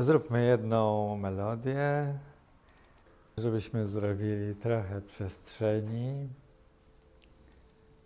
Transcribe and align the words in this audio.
Zróbmy 0.00 0.46
jedną 0.46 1.16
melodię, 1.16 2.18
żebyśmy 3.36 3.86
zrobili 3.86 4.54
trochę 4.54 5.00
przestrzeni 5.00 6.28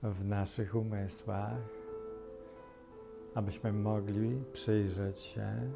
w 0.02 0.24
naszych 0.24 0.74
umysłach, 0.74 1.58
abyśmy 3.34 3.72
mogli 3.72 4.44
przyjrzeć 4.52 5.20
się 5.20 5.72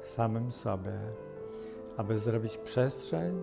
samym 0.00 0.52
sobie, 0.52 0.98
aby 1.96 2.18
zrobić 2.18 2.58
przestrzeń, 2.58 3.38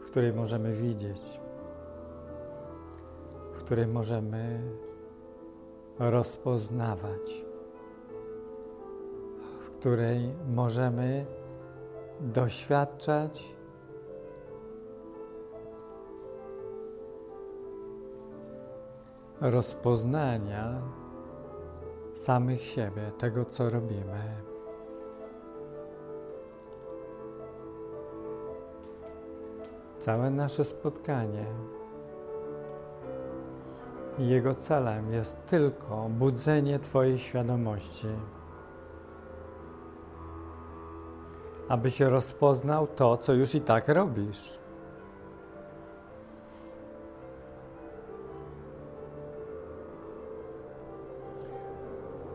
w 0.00 0.04
której 0.04 0.32
możemy 0.32 0.72
widzieć, 0.72 1.40
w 3.52 3.58
której 3.58 3.86
możemy 3.86 4.60
rozpoznawać, 5.98 7.47
której 9.80 10.34
możemy 10.48 11.26
doświadczać. 12.20 13.56
Rozpoznania 19.40 20.82
samych 22.14 22.62
siebie, 22.62 23.12
tego 23.18 23.44
co 23.44 23.70
robimy. 23.70 24.48
Całe 29.98 30.30
nasze 30.30 30.64
spotkanie. 30.64 31.46
Jego 34.18 34.54
celem 34.54 35.12
jest 35.12 35.46
tylko 35.46 36.08
budzenie 36.08 36.78
Twojej 36.78 37.18
świadomości, 37.18 38.08
abyś 41.68 42.00
rozpoznał 42.00 42.86
to, 42.86 43.16
co 43.16 43.34
już 43.34 43.54
i 43.54 43.60
tak 43.60 43.88
robisz. 43.88 44.58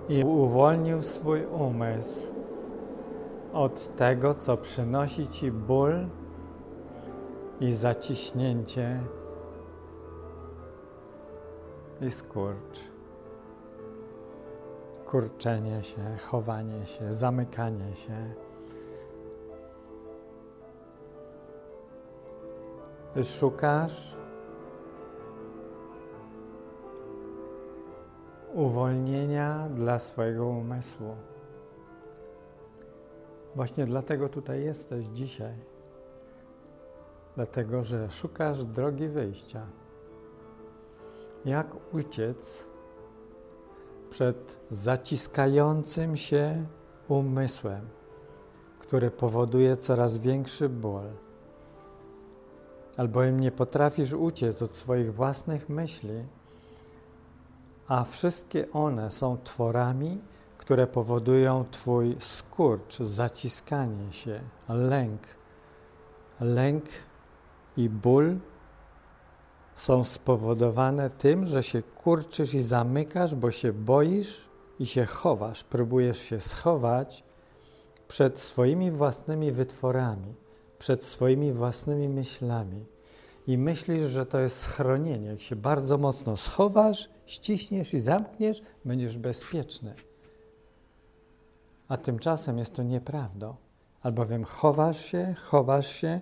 I 0.09 0.23
uwolnił 0.23 1.01
swój 1.01 1.45
umysł 1.45 2.31
od 3.53 3.95
tego, 3.95 4.33
co 4.33 4.57
przynosi 4.57 5.27
Ci 5.27 5.51
ból 5.51 6.07
i 7.59 7.71
zaciśnięcie 7.71 8.99
i 12.01 12.11
skurcz. 12.11 12.79
Kurczenie 15.05 15.83
się, 15.83 16.17
chowanie 16.21 16.85
się, 16.85 17.13
zamykanie 17.13 17.95
się. 17.95 18.33
Szukasz 23.21 24.15
uwolnienia 28.53 29.69
dla 29.69 29.99
swojego 29.99 30.45
umysłu. 30.47 31.15
Właśnie 33.55 33.85
dlatego 33.85 34.29
tutaj 34.29 34.63
jesteś 34.63 35.05
dzisiaj. 35.05 35.53
Dlatego, 37.35 37.83
że 37.83 38.11
szukasz 38.11 38.63
drogi 38.63 39.07
wyjścia. 39.07 39.67
Jak 41.45 41.67
uciec 41.93 42.67
przed 44.09 44.59
zaciskającym 44.69 46.17
się 46.17 46.65
umysłem, 47.07 47.81
który 48.79 49.11
powoduje 49.11 49.77
coraz 49.77 50.17
większy 50.17 50.69
ból. 50.69 51.03
Albowiem 52.97 53.39
nie 53.39 53.51
potrafisz 53.51 54.13
uciec 54.13 54.61
od 54.61 54.75
swoich 54.75 55.13
własnych 55.13 55.69
myśli, 55.69 56.23
a 57.87 58.03
wszystkie 58.03 58.71
one 58.71 59.11
są 59.11 59.37
tworami, 59.43 60.21
które 60.57 60.87
powodują 60.87 61.65
Twój 61.71 62.15
skurcz, 62.19 62.97
zaciskanie 62.99 64.13
się, 64.13 64.39
lęk. 64.69 65.21
Lęk 66.41 66.85
i 67.77 67.89
ból 67.89 68.37
są 69.75 70.03
spowodowane 70.03 71.09
tym, 71.09 71.45
że 71.45 71.63
się 71.63 71.81
kurczysz 71.81 72.53
i 72.53 72.63
zamykasz, 72.63 73.35
bo 73.35 73.51
się 73.51 73.73
boisz 73.73 74.49
i 74.79 74.85
się 74.85 75.05
chowasz. 75.05 75.63
Próbujesz 75.63 76.19
się 76.19 76.39
schować 76.39 77.23
przed 78.07 78.39
swoimi 78.39 78.91
własnymi 78.91 79.51
wytworami, 79.51 80.35
przed 80.83 81.05
swoimi 81.05 81.53
własnymi 81.53 82.09
myślami. 82.09 82.85
I 83.47 83.57
myślisz, 83.57 84.01
że 84.01 84.25
to 84.25 84.39
jest 84.39 84.61
schronienie. 84.61 85.27
Jak 85.27 85.41
się 85.41 85.55
bardzo 85.55 85.97
mocno 85.97 86.37
schowasz, 86.37 87.09
ściśniesz 87.25 87.93
i 87.93 87.99
zamkniesz, 87.99 88.61
będziesz 88.85 89.17
bezpieczny. 89.17 89.93
A 91.87 91.97
tymczasem 91.97 92.57
jest 92.57 92.75
to 92.75 92.83
nieprawdą, 92.83 93.55
albowiem 94.01 94.43
chowasz 94.43 95.05
się, 95.05 95.35
chowasz 95.43 95.95
się 95.95 96.21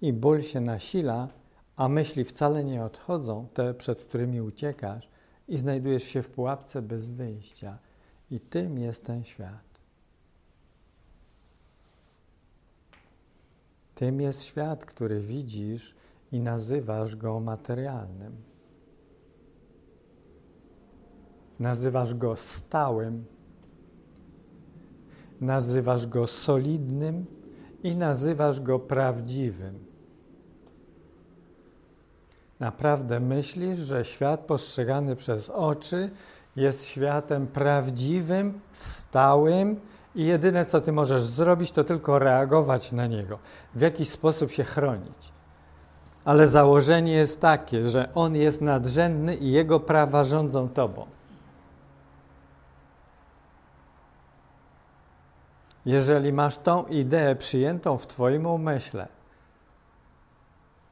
i 0.00 0.12
ból 0.12 0.42
się 0.42 0.60
nasila, 0.60 1.28
a 1.76 1.88
myśli 1.88 2.24
wcale 2.24 2.64
nie 2.64 2.84
odchodzą, 2.84 3.48
te, 3.54 3.74
przed 3.74 4.02
którymi 4.02 4.40
uciekasz, 4.40 5.08
i 5.48 5.58
znajdujesz 5.58 6.04
się 6.04 6.22
w 6.22 6.28
pułapce 6.30 6.82
bez 6.82 7.08
wyjścia. 7.08 7.78
I 8.30 8.40
tym 8.40 8.78
jest 8.78 9.04
ten 9.04 9.24
świat. 9.24 9.67
Tym 13.98 14.20
jest 14.20 14.42
świat, 14.42 14.84
który 14.84 15.20
widzisz 15.20 15.94
i 16.32 16.40
nazywasz 16.40 17.16
go 17.16 17.40
materialnym. 17.40 18.36
Nazywasz 21.58 22.14
go 22.14 22.36
stałym, 22.36 23.24
nazywasz 25.40 26.06
go 26.06 26.26
solidnym 26.26 27.26
i 27.82 27.96
nazywasz 27.96 28.60
go 28.60 28.78
prawdziwym. 28.78 29.84
Naprawdę 32.60 33.20
myślisz, 33.20 33.76
że 33.76 34.04
świat 34.04 34.40
postrzegany 34.40 35.16
przez 35.16 35.50
oczy 35.50 36.10
jest 36.56 36.84
światem 36.84 37.46
prawdziwym, 37.46 38.60
stałym 38.72 39.80
i 40.18 40.24
jedyne, 40.24 40.64
co 40.64 40.80
ty 40.80 40.92
możesz 40.92 41.22
zrobić, 41.22 41.72
to 41.72 41.84
tylko 41.84 42.18
reagować 42.18 42.92
na 42.92 43.06
niego, 43.06 43.38
w 43.74 43.80
jakiś 43.80 44.08
sposób 44.10 44.50
się 44.50 44.64
chronić. 44.64 45.32
Ale 46.24 46.48
założenie 46.48 47.12
jest 47.12 47.40
takie, 47.40 47.88
że 47.88 48.14
on 48.14 48.36
jest 48.36 48.60
nadrzędny 48.60 49.34
i 49.34 49.52
jego 49.52 49.80
prawa 49.80 50.24
rządzą 50.24 50.68
tobą. 50.68 51.06
Jeżeli 55.86 56.32
masz 56.32 56.58
tą 56.58 56.86
ideę 56.86 57.36
przyjętą 57.36 57.96
w 57.96 58.06
Twoim 58.06 58.46
umyśle, 58.46 59.08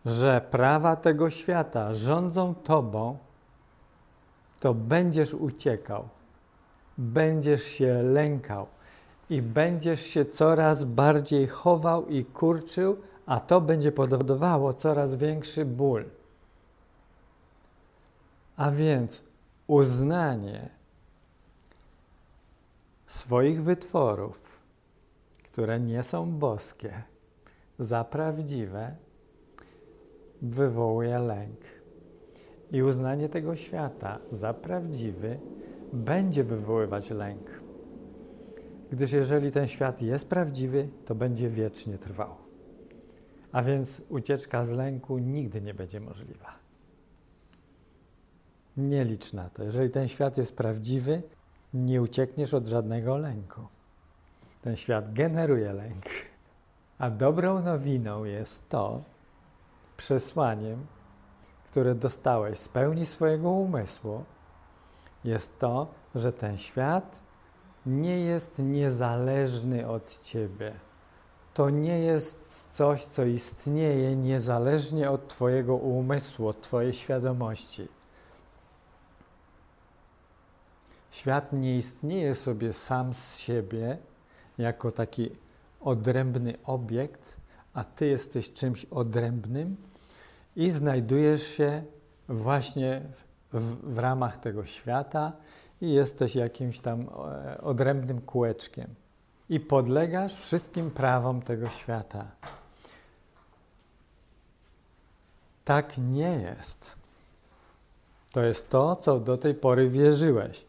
że 0.04 0.40
prawa 0.50 0.96
tego 0.96 1.30
świata 1.30 1.92
rządzą 1.92 2.54
Tobą, 2.54 3.18
to 4.60 4.74
będziesz 4.74 5.34
uciekał, 5.34 6.08
będziesz 6.98 7.62
się 7.62 8.02
lękał 8.02 8.66
i 9.30 9.42
będziesz 9.42 10.00
się 10.00 10.24
coraz 10.24 10.84
bardziej 10.84 11.46
chował 11.46 12.06
i 12.06 12.24
kurczył, 12.24 12.96
a 13.26 13.40
to 13.40 13.60
będzie 13.60 13.92
powodowało 13.92 14.72
coraz 14.72 15.16
większy 15.16 15.64
ból. 15.64 16.04
A 18.56 18.70
więc 18.70 19.24
uznanie 19.66 20.68
swoich 23.06 23.62
wytworów, 23.62 24.58
które 25.42 25.80
nie 25.80 26.02
są 26.02 26.30
boskie, 26.30 27.02
za 27.78 28.04
prawdziwe, 28.04 28.96
wywołuje 30.42 31.18
lęk. 31.18 31.60
I 32.72 32.82
uznanie 32.82 33.28
tego 33.28 33.56
świata 33.56 34.18
za 34.30 34.54
prawdziwy 34.54 35.38
będzie 35.92 36.44
wywoływać 36.44 37.10
lęk. 37.10 37.65
Gdyż 38.90 39.12
jeżeli 39.12 39.52
ten 39.52 39.68
świat 39.68 40.02
jest 40.02 40.28
prawdziwy, 40.28 40.88
to 41.04 41.14
będzie 41.14 41.48
wiecznie 41.48 41.98
trwał. 41.98 42.34
A 43.52 43.62
więc 43.62 44.02
ucieczka 44.08 44.64
z 44.64 44.70
lęku 44.70 45.18
nigdy 45.18 45.60
nie 45.60 45.74
będzie 45.74 46.00
możliwa. 46.00 46.52
Nie 48.76 49.04
licz 49.04 49.32
na 49.32 49.50
to. 49.50 49.64
Jeżeli 49.64 49.90
ten 49.90 50.08
świat 50.08 50.38
jest 50.38 50.56
prawdziwy, 50.56 51.22
nie 51.74 52.02
uciekniesz 52.02 52.54
od 52.54 52.66
żadnego 52.66 53.16
lęku. 53.16 53.60
Ten 54.62 54.76
świat 54.76 55.12
generuje 55.12 55.72
lęk. 55.72 56.04
A 56.98 57.10
dobrą 57.10 57.62
nowiną 57.62 58.24
jest 58.24 58.68
to, 58.68 59.02
przesłaniem, 59.96 60.86
które 61.64 61.94
dostałeś 61.94 62.58
z 62.58 62.68
pełni 62.68 63.06
swojego 63.06 63.50
umysłu, 63.50 64.24
jest 65.24 65.58
to, 65.58 65.86
że 66.14 66.32
ten 66.32 66.58
świat 66.58 67.25
nie 67.86 68.20
jest 68.20 68.58
niezależny 68.58 69.88
od 69.88 70.18
Ciebie. 70.18 70.72
To 71.54 71.70
nie 71.70 71.98
jest 71.98 72.66
coś, 72.70 73.04
co 73.04 73.24
istnieje 73.24 74.16
niezależnie 74.16 75.10
od 75.10 75.28
Twojego 75.28 75.76
umysłu, 75.76 76.48
od 76.48 76.60
Twojej 76.60 76.92
świadomości. 76.92 77.88
Świat 81.10 81.52
nie 81.52 81.76
istnieje 81.76 82.34
sobie 82.34 82.72
sam 82.72 83.14
z 83.14 83.38
siebie 83.38 83.98
jako 84.58 84.90
taki 84.90 85.30
odrębny 85.80 86.54
obiekt, 86.64 87.36
a 87.74 87.84
Ty 87.84 88.06
jesteś 88.06 88.52
czymś 88.52 88.84
odrębnym 88.84 89.76
i 90.56 90.70
znajdujesz 90.70 91.46
się 91.46 91.84
właśnie 92.28 93.02
w, 93.52 93.94
w 93.94 93.98
ramach 93.98 94.36
tego 94.36 94.64
świata 94.64 95.32
i 95.80 95.92
jesteś 95.92 96.34
jakimś 96.34 96.78
tam 96.78 97.00
e, 97.00 97.60
odrębnym 97.60 98.20
kółeczkiem. 98.20 98.94
I 99.48 99.60
podlegasz 99.60 100.36
wszystkim 100.36 100.90
prawom 100.90 101.42
tego 101.42 101.68
świata. 101.68 102.30
Tak 105.64 105.98
nie 105.98 106.32
jest. 106.32 106.96
To 108.32 108.42
jest 108.42 108.70
to, 108.70 108.96
co 108.96 109.20
do 109.20 109.38
tej 109.38 109.54
pory 109.54 109.88
wierzyłeś. 109.90 110.66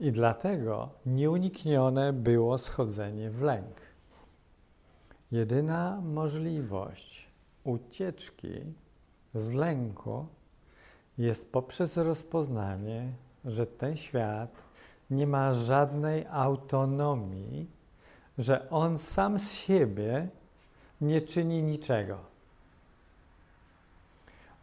I 0.00 0.12
dlatego 0.12 0.88
nieuniknione 1.06 2.12
było 2.12 2.58
schodzenie 2.58 3.30
w 3.30 3.42
lęk. 3.42 3.80
Jedyna 5.32 6.00
możliwość 6.00 7.28
ucieczki 7.64 8.74
z 9.34 9.52
lęku 9.52 10.26
jest 11.18 11.52
poprzez 11.52 11.96
rozpoznanie, 11.96 13.12
że 13.48 13.66
ten 13.66 13.96
świat 13.96 14.50
nie 15.10 15.26
ma 15.26 15.52
żadnej 15.52 16.26
autonomii, 16.30 17.70
że 18.38 18.70
on 18.70 18.98
sam 18.98 19.38
z 19.38 19.52
siebie 19.52 20.28
nie 21.00 21.20
czyni 21.20 21.62
niczego. 21.62 22.18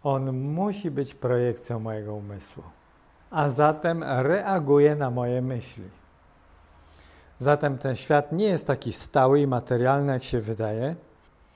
On 0.03 0.31
musi 0.33 0.91
być 0.91 1.13
projekcją 1.13 1.79
mojego 1.79 2.15
umysłu, 2.15 2.63
a 3.31 3.49
zatem 3.49 4.03
reaguje 4.03 4.95
na 4.95 5.11
moje 5.11 5.41
myśli. 5.41 5.89
Zatem 7.39 7.77
ten 7.77 7.95
świat 7.95 8.31
nie 8.31 8.45
jest 8.45 8.67
taki 8.67 8.93
stały 8.93 9.39
i 9.39 9.47
materialny, 9.47 10.13
jak 10.13 10.23
się 10.23 10.41
wydaje, 10.41 10.95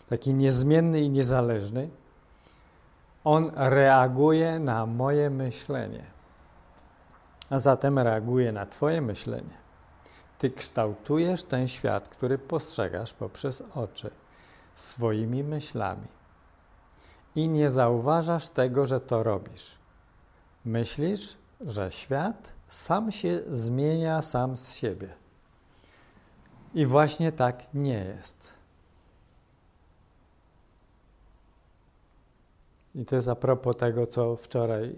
taki 0.09 0.33
niezmienny 0.33 1.01
i 1.01 1.09
niezależny. 1.09 1.89
On 3.23 3.51
reaguje 3.55 4.59
na 4.59 4.85
moje 4.85 5.29
myślenie, 5.29 6.03
a 7.49 7.59
zatem 7.59 7.99
reaguje 7.99 8.51
na 8.51 8.65
Twoje 8.65 9.01
myślenie. 9.01 9.57
Ty 10.37 10.51
kształtujesz 10.51 11.43
ten 11.43 11.67
świat, 11.67 12.09
który 12.09 12.37
postrzegasz 12.37 13.13
poprzez 13.13 13.63
oczy, 13.75 14.11
swoimi 14.75 15.43
myślami. 15.43 16.07
I 17.35 17.47
nie 17.47 17.69
zauważasz 17.69 18.49
tego, 18.49 18.85
że 18.85 18.99
to 18.99 19.23
robisz. 19.23 19.77
Myślisz, 20.65 21.37
że 21.61 21.91
świat 21.91 22.53
sam 22.67 23.11
się 23.11 23.39
zmienia 23.47 24.21
sam 24.21 24.57
z 24.57 24.73
siebie. 24.73 25.13
I 26.73 26.85
właśnie 26.85 27.31
tak 27.31 27.73
nie 27.73 28.05
jest. 28.05 28.53
I 32.95 33.05
to 33.05 33.15
jest 33.15 33.27
a 33.27 33.35
propos 33.35 33.77
tego, 33.77 34.05
co 34.05 34.35
wczoraj 34.35 34.95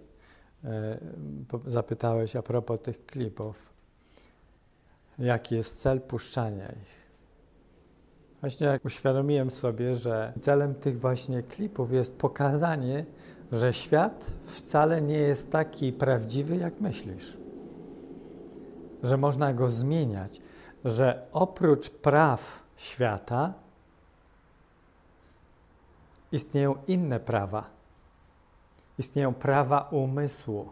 zapytałeś 1.68 2.36
a 2.36 2.42
propos 2.42 2.82
tych 2.82 3.06
klipów. 3.06 3.74
Jaki 5.20 5.56
jest 5.56 5.82
cel 5.82 6.02
puszczania 6.02 6.72
ich? 6.72 7.02
Właśnie 8.42 8.68
jak 8.68 8.86
uświadomiłem 8.86 9.52
sobie, 9.52 9.96
że 9.96 10.34
celem 10.40 10.76
tych 10.76 11.00
właśnie 11.00 11.44
klipów 11.44 11.92
jest 11.92 12.18
pokazanie, 12.18 13.06
że 13.52 13.74
świat 13.74 14.34
wcale 14.44 15.02
nie 15.02 15.18
jest 15.18 15.52
taki 15.52 15.94
prawdziwy, 15.94 16.56
jak 16.56 16.82
myślisz. 16.82 17.38
Że 19.04 19.18
można 19.18 19.54
go 19.54 19.68
zmieniać, 19.68 20.42
że 20.86 21.28
oprócz 21.32 21.90
praw 21.90 22.64
świata 22.76 23.54
istnieją 26.32 26.76
inne 26.88 27.20
prawa. 27.20 27.81
Istnieją 29.02 29.34
prawa 29.34 29.88
umysłu. 29.92 30.70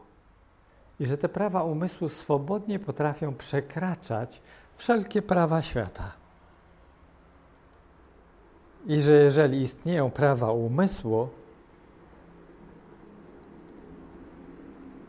I 0.99 1.05
że 1.05 1.17
te 1.17 1.29
prawa 1.29 1.63
umysłu 1.63 2.09
swobodnie 2.09 2.79
potrafią 2.79 3.35
przekraczać 3.35 4.41
wszelkie 4.75 5.21
prawa 5.21 5.61
świata. 5.61 6.11
I 8.85 9.01
że 9.01 9.13
jeżeli 9.13 9.61
istnieją 9.61 10.11
prawa 10.11 10.51
umysłu, 10.51 11.29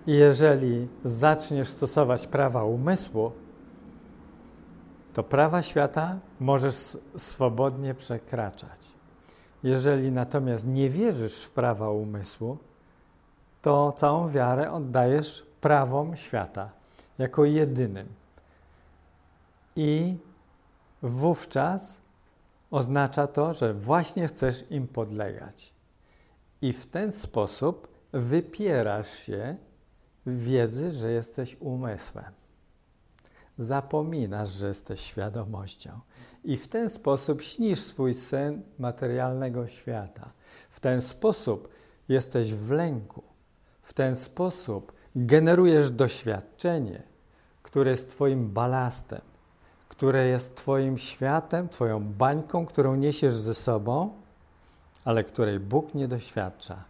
i 0.07 0.13
jeżeli 0.13 0.89
zaczniesz 1.05 1.69
stosować 1.69 2.27
prawa 2.27 2.65
umysłu, 2.65 3.33
to 5.13 5.23
prawa 5.23 5.63
świata 5.63 6.19
możesz 6.41 6.99
swobodnie 7.17 7.95
przekraczać. 7.95 8.93
Jeżeli 9.63 10.13
natomiast 10.13 10.67
nie 10.67 10.91
wierzysz 10.91 11.45
w 11.45 11.51
prawa 11.51 11.91
umysłu, 11.91 12.59
to 13.63 13.93
całą 13.93 14.29
wiarę 14.29 14.73
oddajesz 14.73 15.47
prawom 15.61 16.17
świata 16.17 16.73
jako 17.19 17.45
jedynym. 17.45 18.09
I 19.77 20.17
wówczas 21.03 22.01
oznacza 22.71 23.27
to, 23.27 23.55
że 23.55 23.75
właśnie 23.75 24.29
chcesz 24.29 24.65
im 24.71 24.89
podlegać. 24.89 25.73
I 26.63 26.73
w 26.73 26.87
ten 26.87 27.13
sposób 27.13 27.89
wypierasz 28.13 29.11
się 29.11 29.57
wiedzy, 30.27 30.91
że 30.91 31.11
jesteś 31.11 31.57
umysłem 31.61 32.41
zapominasz, 33.63 34.51
że 34.51 34.69
jesteś 34.69 35.01
świadomością. 35.01 36.01
I 36.45 36.57
w 36.57 36.69
ten 36.69 36.91
sposób 36.91 37.43
śnisz 37.43 37.81
swój 37.81 38.15
sen 38.15 38.63
materialnego 38.79 39.69
świata. 39.69 40.33
W 40.71 40.81
ten 40.81 41.01
sposób 41.01 41.69
jesteś 42.09 42.55
w 42.55 42.71
lęku. 42.71 43.23
W 43.91 43.93
ten 43.93 44.17
sposób 44.17 44.93
generujesz 45.17 45.91
doświadczenie, 45.91 47.03
które 47.63 47.91
jest 47.91 48.11
Twoim 48.11 48.51
balastem, 48.51 49.21
które 49.89 50.27
jest 50.27 50.55
Twoim 50.55 50.99
światem, 50.99 51.69
Twoją 51.69 52.05
bańką, 52.05 52.67
którą 52.67 52.95
niesiesz 52.95 53.33
ze 53.33 53.55
sobą, 53.55 54.11
ale 55.05 55.25
której 55.25 55.61
Bóg 55.61 55.95
nie 55.95 56.09
doświadcza. 56.09 56.85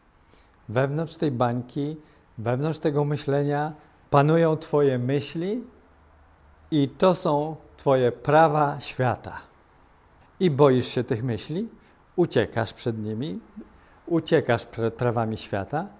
Wewnątrz 0.68 1.16
tej 1.16 1.30
bańki, 1.30 1.96
wewnątrz 2.38 2.78
tego 2.78 3.04
myślenia 3.04 3.72
panują 4.10 4.56
Twoje 4.56 4.98
myśli, 4.98 5.64
i 6.70 6.88
to 6.88 7.14
są 7.14 7.56
Twoje 7.76 8.12
prawa 8.12 8.80
świata. 8.80 9.36
I 10.40 10.50
boisz 10.50 10.86
się 10.86 11.04
tych 11.04 11.22
myśli, 11.22 11.68
uciekasz 12.16 12.72
przed 12.72 12.98
nimi, 12.98 13.40
uciekasz 14.06 14.66
przed 14.66 14.94
prawami 14.94 15.36
świata, 15.36 15.99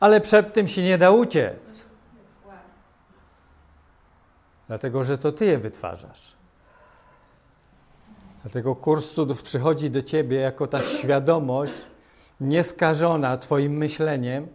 ale 0.00 0.20
przed 0.20 0.52
tym 0.52 0.68
się 0.68 0.82
nie 0.82 0.98
da 0.98 1.10
uciec. 1.10 1.84
Dlatego, 4.68 5.04
że 5.04 5.18
to 5.18 5.32
Ty 5.32 5.44
je 5.44 5.58
wytwarzasz. 5.58 6.34
Dlatego 8.42 8.76
kurs 8.76 9.12
cudów 9.12 9.42
przychodzi 9.42 9.90
do 9.90 10.02
Ciebie 10.02 10.36
jako 10.36 10.66
ta 10.66 10.82
świadomość 10.82 11.72
nieskażona 12.40 13.38
Twoim 13.38 13.72
myśleniem, 13.72 14.48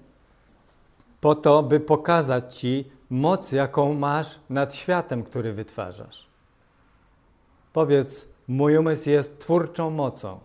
po 1.21 1.35
to, 1.35 1.63
by 1.63 1.79
pokazać 1.79 2.57
Ci, 2.57 2.91
moc, 3.09 3.51
jaką 3.51 3.93
masz 3.93 4.39
nad 4.49 4.75
światem, 4.75 5.23
który 5.23 5.53
wytwarzasz. 5.53 6.29
Powiedz, 7.73 8.27
mój 8.47 8.77
umysł 8.77 9.09
jest 9.09 9.39
twórczą 9.39 9.89
mocą. 9.89 10.39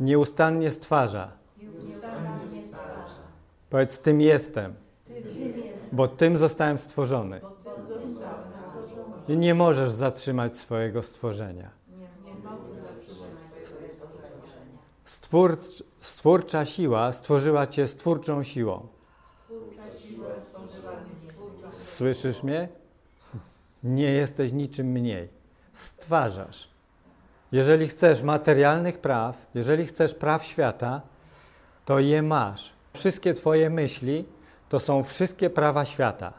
Nieustannie 0.00 0.70
stwarza. 0.70 1.41
Powiedz, 3.72 3.98
tym 3.98 4.20
jestem. 4.20 4.74
Bo 5.92 6.08
tym 6.08 6.36
zostałem 6.36 6.78
stworzony. 6.78 7.40
I 9.28 9.36
nie 9.36 9.54
możesz 9.54 9.90
zatrzymać 9.90 10.58
swojego 10.58 11.02
stworzenia. 11.02 11.70
Stwórcz, 15.04 15.84
stwórcza 16.00 16.64
siła 16.64 17.12
stworzyła 17.12 17.66
cię 17.66 17.86
stwórczą 17.86 18.42
siłą. 18.42 18.86
Słyszysz 21.70 22.42
mnie? 22.42 22.68
Nie 23.84 24.12
jesteś 24.12 24.52
niczym 24.52 24.86
mniej. 24.86 25.28
Stwarzasz. 25.72 26.68
Jeżeli 27.52 27.88
chcesz 27.88 28.22
materialnych 28.22 28.98
praw, 28.98 29.46
jeżeli 29.54 29.86
chcesz 29.86 30.14
praw 30.14 30.44
świata, 30.44 31.02
to 31.84 31.98
je 31.98 32.22
masz. 32.22 32.81
Wszystkie 32.92 33.34
Twoje 33.34 33.70
myśli 33.70 34.24
to 34.68 34.78
są 34.78 35.02
wszystkie 35.02 35.50
prawa 35.50 35.84
świata. 35.84 36.32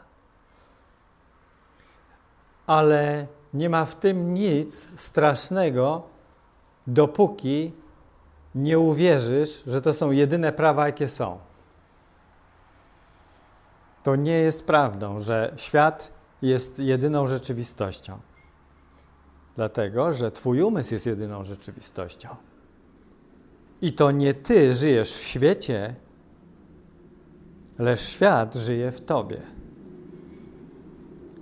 Ale 2.66 3.26
nie 3.54 3.70
ma 3.70 3.84
w 3.84 3.94
tym 3.94 4.34
nic 4.34 4.88
strasznego, 4.96 6.02
dopóki 6.86 7.72
nie 8.54 8.78
uwierzysz, 8.78 9.62
że 9.66 9.82
to 9.82 9.92
są 9.92 10.10
jedyne 10.10 10.52
prawa, 10.52 10.86
jakie 10.86 11.08
są. 11.08 11.38
To 14.02 14.16
nie 14.16 14.38
jest 14.38 14.66
prawdą, 14.66 15.20
że 15.20 15.54
świat 15.56 16.12
jest 16.42 16.78
jedyną 16.78 17.26
rzeczywistością. 17.26 18.18
Dlatego, 19.54 20.12
że 20.12 20.30
Twój 20.30 20.62
umysł 20.62 20.94
jest 20.94 21.06
jedyną 21.06 21.44
rzeczywistością. 21.44 22.28
I 23.82 23.92
to 23.92 24.10
nie 24.10 24.34
Ty 24.34 24.74
żyjesz 24.74 25.14
w 25.14 25.24
świecie, 25.24 25.94
lecz 27.78 28.00
świat 28.00 28.54
żyje 28.54 28.92
w 28.92 29.00
Tobie. 29.00 29.40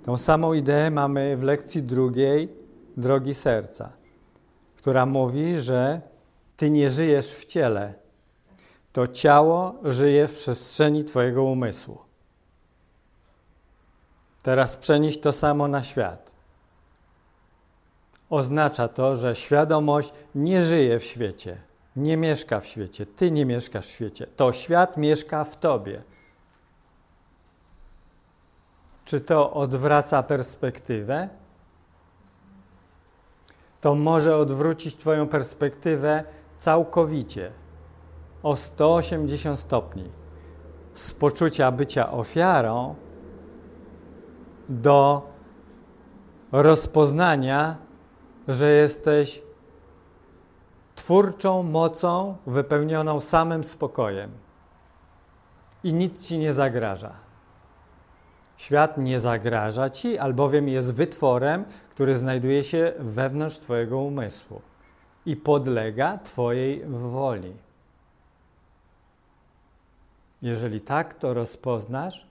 Tą 0.03 0.17
samą 0.17 0.53
ideę 0.53 0.91
mamy 0.91 1.37
w 1.37 1.43
lekcji 1.43 1.83
drugiej 1.83 2.49
Drogi 2.97 3.33
Serca, 3.33 3.91
która 4.75 5.05
mówi, 5.05 5.59
że 5.59 6.01
Ty 6.57 6.69
nie 6.69 6.89
żyjesz 6.89 7.35
w 7.35 7.45
ciele, 7.45 7.93
to 8.93 9.07
ciało 9.07 9.75
żyje 9.83 10.27
w 10.27 10.33
przestrzeni 10.33 11.05
Twojego 11.05 11.43
umysłu. 11.43 11.97
Teraz 14.43 14.77
przenieś 14.77 15.19
to 15.19 15.33
samo 15.33 15.67
na 15.67 15.83
świat. 15.83 16.31
Oznacza 18.29 18.87
to, 18.87 19.15
że 19.15 19.35
świadomość 19.35 20.13
nie 20.35 20.63
żyje 20.63 20.99
w 20.99 21.03
świecie, 21.03 21.57
nie 21.95 22.17
mieszka 22.17 22.59
w 22.59 22.65
świecie, 22.65 23.05
ty 23.05 23.31
nie 23.31 23.45
mieszkasz 23.45 23.87
w 23.87 23.91
świecie. 23.91 24.27
To 24.35 24.53
świat 24.53 24.97
mieszka 24.97 25.43
w 25.43 25.59
tobie. 25.59 26.03
Czy 29.05 29.21
to 29.21 29.53
odwraca 29.53 30.23
perspektywę? 30.23 31.29
To 33.81 33.95
może 33.95 34.37
odwrócić 34.37 34.95
Twoją 34.95 35.27
perspektywę 35.27 36.23
całkowicie 36.57 37.51
o 38.43 38.55
180 38.55 39.59
stopni. 39.59 40.11
Z 40.93 41.13
poczucia 41.13 41.71
bycia 41.71 42.11
ofiarą 42.11 42.95
do 44.69 45.29
rozpoznania, 46.51 47.77
że 48.47 48.71
jesteś 48.71 49.41
twórczą 50.95 51.63
mocą 51.63 52.37
wypełnioną 52.47 53.19
samym 53.19 53.63
spokojem 53.63 54.31
i 55.83 55.93
nic 55.93 56.27
ci 56.27 56.37
nie 56.37 56.53
zagraża. 56.53 57.13
Świat 58.57 58.97
nie 58.97 59.19
zagraża 59.19 59.89
ci, 59.89 60.17
albowiem 60.17 60.69
jest 60.69 60.93
wytworem, 60.93 61.65
który 61.89 62.17
znajduje 62.17 62.63
się 62.63 62.93
wewnątrz 62.99 63.59
Twojego 63.59 63.99
umysłu 63.99 64.61
i 65.25 65.35
podlega 65.35 66.17
Twojej 66.17 66.85
woli. 66.85 67.53
Jeżeli 70.41 70.81
tak 70.81 71.13
to 71.13 71.33
rozpoznasz, 71.33 72.27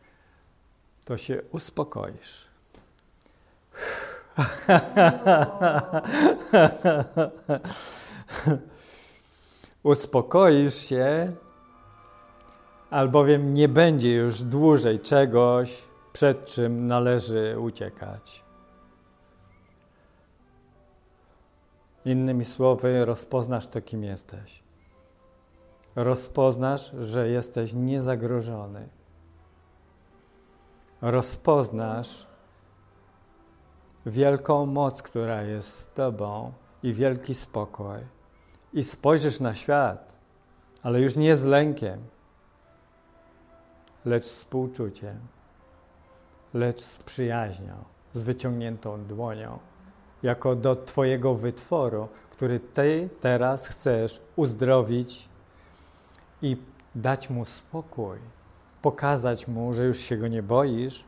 to 1.04 1.16
się 1.16 1.42
uspokoisz. 1.52 2.52
Uspokoisz 9.82 10.74
się, 10.74 11.32
albowiem 12.90 13.54
nie 13.54 13.68
będzie 13.68 14.14
już 14.14 14.42
dłużej 14.42 15.00
czegoś, 15.00 15.82
przed 16.12 16.44
czym 16.44 16.86
należy 16.86 17.56
uciekać. 17.60 18.44
Innymi 22.04 22.44
słowy, 22.44 23.04
rozpoznasz 23.04 23.66
to, 23.66 23.80
kim 23.80 24.04
jesteś. 24.04 24.62
Rozpoznasz, 25.96 26.92
że 26.98 27.28
jesteś 27.28 27.72
niezagrożony 27.72 28.88
rozpoznasz 31.02 32.26
wielką 34.06 34.66
moc, 34.66 35.02
która 35.02 35.42
jest 35.42 35.78
z 35.78 35.88
Tobą 35.88 36.52
i 36.82 36.92
wielki 36.92 37.34
spokój. 37.34 37.98
I 38.72 38.82
spojrzysz 38.82 39.40
na 39.40 39.54
świat, 39.54 40.14
ale 40.82 41.00
już 41.00 41.16
nie 41.16 41.36
z 41.36 41.44
lękiem, 41.44 42.04
lecz 44.04 44.24
z 44.24 44.30
współczuciem, 44.30 45.18
lecz 46.54 46.80
z 46.80 46.98
przyjaźnią, 46.98 47.74
z 48.12 48.22
wyciągniętą 48.22 49.04
dłonią, 49.04 49.58
jako 50.22 50.56
do 50.56 50.76
Twojego 50.76 51.34
wytworu, 51.34 52.08
który 52.30 52.60
Ty 52.60 53.08
teraz 53.20 53.66
chcesz 53.66 54.20
uzdrowić 54.36 55.28
i 56.42 56.56
dać 56.94 57.30
mu 57.30 57.44
spokój 57.44 58.18
pokazać 58.82 59.48
mu, 59.48 59.74
że 59.74 59.84
już 59.84 59.98
się 59.98 60.16
go 60.16 60.28
nie 60.28 60.42
boisz 60.42 61.04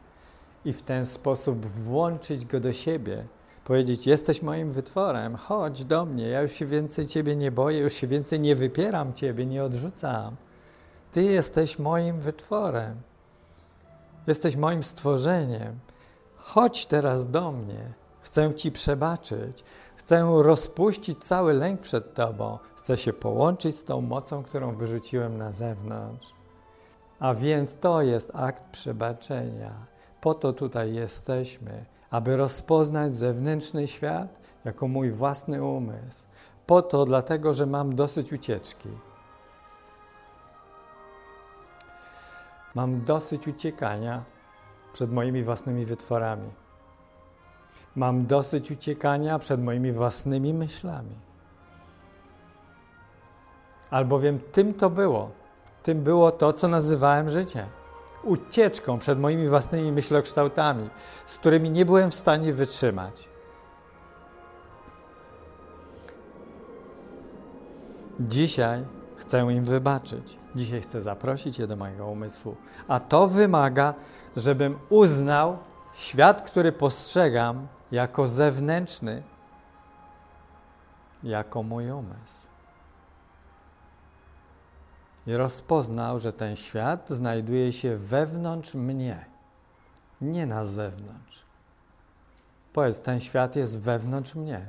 i 0.64 0.72
w 0.72 0.82
ten 0.82 1.06
sposób 1.06 1.66
włączyć 1.66 2.46
go 2.46 2.60
do 2.60 2.72
siebie. 2.72 3.26
Powiedzieć: 3.64 4.06
Jesteś 4.06 4.42
moim 4.42 4.72
wytworem, 4.72 5.36
chodź 5.36 5.84
do 5.84 6.04
mnie, 6.04 6.28
ja 6.28 6.42
już 6.42 6.52
się 6.52 6.66
więcej 6.66 7.06
ciebie 7.06 7.36
nie 7.36 7.50
boję, 7.50 7.78
już 7.78 7.92
się 7.92 8.06
więcej 8.06 8.40
nie 8.40 8.56
wypieram 8.56 9.12
ciebie, 9.12 9.46
nie 9.46 9.64
odrzucam. 9.64 10.36
Ty 11.12 11.22
jesteś 11.22 11.78
moim 11.78 12.20
wytworem. 12.20 12.96
Jesteś 14.26 14.56
moim 14.56 14.82
stworzeniem. 14.82 15.78
Chodź 16.36 16.86
teraz 16.86 17.30
do 17.30 17.52
mnie. 17.52 17.92
Chcę 18.20 18.54
Ci 18.54 18.72
przebaczyć. 18.72 19.64
Chcę 19.96 20.42
rozpuścić 20.42 21.24
cały 21.24 21.52
lęk 21.52 21.80
przed 21.80 22.14
Tobą. 22.14 22.58
Chcę 22.76 22.96
się 22.96 23.12
połączyć 23.12 23.78
z 23.78 23.84
tą 23.84 24.00
mocą, 24.00 24.42
którą 24.42 24.76
wyrzuciłem 24.76 25.38
na 25.38 25.52
zewnątrz. 25.52 26.34
A 27.18 27.34
więc 27.34 27.76
to 27.76 28.02
jest 28.02 28.30
akt 28.34 28.62
przebaczenia. 28.72 29.86
Po 30.20 30.34
to 30.34 30.52
tutaj 30.52 30.94
jesteśmy, 30.94 31.84
aby 32.10 32.36
rozpoznać 32.36 33.14
zewnętrzny 33.14 33.88
świat 33.88 34.40
jako 34.64 34.88
mój 34.88 35.10
własny 35.10 35.64
umysł. 35.64 36.24
Po 36.66 36.82
to, 36.82 37.04
dlatego, 37.04 37.54
że 37.54 37.66
mam 37.66 37.94
dosyć 37.94 38.32
ucieczki. 38.32 38.88
Mam 42.74 43.04
dosyć 43.04 43.48
uciekania 43.48 44.24
przed 44.92 45.12
moimi 45.12 45.42
własnymi 45.42 45.84
wytworami. 45.84 46.50
Mam 47.96 48.26
dosyć 48.26 48.70
uciekania 48.70 49.38
przed 49.38 49.62
moimi 49.62 49.92
własnymi 49.92 50.54
myślami. 50.54 51.16
Albowiem 53.90 54.40
tym 54.52 54.74
to 54.74 54.90
było 54.90 55.30
tym 55.84 56.02
było 56.02 56.32
to, 56.32 56.52
co 56.52 56.68
nazywałem 56.68 57.28
życiem. 57.28 57.66
Ucieczką 58.22 58.98
przed 58.98 59.18
moimi 59.20 59.48
własnymi 59.48 59.92
myślokształtami, 59.92 60.90
z 61.26 61.38
którymi 61.38 61.70
nie 61.70 61.84
byłem 61.84 62.10
w 62.10 62.14
stanie 62.14 62.52
wytrzymać. 62.52 63.28
Dzisiaj 68.20 68.84
chcę 69.16 69.52
im 69.52 69.64
wybaczyć. 69.64 70.38
Dzisiaj 70.54 70.80
chcę 70.80 71.02
zaprosić 71.02 71.58
je 71.58 71.66
do 71.66 71.76
mojego 71.76 72.06
umysłu. 72.06 72.56
A 72.88 73.00
to 73.00 73.28
wymaga, 73.28 73.94
żebym 74.36 74.78
uznał 74.90 75.58
świat, 75.94 76.42
który 76.42 76.72
postrzegam 76.72 77.66
jako 77.92 78.28
zewnętrzny, 78.28 79.22
jako 81.22 81.62
mój 81.62 81.90
umysł 81.90 82.46
i 85.26 85.36
rozpoznał, 85.36 86.18
że 86.18 86.32
ten 86.32 86.56
świat 86.56 87.10
znajduje 87.10 87.72
się 87.72 87.96
wewnątrz 87.96 88.74
mnie, 88.74 89.24
nie 90.20 90.46
na 90.46 90.64
zewnątrz. 90.64 91.44
Powiedz, 92.72 93.00
ten 93.00 93.20
świat 93.20 93.56
jest 93.56 93.78
wewnątrz 93.78 94.34
mnie. 94.34 94.66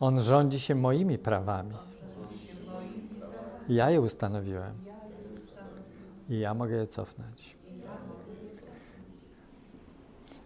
On 0.00 0.20
rządzi 0.20 0.60
się 0.60 0.74
moimi 0.74 1.18
prawami. 1.18 1.74
Ja 3.68 3.90
je 3.90 4.00
ustanowiłem. 4.00 4.74
I 6.28 6.38
ja 6.38 6.54
mogę 6.54 6.76
je 6.76 6.86
cofnąć. 6.86 7.56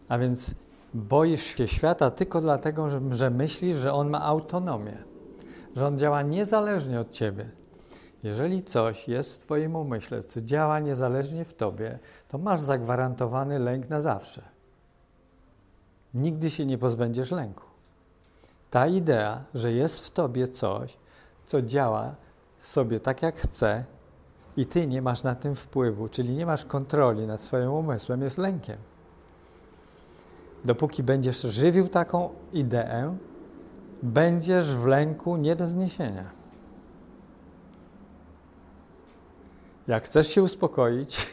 A 0.09 0.19
więc 0.19 0.55
boisz 0.95 1.43
się 1.43 1.69
świata 1.69 2.11
tylko 2.11 2.41
dlatego, 2.41 2.89
że, 3.11 3.31
myślisz, 3.31 3.77
że 3.77 3.93
on 3.93 4.11
ma 4.11 4.23
autonomię, 4.23 4.99
że 5.77 5.87
on 5.87 5.99
działa 5.99 6.23
niezależnie 6.23 7.01
od 7.01 7.11
ciebie. 7.11 7.51
Jeżeli 8.23 8.63
coś 8.63 9.09
jest 9.09 9.35
w 9.35 9.39
Twoim 9.39 9.77
umyśle, 9.77 10.23
co 10.23 10.41
działa 10.41 10.81
niezależnie 10.81 11.45
w 11.45 11.55
Tobie, 11.55 11.99
to 12.29 12.39
masz 12.39 12.61
zagwarantowany 12.61 13.59
lęk 13.59 13.89
na 13.89 14.01
zawsze. 14.01 14.43
Nigdy 16.15 16.51
się 16.51 16.67
nie 16.67 16.79
pozbędziesz 16.79 17.31
lęku. 17.31 17.65
Ta 18.71 18.87
idea, 18.87 19.45
że 19.55 19.73
jest 19.73 20.01
w 20.01 20.11
Tobie 20.11 20.49
coś, 20.49 20.97
co 21.45 21.63
działa 21.63 22.15
sobie 22.63 23.01
tak, 23.01 23.23
jak 23.23 23.37
chce, 23.37 23.85
i 24.57 24.67
Ty 24.67 24.87
nie 24.87 25.03
masz 25.03 25.23
na 25.23 25.35
tym 25.35 25.55
wpływu, 25.55 26.09
czyli 26.09 26.35
nie 26.35 26.47
masz 26.47 26.65
kontroli 26.65 27.27
nad 27.27 27.43
swoim 27.43 27.71
umysłem, 27.71 28.23
jest 28.23 28.39
lękiem. 28.39 28.77
Dopóki 30.65 31.03
będziesz 31.03 31.43
żywił 31.43 31.89
taką 31.89 32.31
ideę, 32.53 33.17
będziesz 34.03 34.75
w 34.75 34.87
lęku 34.87 35.37
nie 35.37 35.57
do 35.57 35.67
zniesienia. 35.67 36.31
Jak 39.89 40.05
chcesz 40.05 40.29
się 40.29 40.43
uspokoić, 40.43 41.31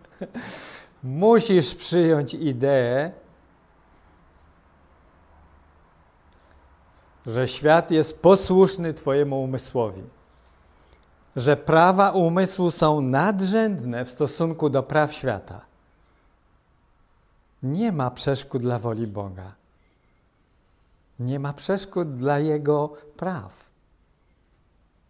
musisz 1.02 1.74
przyjąć 1.74 2.34
ideę, 2.34 3.12
że 7.26 7.48
świat 7.48 7.90
jest 7.90 8.20
posłuszny 8.22 8.94
Twojemu 8.94 9.42
umysłowi, 9.42 10.02
że 11.36 11.56
prawa 11.56 12.10
umysłu 12.10 12.70
są 12.70 13.00
nadrzędne 13.00 14.04
w 14.04 14.10
stosunku 14.10 14.70
do 14.70 14.82
praw 14.82 15.12
świata. 15.12 15.64
Nie 17.62 17.92
ma 17.92 18.10
przeszkód 18.10 18.62
dla 18.62 18.78
woli 18.78 19.06
Boga. 19.06 19.54
Nie 21.20 21.38
ma 21.38 21.52
przeszkód 21.52 22.14
dla 22.14 22.38
Jego 22.38 22.92
praw. 23.16 23.70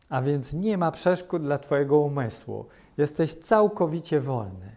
A 0.08 0.22
więc 0.22 0.54
nie 0.54 0.78
ma 0.78 0.90
przeszkód 0.90 1.42
dla 1.42 1.58
Twojego 1.58 1.98
umysłu. 1.98 2.66
Jesteś 2.96 3.34
całkowicie 3.34 4.20
wolny. 4.20 4.76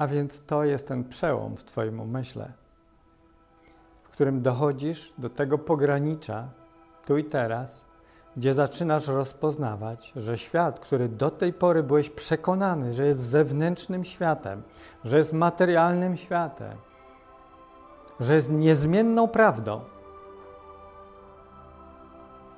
A 0.00 0.06
więc 0.06 0.46
to 0.46 0.64
jest 0.64 0.88
ten 0.88 1.04
przełom 1.04 1.56
w 1.56 1.64
Twoim 1.64 2.00
umyśle, 2.00 2.52
w 4.02 4.08
którym 4.08 4.42
dochodzisz 4.42 5.14
do 5.18 5.30
tego 5.30 5.58
pogranicza 5.58 6.48
tu 7.06 7.18
i 7.18 7.24
teraz, 7.24 7.84
gdzie 8.36 8.54
zaczynasz 8.54 9.08
rozpoznawać, 9.08 10.12
że 10.16 10.38
świat, 10.38 10.80
który 10.80 11.08
do 11.08 11.30
tej 11.30 11.52
pory 11.52 11.82
byłeś 11.82 12.10
przekonany, 12.10 12.92
że 12.92 13.06
jest 13.06 13.20
zewnętrznym 13.20 14.04
światem, 14.04 14.62
że 15.04 15.16
jest 15.16 15.32
materialnym 15.32 16.16
światem, 16.16 16.76
że 18.20 18.34
jest 18.34 18.50
niezmienną 18.50 19.28
prawdą, 19.28 19.80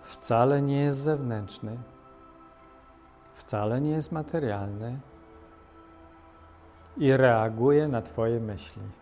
wcale 0.03 0.63
nie 0.63 0.83
jest 0.83 0.99
zewnętrzny, 0.99 1.79
wcale 3.35 3.81
nie 3.81 3.91
jest 3.91 4.13
materialny 4.13 5.01
i 6.97 7.17
reaguje 7.17 7.89
na 7.89 8.03
Twoje 8.03 8.41
myśli. 8.41 8.83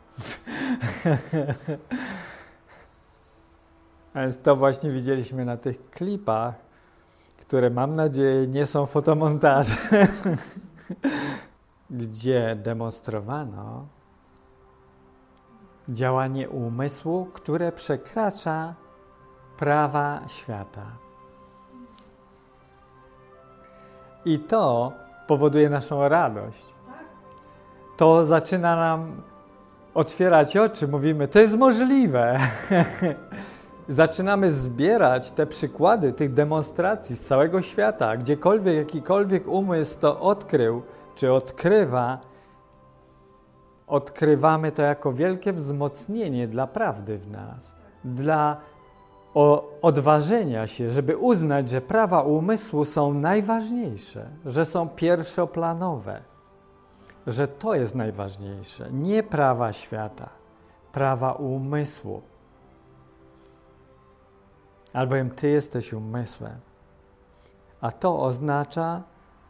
A 4.15 4.21
więc 4.21 4.43
to 4.43 4.57
właśnie 4.57 4.91
widzieliśmy 4.91 5.45
na 5.45 5.57
tych 5.57 5.91
klipach, 5.91 6.55
które 7.41 7.71
mam 7.71 7.97
nadzieję 7.97 8.47
nie 8.47 8.67
są 8.67 8.87
fotomontaże, 8.87 9.77
gdzie 11.91 12.57
demonstrowano 12.57 13.87
działanie 15.89 16.49
umysłu, 16.49 17.27
które 17.27 17.73
przekracza 17.73 18.75
prawa 19.59 20.21
świata. 20.29 20.87
I 24.25 24.39
to 24.39 24.93
powoduje 25.27 25.71
naszą 25.71 26.09
radość. 26.09 26.65
To 28.01 28.27
zaczyna 28.27 28.77
nam 28.77 29.23
otwierać 29.95 30.57
oczy, 30.57 30.89
mówimy, 30.89 31.29
to 31.29 31.41
jest 31.41 31.57
możliwe. 31.57 32.39
zaczynamy 33.89 34.53
zbierać 34.53 35.31
te 35.31 35.47
przykłady 35.47 36.13
tych 36.13 36.33
demonstracji 36.33 37.17
z 37.17 37.21
całego 37.21 37.63
świata, 37.63 38.17
gdziekolwiek 38.17 38.77
jakikolwiek 38.77 39.49
umysł 39.49 40.01
to 40.01 40.21
odkrył 40.21 40.83
czy 41.15 41.33
odkrywa, 41.33 42.19
odkrywamy 43.87 44.73
to 44.73 44.83
jako 44.83 45.13
wielkie 45.13 45.53
wzmocnienie 45.53 46.49
dla 46.49 46.67
prawdy 46.67 47.19
w 47.19 47.31
nas, 47.31 47.75
dla 48.05 48.57
odważenia 49.83 50.67
się, 50.67 50.93
żeby 50.93 51.17
uznać, 51.17 51.71
że 51.71 51.81
prawa 51.81 52.23
umysłu 52.23 52.85
są 52.85 53.15
najważniejsze, 53.15 54.29
że 54.47 54.65
są 54.65 54.89
pierwszoplanowe, 54.89 56.30
że 57.31 57.49
to 57.49 57.75
jest 57.75 57.95
najważniejsze, 57.95 58.93
nie 58.93 59.23
prawa 59.23 59.73
świata, 59.73 60.29
prawa 60.93 61.33
umysłu 61.33 62.23
albowiem 64.93 65.31
Ty 65.31 65.49
jesteś 65.49 65.93
umysłem. 65.93 66.61
A 67.81 67.93
to 67.93 68.21
oznacza, 68.21 69.03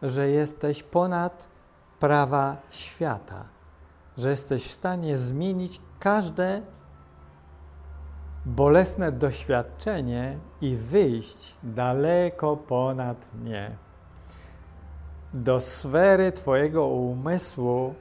że 0.02 0.28
jesteś 0.28 0.82
ponad 0.82 1.48
prawa 1.98 2.56
świata, 2.70 3.44
że 4.16 4.30
jesteś 4.30 4.64
w 4.64 4.72
stanie 4.72 5.16
zmienić 5.16 5.80
każde 5.98 6.62
bolesne 8.46 9.12
doświadczenie 9.12 10.38
i 10.60 10.76
wyjść 10.76 11.56
daleko 11.62 12.56
ponad 12.56 13.30
nie. 13.44 13.76
Do 15.34 15.60
sfery 15.60 16.32
Twojego 16.32 16.86
umysłu, 16.86 17.94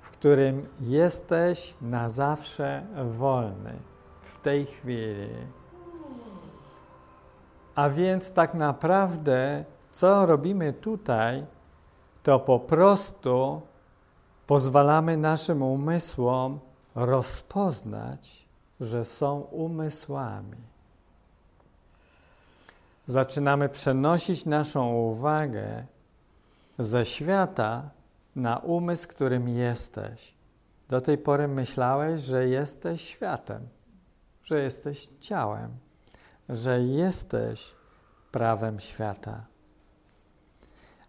w 0.00 0.10
którym 0.10 0.66
jesteś 0.80 1.74
na 1.80 2.08
zawsze 2.08 2.86
wolny 3.04 3.72
w 4.22 4.38
tej 4.38 4.66
chwili. 4.66 5.28
A 7.74 7.88
więc 7.88 8.32
tak 8.32 8.54
naprawdę, 8.54 9.64
co 9.90 10.26
robimy 10.26 10.72
tutaj, 10.72 11.46
to 12.22 12.40
po 12.40 12.58
prostu 12.58 13.62
pozwalamy 14.46 15.16
naszym 15.16 15.62
umysłom 15.62 16.60
rozpoznać, 16.94 18.46
że 18.80 19.04
są 19.04 19.40
umysłami. 19.40 20.72
Zaczynamy 23.06 23.68
przenosić 23.68 24.44
naszą 24.44 24.94
uwagę 24.94 25.84
ze 26.84 27.06
świata 27.06 27.90
na 28.36 28.58
umysł, 28.58 29.08
którym 29.08 29.48
jesteś. 29.48 30.34
Do 30.88 31.00
tej 31.00 31.18
pory 31.18 31.48
myślałeś, 31.48 32.20
że 32.20 32.48
jesteś 32.48 33.00
światem, 33.00 33.68
że 34.44 34.62
jesteś 34.62 35.10
ciałem 35.20 35.70
że 36.48 36.80
jesteś 36.80 37.74
prawem 38.32 38.80
świata. 38.80 39.46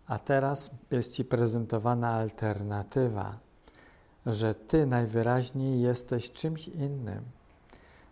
A 0.07 0.19
teraz 0.19 0.71
jest 0.91 1.13
Ci 1.13 1.25
prezentowana 1.25 2.09
alternatywa, 2.09 3.39
że 4.25 4.55
Ty 4.55 4.85
najwyraźniej 4.85 5.81
jesteś 5.81 6.31
czymś 6.31 6.67
innym, 6.67 7.23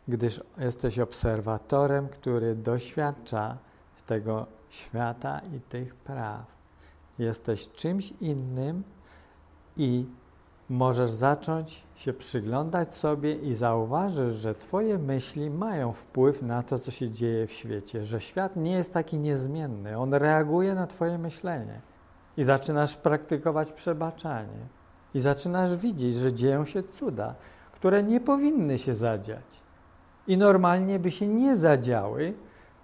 gdyż 0.08 0.42
jesteś 0.58 1.00
obserwatorem, 1.00 2.10
który 2.10 2.56
doświadcza 2.56 3.58
tego 4.06 4.48
świata 4.70 5.42
i 5.56 5.60
tych 5.60 5.96
praw. 5.96 6.61
Jesteś 7.20 7.70
czymś 7.70 8.14
innym 8.22 8.84
i 9.78 10.06
możesz 10.70 11.10
zacząć 11.10 11.84
się 11.96 12.14
przyglądać 12.14 12.96
sobie 12.96 13.36
i 13.36 13.54
zauważysz, 13.54 14.32
że 14.32 14.56
Twoje 14.56 14.98
myśli 14.98 15.50
mają 15.50 15.92
wpływ 15.92 16.42
na 16.42 16.64
to, 16.64 16.80
co 16.80 16.92
się 16.92 17.12
dzieje 17.12 17.48
w 17.48 17.52
świecie, 17.52 18.04
że 18.04 18.22
świat 18.22 18.56
nie 18.56 18.72
jest 18.72 18.94
taki 18.94 19.18
niezmienny, 19.18 19.98
on 19.98 20.14
reaguje 20.14 20.76
na 20.76 20.88
Twoje 20.88 21.18
myślenie. 21.18 21.82
I 22.38 22.44
zaczynasz 22.44 22.98
praktykować 22.98 23.72
przebaczanie. 23.72 24.68
I 25.14 25.20
zaczynasz 25.20 25.76
widzieć, 25.76 26.14
że 26.14 26.34
dzieją 26.34 26.66
się 26.66 26.84
cuda, 26.84 27.36
które 27.72 28.04
nie 28.04 28.20
powinny 28.20 28.78
się 28.78 28.94
zadziać. 28.94 29.64
I 30.28 30.38
normalnie 30.38 31.00
by 31.00 31.12
się 31.12 31.28
nie 31.28 31.56
zadziały, 31.56 32.34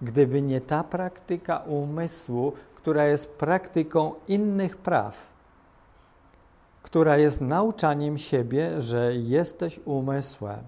gdyby 0.01 0.41
nie 0.41 0.61
ta 0.61 0.83
praktyka 0.83 1.57
umysłu, 1.57 2.53
która 2.87 3.05
jest 3.05 3.29
praktyką 3.35 4.13
innych 4.27 4.77
praw 4.77 5.37
która 6.81 7.17
jest 7.17 7.41
nauczaniem 7.41 8.17
siebie, 8.17 8.81
że 8.81 9.15
jesteś 9.15 9.79
umysłem. 9.85 10.59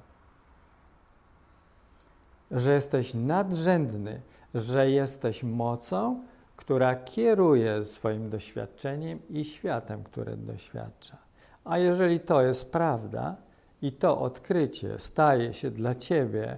że 2.51 2.73
jesteś 2.73 3.13
nadrzędny, 3.13 4.21
że 4.53 4.89
jesteś 4.89 5.43
mocą, 5.43 6.23
która 6.55 6.95
kieruje 6.95 7.85
swoim 7.85 8.29
doświadczeniem 8.29 9.19
i 9.29 9.43
światem, 9.43 10.03
które 10.03 10.37
doświadcza. 10.37 11.17
A 11.63 11.77
jeżeli 11.77 12.19
to 12.19 12.41
jest 12.41 12.71
prawda 12.71 13.35
i 13.81 13.91
to 13.91 14.19
odkrycie 14.19 14.99
staje 14.99 15.53
się 15.53 15.71
dla 15.71 15.95
ciebie 15.95 16.57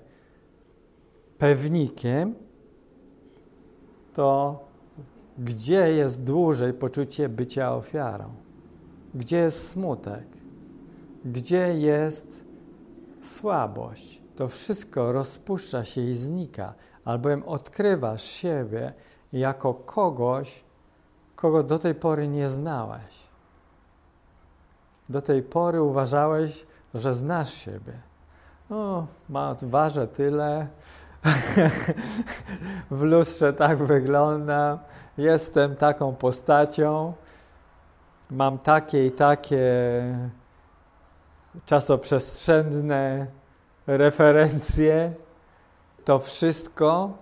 pewnikiem, 1.38 2.36
to 4.14 4.60
gdzie 5.42 5.94
jest 5.94 6.24
dłużej 6.24 6.74
poczucie 6.74 7.30
bycia 7.30 7.74
ofiarą? 7.76 8.34
Gdzie 9.16 9.38
jest 9.38 9.70
smutek? 9.70 10.28
Gdzie 11.26 11.78
jest 11.78 12.46
słabość? 13.22 14.22
To 14.36 14.48
wszystko 14.48 15.12
rozpuszcza 15.12 15.84
się 15.84 16.02
i 16.02 16.16
znika, 16.16 16.74
albowiem 17.06 17.44
odkrywasz 17.44 18.24
siebie 18.24 18.94
jako 19.34 19.74
kogoś, 19.74 20.64
kogo 21.36 21.64
do 21.64 21.80
tej 21.80 21.96
pory 21.96 22.28
nie 22.28 22.50
znałeś. 22.50 23.32
Do 25.10 25.22
tej 25.22 25.44
pory 25.44 25.82
uważałeś, 25.82 26.66
że 26.94 27.14
znasz 27.14 27.54
siebie. 27.54 27.94
O, 28.70 29.08
ma, 29.30 29.56
ważę 29.62 30.08
tyle, 30.08 30.68
w 32.92 33.02
lustrze 33.02 33.54
tak 33.54 33.78
wyglądam, 33.78 34.80
jestem 35.18 35.76
taką 35.76 36.16
postacią, 36.16 37.14
mam 38.32 38.60
takie 38.60 39.06
i 39.06 39.12
takie 39.12 39.62
czasoprzestrzenne 41.66 43.28
referencje, 43.88 45.14
to 46.06 46.20
wszystko 46.20 47.18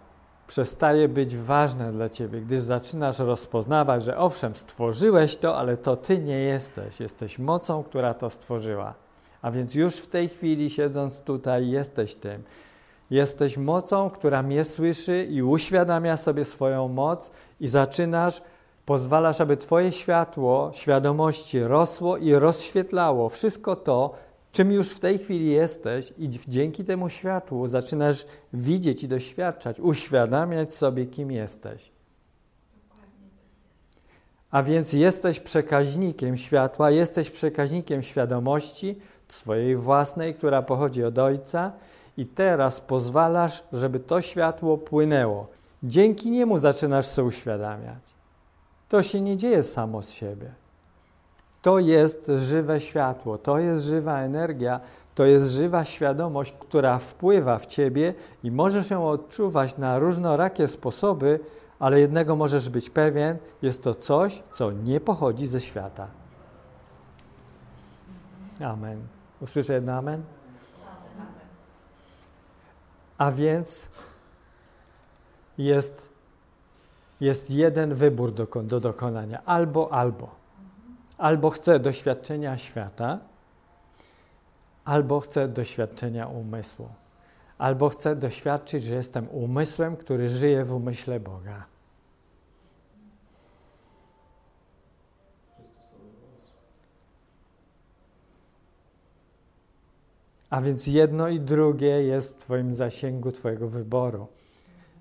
przestaje 0.47 1.07
być 1.07 1.37
ważne 1.37 1.91
dla 1.91 2.09
ciebie, 2.09 2.41
gdyż 2.41 2.59
zaczynasz 2.59 3.19
rozpoznawać, 3.19 4.03
że 4.03 4.17
owszem, 4.17 4.55
stworzyłeś 4.55 5.37
to, 5.37 5.57
ale 5.57 5.77
to 5.77 5.95
ty 5.95 6.19
nie 6.19 6.39
jesteś. 6.39 6.99
Jesteś 6.99 7.39
mocą, 7.39 7.83
która 7.83 8.13
to 8.13 8.29
stworzyła. 8.29 8.93
A 9.41 9.51
więc 9.51 9.75
już 9.75 9.95
w 9.95 10.07
tej 10.07 10.29
chwili, 10.29 10.69
siedząc 10.69 11.19
tutaj, 11.19 11.69
jesteś 11.69 12.15
tym. 12.15 12.43
Jesteś 13.09 13.57
mocą, 13.57 14.09
która 14.09 14.43
mnie 14.43 14.63
słyszy 14.63 15.27
i 15.29 15.43
uświadamia 15.43 16.17
sobie 16.17 16.45
swoją 16.45 16.87
moc, 16.87 17.31
i 17.59 17.67
zaczynasz, 17.67 18.41
pozwalasz, 18.85 19.41
aby 19.41 19.57
Twoje 19.57 19.91
światło 19.91 20.71
świadomości 20.73 21.59
rosło 21.59 22.17
i 22.17 22.33
rozświetlało 22.33 23.29
wszystko 23.29 23.75
to, 23.75 24.13
czym 24.51 24.71
już 24.71 24.89
w 24.89 24.99
tej 24.99 25.17
chwili 25.17 25.51
jesteś, 25.51 26.13
i 26.17 26.29
dzięki 26.47 26.83
temu 26.83 27.09
światłu 27.09 27.67
zaczynasz 27.67 28.25
widzieć 28.53 29.03
i 29.03 29.07
doświadczać, 29.07 29.79
uświadamiać 29.79 30.75
sobie, 30.75 31.05
kim 31.05 31.31
jesteś. 31.31 31.91
A 34.51 34.63
więc 34.63 34.93
jesteś 34.93 35.39
przekaźnikiem 35.39 36.37
światła, 36.37 36.91
jesteś 36.91 37.29
przekaźnikiem 37.29 38.03
świadomości 38.03 38.95
swojej 39.27 39.75
własnej, 39.75 40.33
która 40.33 40.61
pochodzi 40.61 41.03
od 41.03 41.17
Ojca, 41.17 41.71
i 42.19 42.27
teraz 42.27 42.81
pozwalasz, 42.81 43.63
żeby 43.73 43.99
to 43.99 44.21
światło 44.21 44.77
płynęło. 44.77 45.47
Dzięki 45.83 46.31
niemu 46.31 46.57
zaczynasz 46.57 47.15
się 47.15 47.23
uświadamiać. 47.23 48.03
To 48.89 49.03
się 49.03 49.21
nie 49.21 49.37
dzieje 49.37 49.63
samo 49.63 50.01
z 50.01 50.09
siebie. 50.09 50.51
To 51.61 51.79
jest 51.79 52.31
żywe 52.37 52.81
światło, 52.81 53.37
to 53.37 53.59
jest 53.59 53.83
żywa 53.83 54.19
energia, 54.19 54.79
to 55.15 55.25
jest 55.25 55.49
żywa 55.49 55.85
świadomość, 55.85 56.55
która 56.59 56.99
wpływa 56.99 57.59
w 57.59 57.65
ciebie 57.65 58.13
i 58.43 58.51
możesz 58.51 58.89
ją 58.89 59.09
odczuwać 59.09 59.77
na 59.77 59.99
różnorakie 59.99 60.67
sposoby, 60.67 61.39
ale 61.79 61.99
jednego 61.99 62.35
możesz 62.35 62.69
być 62.69 62.89
pewien: 62.89 63.37
jest 63.61 63.83
to 63.83 63.95
coś, 63.95 64.43
co 64.51 64.71
nie 64.71 64.99
pochodzi 64.99 65.47
ze 65.47 65.59
świata. 65.59 66.07
Amen. 68.59 68.99
Usłyszę 69.41 69.73
jedno 69.73 69.93
amen? 69.93 70.38
A 73.19 73.31
więc 73.31 73.89
jest, 75.57 76.09
jest 77.21 77.51
jeden 77.51 77.93
wybór 77.93 78.33
do, 78.33 78.47
do 78.63 78.79
dokonania: 78.79 79.41
albo, 79.45 79.93
albo. 79.93 80.35
Albo 81.17 81.49
chcę 81.49 81.79
doświadczenia 81.79 82.57
świata, 82.57 83.19
albo 84.85 85.19
chcę 85.19 85.47
doświadczenia 85.47 86.27
umysłu. 86.27 86.89
Albo 87.57 87.89
chcę 87.89 88.15
doświadczyć, 88.15 88.83
że 88.83 88.95
jestem 88.95 89.29
umysłem, 89.29 89.97
który 89.97 90.27
żyje 90.27 90.65
w 90.65 90.73
umyśle 90.73 91.19
Boga. 91.19 91.65
A 100.49 100.61
więc 100.61 100.87
jedno 100.87 101.27
i 101.27 101.39
drugie 101.39 102.03
jest 102.03 102.35
w 102.35 102.37
Twoim 102.37 102.71
zasięgu 102.71 103.31
Twojego 103.31 103.67
wyboru. 103.67 104.27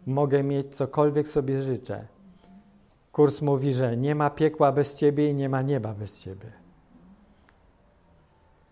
Mogę 0.07 0.43
mieć 0.43 0.77
cokolwiek 0.77 1.29
sobie 1.29 1.61
życzę. 1.61 2.07
Kurs 3.13 3.43
mówi, 3.43 3.73
że 3.73 3.97
nie 3.97 4.15
ma 4.15 4.31
piekła 4.31 4.73
bez 4.73 4.95
Ciebie 4.95 5.31
i 5.31 5.35
nie 5.35 5.49
ma 5.49 5.63
nieba 5.63 5.95
bez 5.95 6.23
Ciebie. 6.23 6.53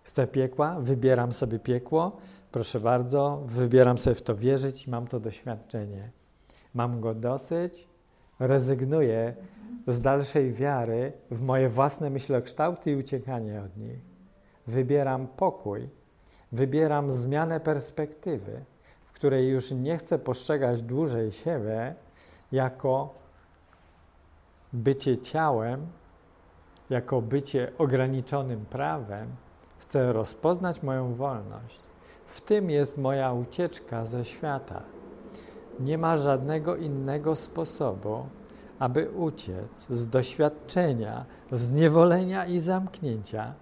Chcę 0.02 0.26
piekła, 0.26 0.80
wybieram 0.80 1.32
sobie 1.32 1.58
piekło, 1.58 2.16
proszę 2.52 2.80
bardzo, 2.80 3.42
wybieram 3.46 3.98
sobie 3.98 4.14
w 4.14 4.22
to 4.22 4.36
wierzyć 4.36 4.86
i 4.86 4.90
mam 4.90 5.06
to 5.06 5.20
doświadczenie. 5.20 6.10
Mam 6.74 7.00
go 7.00 7.14
dosyć, 7.14 7.88
rezygnuję 8.38 9.34
z 9.86 10.00
dalszej 10.00 10.52
wiary 10.52 11.12
w 11.30 11.42
moje 11.42 11.68
własne 11.68 12.10
myślokształty 12.10 12.90
i 12.90 12.96
uciekanie 12.96 13.62
od 13.62 13.76
nich. 13.76 14.00
Wybieram 14.66 15.26
pokój, 15.26 15.88
wybieram 16.56 17.10
zmianę 17.10 17.60
perspektywy, 17.60 18.64
w 19.04 19.12
której 19.12 19.48
już 19.48 19.70
nie 19.70 19.98
chcę 19.98 20.18
postrzegać 20.18 20.82
dłużej 20.82 21.32
siebie 21.32 21.94
jako 22.52 23.14
bycie 24.72 25.16
ciałem, 25.16 25.86
jako 26.90 27.22
bycie 27.22 27.72
ograniczonym 27.78 28.66
prawem, 28.66 29.28
chcę 29.78 30.12
rozpoznać 30.12 30.82
moją 30.82 31.14
wolność. 31.14 31.80
W 32.26 32.40
tym 32.40 32.70
jest 32.70 32.98
moja 32.98 33.32
ucieczka 33.32 34.04
ze 34.04 34.24
świata. 34.24 34.82
Nie 35.80 35.98
ma 35.98 36.16
żadnego 36.16 36.76
innego 36.76 37.34
sposobu, 37.34 38.26
aby 38.78 39.10
uciec 39.10 39.86
z 39.90 40.08
doświadczenia, 40.08 41.24
z 41.52 41.72
niewolenia 41.72 42.46
i 42.46 42.60
zamknięcia, 42.60 43.54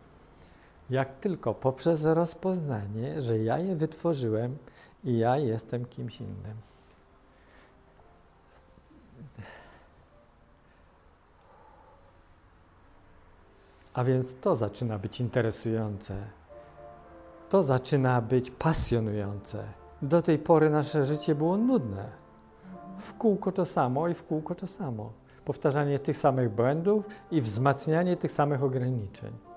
jak 0.94 1.18
tylko 1.18 1.54
poprzez 1.54 2.04
rozpoznanie, 2.04 3.20
że 3.20 3.38
ja 3.38 3.58
je 3.58 3.76
wytworzyłem 3.76 4.56
i 5.04 5.18
ja 5.18 5.36
jestem 5.36 5.84
kimś 5.84 6.20
innym. 6.20 6.56
A 13.94 14.04
więc 14.04 14.40
to 14.40 14.56
zaczyna 14.56 14.98
być 14.98 15.20
interesujące. 15.20 16.16
To 17.48 17.62
zaczyna 17.62 18.20
być 18.22 18.50
pasjonujące. 18.50 19.64
Do 20.02 20.22
tej 20.22 20.38
pory 20.38 20.70
nasze 20.70 21.04
życie 21.04 21.34
było 21.34 21.56
nudne. 21.56 22.10
W 22.98 23.14
kółko 23.14 23.52
to 23.52 23.64
samo 23.64 24.08
i 24.08 24.14
w 24.14 24.24
kółko 24.24 24.54
to 24.54 24.66
samo. 24.66 25.12
Powtarzanie 25.44 25.98
tych 25.98 26.16
samych 26.16 26.50
błędów 26.50 27.08
i 27.30 27.40
wzmacnianie 27.40 28.16
tych 28.16 28.32
samych 28.32 28.62
ograniczeń. 28.62 29.53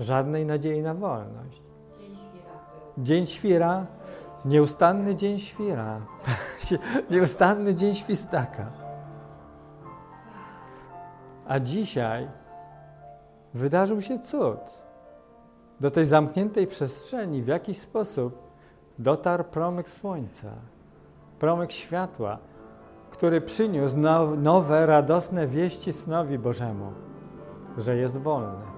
Żadnej 0.00 0.46
nadziei 0.46 0.82
na 0.82 0.94
wolność. 0.94 1.62
Dzień 2.98 3.26
świra, 3.26 3.86
nieustanny 4.44 5.16
dzień 5.16 5.38
świra, 5.38 6.00
nieustanny 7.10 7.74
dzień 7.74 7.94
świstaka. 7.94 8.70
A 11.48 11.60
dzisiaj 11.60 12.28
wydarzył 13.54 14.00
się 14.00 14.18
cud. 14.18 14.86
Do 15.80 15.90
tej 15.90 16.04
zamkniętej 16.04 16.66
przestrzeni 16.66 17.42
w 17.42 17.46
jakiś 17.46 17.78
sposób 17.78 18.46
dotarł 18.98 19.44
promyk 19.44 19.88
słońca, 19.88 20.48
promyk 21.38 21.72
światła, 21.72 22.38
który 23.10 23.40
przyniósł 23.40 23.98
nowe, 24.36 24.86
radosne 24.86 25.46
wieści 25.46 25.92
snowi 25.92 26.38
Bożemu, 26.38 26.92
że 27.78 27.96
jest 27.96 28.18
wolny. 28.18 28.75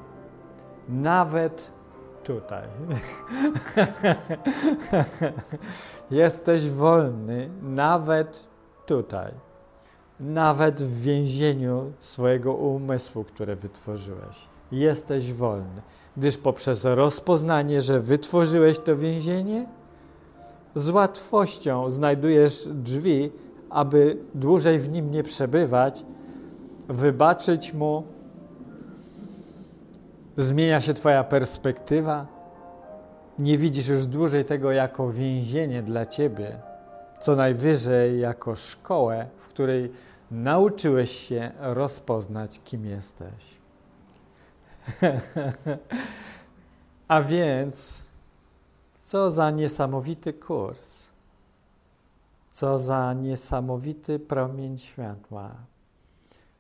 Nawet 0.89 1.73
tutaj. 2.25 2.69
Jesteś 6.11 6.71
wolny 6.71 7.51
nawet 7.63 8.45
tutaj. 8.87 9.33
Nawet 10.21 10.83
w 10.83 11.01
więzieniu 11.01 11.93
swojego 12.01 12.55
umysłu, 12.55 13.25
które 13.25 13.57
wytworzyłeś 13.57 14.49
jesteś 14.73 15.33
wolny, 15.33 15.83
gdyż 16.17 16.39
poprzez 16.39 16.85
rozpoznanie, 16.85 17.81
że 17.81 18.01
wytworzyłeś 18.01 18.79
to 18.79 18.97
więzienie, 18.97 19.67
z 20.75 20.91
łatwością 20.91 21.91
znajdujesz 21.91 22.69
drzwi, 22.69 23.33
aby 23.71 24.17
dłużej 24.35 24.79
w 24.79 24.89
nim 24.89 25.11
nie 25.11 25.23
przebywać, 25.23 26.05
wybaczyć 26.89 27.75
mu, 27.75 28.05
zmienia 30.39 30.81
się 30.81 30.95
Twoja 30.95 31.25
perspektywa, 31.25 32.27
nie 33.39 33.59
widzisz 33.59 33.89
już 33.89 34.07
dłużej 34.07 34.45
tego 34.45 34.73
jako 34.73 35.13
więzienie 35.13 35.83
dla 35.83 36.07
Ciebie, 36.07 36.59
co 37.19 37.37
najwyżej 37.37 38.21
jako 38.21 38.57
szkołę, 38.57 39.27
w 39.37 39.49
której 39.49 39.93
nauczyłeś 40.31 41.11
się 41.11 41.51
rozpoznać, 41.61 42.61
kim 42.65 42.87
jesteś. 42.87 43.59
A 47.09 47.23
więc, 47.23 48.05
co 49.03 49.31
za 49.31 49.51
niesamowity 49.51 50.33
kurs, 50.33 51.07
co 52.51 52.79
za 52.79 53.13
niesamowity 53.13 54.19
promień 54.19 54.79
światła, 54.79 55.51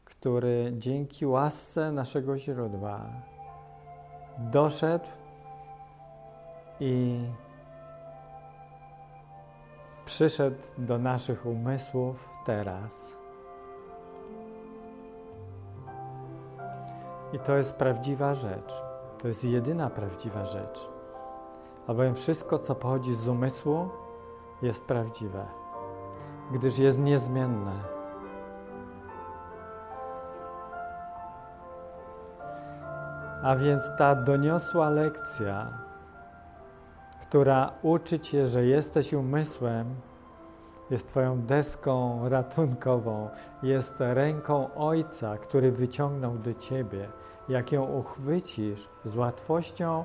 który 0.05 0.73
dzięki 0.79 1.27
łasce 1.27 1.93
naszego 1.93 2.38
źródła 2.38 3.11
doszedł 4.38 5.07
i 6.81 7.24
przyszedł 10.05 10.62
do 10.79 10.98
naszych 10.98 11.46
umysłów 11.46 12.29
teraz. 12.44 13.16
I 17.33 17.38
to 17.38 17.57
jest 17.57 17.77
prawdziwa 17.77 18.35
rzecz. 18.35 18.83
To 19.18 19.29
jest 19.29 19.44
jedyna 19.44 19.90
prawdziwa 19.90 20.44
rzecz. 20.44 20.88
Albowiem 21.87 22.14
wszystko, 22.14 22.59
co 22.59 22.74
pochodzi 22.74 23.14
z 23.14 23.29
umysłu, 23.29 23.88
jest 24.62 24.85
prawdziwe, 24.85 25.46
gdyż 26.53 26.79
jest 26.79 26.98
niezmienne. 26.98 27.98
A 33.42 33.57
więc 33.57 33.96
ta 33.96 34.14
doniosła 34.14 34.90
lekcja, 34.90 35.79
która 37.22 37.72
uczy 37.83 38.18
Cię, 38.18 38.46
że 38.46 38.64
jesteś 38.64 39.12
umysłem, 39.12 39.94
jest 40.90 41.09
Twoją 41.09 41.42
deską 41.42 42.29
ratunkową, 42.29 43.29
jest 43.62 43.94
ręką 43.98 44.74
Ojca, 44.74 45.38
który 45.38 45.72
wyciągnął 45.72 46.38
do 46.38 46.55
Ciebie. 46.55 47.09
Jak 47.48 47.72
ją 47.72 47.85
uchwycisz 47.85 48.88
z 49.03 49.16
łatwością, 49.16 50.05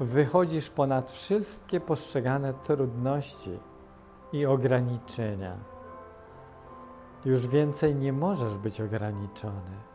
wychodzisz 0.00 0.70
ponad 0.70 1.12
wszystkie 1.12 1.80
postrzegane 1.80 2.54
trudności 2.54 3.58
i 4.32 4.46
ograniczenia. 4.46 5.56
Już 7.24 7.46
więcej 7.46 7.94
nie 7.94 8.12
możesz 8.12 8.58
być 8.58 8.80
ograniczony. 8.80 9.85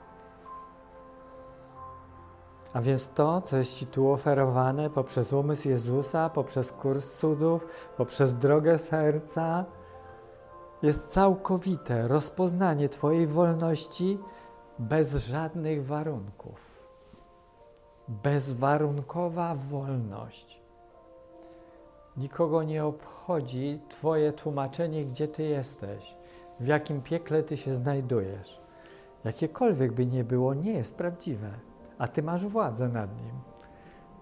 A 2.74 2.82
więc 2.82 3.10
to, 3.10 3.42
co 3.42 3.58
jest 3.58 3.76
Ci 3.76 3.86
tu 3.88 4.12
oferowane 4.12 4.90
poprzez 4.90 5.34
umysł 5.34 5.70
Jezusa, 5.70 6.30
poprzez 6.30 6.72
kurs 6.72 7.20
cudów, 7.20 7.68
poprzez 7.98 8.36
drogę 8.36 8.78
serca, 8.78 9.66
jest 10.82 11.10
całkowite 11.10 12.08
rozpoznanie 12.08 12.90
Twojej 12.90 13.28
wolności 13.28 14.20
bez 14.80 15.16
żadnych 15.16 15.86
warunków. 15.86 16.90
Bezwarunkowa 18.08 19.56
wolność. 19.56 20.62
Nikogo 22.18 22.64
nie 22.64 22.86
obchodzi 22.86 23.80
Twoje 23.90 24.34
tłumaczenie, 24.34 25.06
gdzie 25.06 25.28
Ty 25.28 25.44
jesteś, 25.44 26.18
w 26.60 26.68
jakim 26.68 27.02
piekle 27.02 27.44
Ty 27.44 27.58
się 27.58 27.74
znajdujesz. 27.74 28.62
Jakiekolwiek 29.24 29.92
by 29.92 30.06
nie 30.06 30.24
było, 30.24 30.54
nie 30.54 30.74
jest 30.74 30.96
prawdziwe, 30.96 31.50
a 32.02 32.08
Ty 32.08 32.24
masz 32.24 32.46
władzę 32.46 32.88
nad 32.88 33.22
nim. 33.22 33.36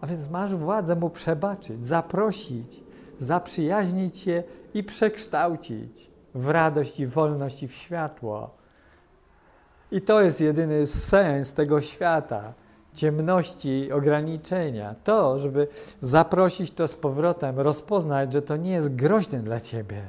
A 0.02 0.08
więc 0.08 0.30
masz 0.30 0.56
władzę 0.56 0.96
mu 0.96 1.10
przebaczyć, 1.10 1.86
zaprosić, 1.86 2.84
zaprzyjaźnić 3.20 4.18
się 4.18 4.44
i 4.74 4.84
przekształcić 4.84 6.12
w 6.36 6.48
radość 6.48 7.00
i 7.00 7.08
wolność 7.08 7.64
i 7.64 7.68
w 7.68 7.74
światło. 7.74 8.50
I 9.92 10.02
to 10.02 10.22
jest 10.22 10.42
jedyny 10.42 10.86
sens 10.86 11.54
tego 11.54 11.82
świata, 11.82 12.54
ciemności, 12.94 13.92
ograniczenia. 13.92 14.96
To, 15.04 15.38
żeby 15.38 15.68
zaprosić 16.02 16.72
to 16.72 16.88
z 16.88 16.96
powrotem, 16.96 17.60
rozpoznać, 17.60 18.34
że 18.34 18.42
to 18.42 18.58
nie 18.58 18.72
jest 18.72 18.96
groźne 18.96 19.40
dla 19.40 19.60
ciebie. 19.60 20.02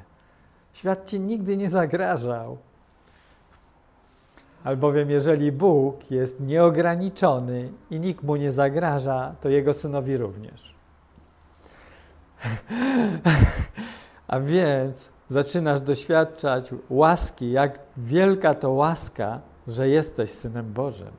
Świat 0.72 1.10
ci 1.10 1.20
nigdy 1.20 1.56
nie 1.56 1.70
zagrażał. 1.70 2.58
Albowiem, 4.64 5.10
jeżeli 5.10 5.52
Bóg 5.52 6.10
jest 6.10 6.40
nieograniczony 6.40 7.72
i 7.90 8.00
nikt 8.00 8.24
mu 8.24 8.36
nie 8.36 8.52
zagraża, 8.52 9.34
to 9.40 9.48
jego 9.48 9.72
synowi 9.72 10.16
również. 10.16 10.74
A 14.28 14.40
więc 14.40 15.12
zaczynasz 15.28 15.80
doświadczać 15.80 16.70
łaski, 16.90 17.50
jak 17.50 17.78
wielka 17.96 18.54
to 18.54 18.70
łaska, 18.70 19.40
że 19.66 19.88
jesteś 19.88 20.30
synem 20.30 20.72
Bożym. 20.72 21.10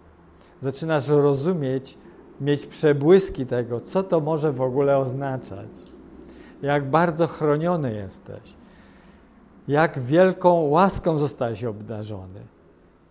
Zaczynasz 0.60 1.10
rozumieć, 1.10 1.98
mieć 2.42 2.66
przebłyski 2.66 3.46
tego, 3.46 3.80
co 3.80 4.04
to 4.04 4.20
może 4.20 4.52
w 4.52 4.62
ogóle 4.62 4.98
oznaczać. 4.98 5.70
Jak 6.62 6.90
bardzo 6.90 7.28
chroniony 7.28 7.94
jesteś. 7.94 8.56
Jak 9.68 10.00
wielką 10.00 10.54
łaską 10.62 11.18
zostałeś 11.18 11.64
obdarzony. 11.64 12.40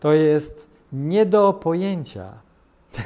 To 0.01 0.13
jest 0.13 0.71
nie 0.93 1.27
do 1.27 1.53
pojęcia. 1.53 2.33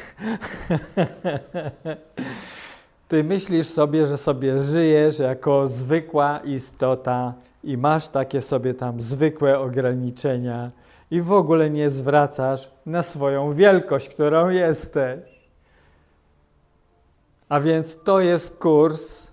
Ty 3.08 3.24
myślisz 3.24 3.66
sobie, 3.68 4.06
że 4.06 4.16
sobie 4.16 4.60
żyjesz 4.60 5.18
jako 5.18 5.66
zwykła 5.66 6.38
istota 6.38 7.34
i 7.64 7.76
masz 7.78 8.08
takie 8.08 8.42
sobie 8.42 8.74
tam 8.74 9.00
zwykłe 9.00 9.58
ograniczenia 9.58 10.70
i 11.10 11.20
w 11.20 11.32
ogóle 11.32 11.70
nie 11.70 11.90
zwracasz 11.90 12.70
na 12.86 13.02
swoją 13.02 13.52
wielkość, 13.52 14.08
którą 14.08 14.48
jesteś. 14.48 15.48
A 17.48 17.60
więc 17.60 18.02
to 18.02 18.20
jest 18.20 18.56
kurs, 18.56 19.30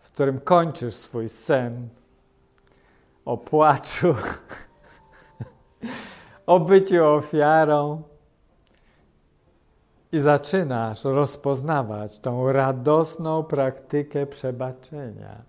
w 0.00 0.12
którym 0.12 0.40
kończysz 0.40 0.94
swój 0.94 1.28
sen 1.28 1.88
o 3.24 3.36
płaczu, 3.36 4.14
o 6.46 6.60
byciu 6.60 7.04
ofiarą 7.04 8.02
i 10.12 10.18
zaczynasz 10.18 11.04
rozpoznawać 11.04 12.18
tą 12.18 12.52
radosną 12.52 13.42
praktykę 13.42 14.26
przebaczenia. 14.26 15.42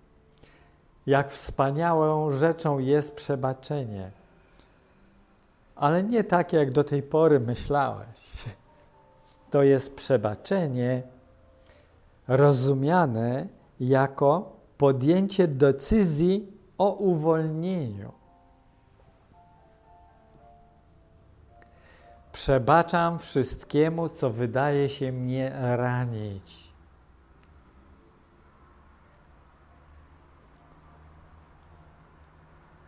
Jak 1.06 1.30
wspaniałą 1.30 2.30
rzeczą 2.30 2.78
jest 2.78 3.16
przebaczenie. 3.16 4.10
Ale 5.76 6.02
nie 6.02 6.24
tak, 6.24 6.52
jak 6.52 6.70
do 6.70 6.84
tej 6.84 7.02
pory 7.02 7.40
myślałeś. 7.40 8.44
To 9.50 9.62
jest 9.62 9.96
przebaczenie 9.96 11.02
rozumiane 12.28 13.46
jako 13.80 14.52
podjęcie 14.78 15.48
decyzji 15.48 16.52
o 16.82 16.92
uwolnieniu. 16.92 18.12
Przebaczam 22.32 23.18
wszystkiemu, 23.18 24.08
co 24.08 24.30
wydaje 24.30 24.88
się 24.88 25.12
mnie 25.12 25.52
ranić. 25.76 26.72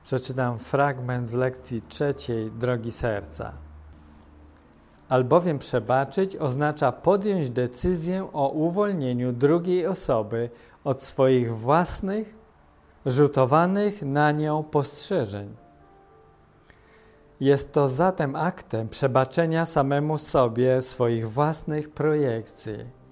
Przeczytam 0.03 0.59
fragment 0.59 1.29
z 1.29 1.35
lekcji 1.35 1.83
trzeciej 1.83 2.51
Drogi 2.51 2.93
Serca. 2.93 3.53
Albowiem 5.09 5.59
przebaczyć 5.59 6.37
oznacza 6.37 6.93
podjąć 6.93 7.51
decyzję 7.51 8.29
o 8.33 8.49
uwolnieniu 8.49 9.33
drugiej 9.33 9.87
osoby 9.87 10.51
od 10.85 11.03
swoich 11.03 11.57
własnych, 11.57 12.44
rzutowanych 13.07 14.03
na 14.03 14.33
nią 14.33 14.63
postrzeżeń. 14.63 15.57
Jest 17.41 17.73
to 17.73 17.89
zatem 17.89 18.37
aktem 18.37 18.89
przebaczenia 18.89 19.67
samemu 19.67 20.19
sobie 20.19 20.83
swoich 20.83 21.31
własnych 21.31 21.91
projekcji. 21.91 23.05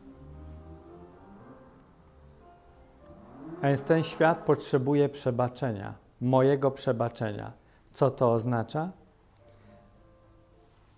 A 3.62 3.66
więc 3.66 3.84
ten 3.84 4.02
świat 4.02 4.38
potrzebuje 4.38 5.08
przebaczenia, 5.08 5.94
mojego 6.20 6.70
przebaczenia. 6.70 7.52
Co 7.92 8.10
to 8.10 8.32
oznacza? 8.32 8.90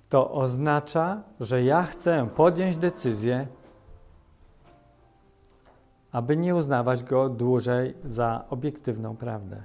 To 0.09 0.33
oznacza, 0.33 1.23
że 1.41 1.63
ja 1.63 1.83
chcę 1.83 2.29
podjąć 2.35 2.77
decyzję 2.77 3.47
aby 6.15 6.37
nie 6.37 6.55
uznawać 6.55 7.05
go 7.05 7.29
dłużej 7.29 7.95
za 8.05 8.45
obiektywną 8.51 9.17
prawdę, 9.17 9.63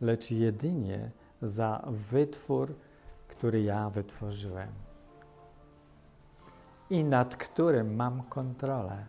lecz 0.00 0.30
jedynie 0.30 1.10
za 1.42 1.84
wytwór, 1.86 2.74
który 3.28 3.62
ja 3.62 3.90
wytworzyłem 3.90 4.68
i 6.90 7.04
nad 7.04 7.36
którym 7.36 7.96
mam 7.96 8.22
kontrolę. 8.22 9.06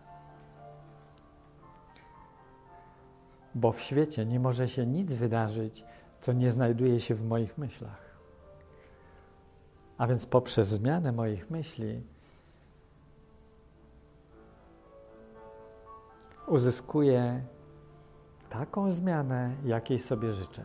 Bo 3.55 3.71
w 3.71 3.81
świecie 3.81 4.25
nie 4.25 4.39
może 4.39 4.67
się 4.67 4.85
nic 4.85 5.13
wydarzyć, 5.13 5.85
co 6.21 6.33
nie 6.33 6.51
znajduje 6.51 6.99
się 6.99 7.15
w 7.15 7.25
moich 7.25 7.57
myślach. 7.57 8.17
A 9.97 10.07
więc 10.07 10.25
poprzez 10.25 10.67
zmianę 10.67 11.11
moich 11.11 11.49
myśli 11.49 12.03
uzyskuję 16.51 17.43
taką 18.49 18.91
zmianę, 18.91 19.55
jakiej 19.65 19.99
sobie 19.99 20.31
życzę. 20.31 20.63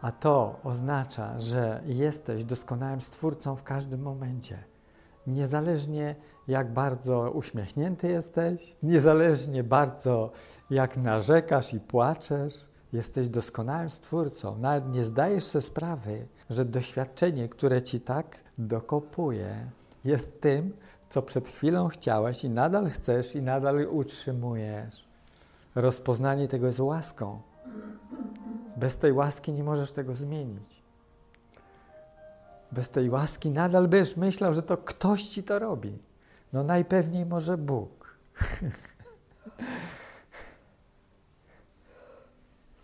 A 0.00 0.12
to 0.12 0.60
oznacza, 0.64 1.38
że 1.38 1.82
jesteś 1.86 2.44
doskonałym 2.44 3.00
stwórcą 3.00 3.56
w 3.56 3.62
każdym 3.62 4.02
momencie. 4.02 4.64
Niezależnie 5.26 6.16
jak 6.48 6.72
bardzo 6.72 7.30
uśmiechnięty 7.30 8.08
jesteś, 8.08 8.76
niezależnie 8.82 9.64
bardzo 9.64 10.30
jak 10.70 10.96
narzekasz 10.96 11.74
i 11.74 11.80
płaczesz, 11.80 12.66
jesteś 12.92 13.28
doskonałym 13.28 13.90
stwórcą. 13.90 14.58
Nawet 14.58 14.94
nie 14.94 15.04
zdajesz 15.04 15.44
sobie 15.44 15.62
sprawy, 15.62 16.26
że 16.50 16.64
doświadczenie, 16.64 17.48
które 17.48 17.82
ci 17.82 18.00
tak 18.00 18.44
dokopuje, 18.58 19.70
jest 20.04 20.40
tym, 20.40 20.72
co 21.14 21.22
przed 21.22 21.48
chwilą 21.48 21.88
chciałeś 21.88 22.44
i 22.44 22.50
nadal 22.50 22.90
chcesz 22.90 23.34
i 23.34 23.42
nadal 23.42 23.86
utrzymujesz. 23.90 25.08
Rozpoznanie 25.74 26.48
tego 26.48 26.66
jest 26.66 26.80
łaską. 26.80 27.40
Bez 28.76 28.98
tej 28.98 29.12
łaski 29.12 29.52
nie 29.52 29.64
możesz 29.64 29.92
tego 29.92 30.14
zmienić. 30.14 30.82
Bez 32.72 32.90
tej 32.90 33.10
łaski 33.10 33.50
nadal 33.50 33.88
będziesz 33.88 34.16
myślał, 34.16 34.52
że 34.52 34.62
to 34.62 34.76
ktoś 34.76 35.22
ci 35.22 35.42
to 35.42 35.58
robi. 35.58 35.98
No 36.52 36.62
najpewniej 36.62 37.26
może 37.26 37.58
Bóg. 37.58 38.16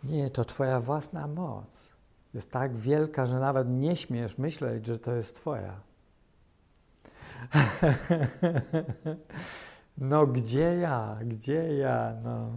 nie, 0.04 0.30
to 0.30 0.44
Twoja 0.44 0.80
własna 0.80 1.26
moc 1.26 1.92
jest 2.34 2.50
tak 2.50 2.76
wielka, 2.76 3.26
że 3.26 3.40
nawet 3.40 3.68
nie 3.70 3.96
śmiesz 3.96 4.38
myśleć, 4.38 4.86
że 4.86 4.98
to 4.98 5.14
jest 5.14 5.36
Twoja. 5.36 5.89
no 9.98 10.26
gdzie 10.26 10.76
ja, 10.76 11.18
gdzie 11.24 11.76
ja, 11.76 12.12
no. 12.24 12.50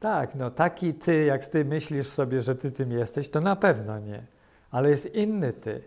Tak, 0.00 0.34
no 0.34 0.50
taki 0.50 0.94
ty, 0.94 1.24
jak 1.24 1.46
ty 1.46 1.64
myślisz 1.64 2.06
sobie, 2.06 2.40
że 2.40 2.54
ty 2.54 2.72
tym 2.72 2.92
jesteś, 2.92 3.28
to 3.28 3.40
na 3.40 3.56
pewno 3.56 3.98
nie. 3.98 4.26
Ale 4.70 4.90
jest 4.90 5.14
inny 5.14 5.52
ty. 5.52 5.84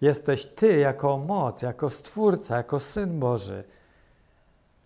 Jesteś 0.00 0.46
ty 0.46 0.78
jako 0.78 1.18
moc, 1.18 1.62
jako 1.62 1.90
stwórca, 1.90 2.56
jako 2.56 2.78
syn 2.78 3.20
Boży, 3.20 3.64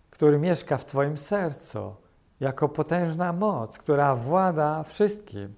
który 0.09 0.39
mieszka 0.39 0.77
w 0.77 0.85
twoim 0.85 1.17
sercu, 1.17 1.95
jako 2.39 2.69
potężna 2.69 3.33
moc, 3.33 3.77
która 3.77 4.15
włada 4.15 4.83
wszystkim, 4.83 5.55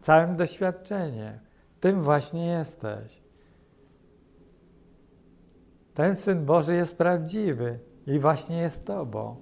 całym 0.00 0.36
doświadczeniem. 0.36 1.38
Tym 1.80 2.02
właśnie 2.02 2.46
jesteś. 2.46 3.25
Ten 5.96 6.16
Syn 6.16 6.44
Boży 6.44 6.74
jest 6.74 6.98
prawdziwy 6.98 7.78
i 8.06 8.18
właśnie 8.18 8.56
jest 8.56 8.86
Tobą. 8.86 9.36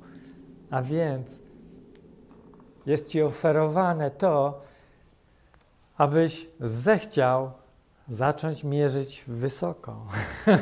A 0.70 0.82
więc 0.82 1.42
jest 2.86 3.08
Ci 3.08 3.22
oferowane 3.22 4.10
to, 4.10 4.62
abyś 5.96 6.48
zechciał 6.60 7.52
zacząć 8.08 8.64
mierzyć 8.64 9.24
wysoko. 9.28 10.06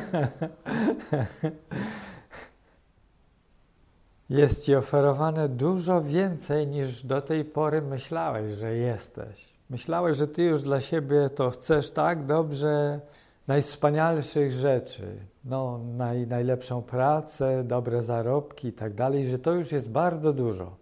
jest 4.31 4.65
Ci 4.65 4.75
oferowane 4.75 5.49
dużo 5.49 6.01
więcej 6.01 6.67
niż 6.67 7.05
do 7.05 7.23
tej 7.23 7.45
pory 7.45 7.83
myślałeś, 7.83 8.55
że 8.55 8.77
jesteś. 8.77 9.53
Myślałeś, 9.71 10.17
że 10.17 10.29
Ty 10.29 10.43
już 10.43 10.63
dla 10.63 10.81
siebie 10.81 11.31
to 11.31 11.51
chcesz 11.51 11.91
tak 11.91 12.25
dobrze, 12.25 13.01
najwspanialszych 13.47 14.53
rzeczy, 14.53 15.27
no, 15.45 15.79
naj, 15.79 16.27
najlepszą 16.27 16.83
pracę, 16.83 17.65
dobre 17.65 18.03
zarobki 18.03 18.69
i 18.69 18.73
tak 18.73 18.95
dalej, 18.95 19.29
że 19.29 19.39
to 19.39 19.53
już 19.53 19.73
jest 19.73 19.91
bardzo 19.91 20.33
dużo. 20.33 20.77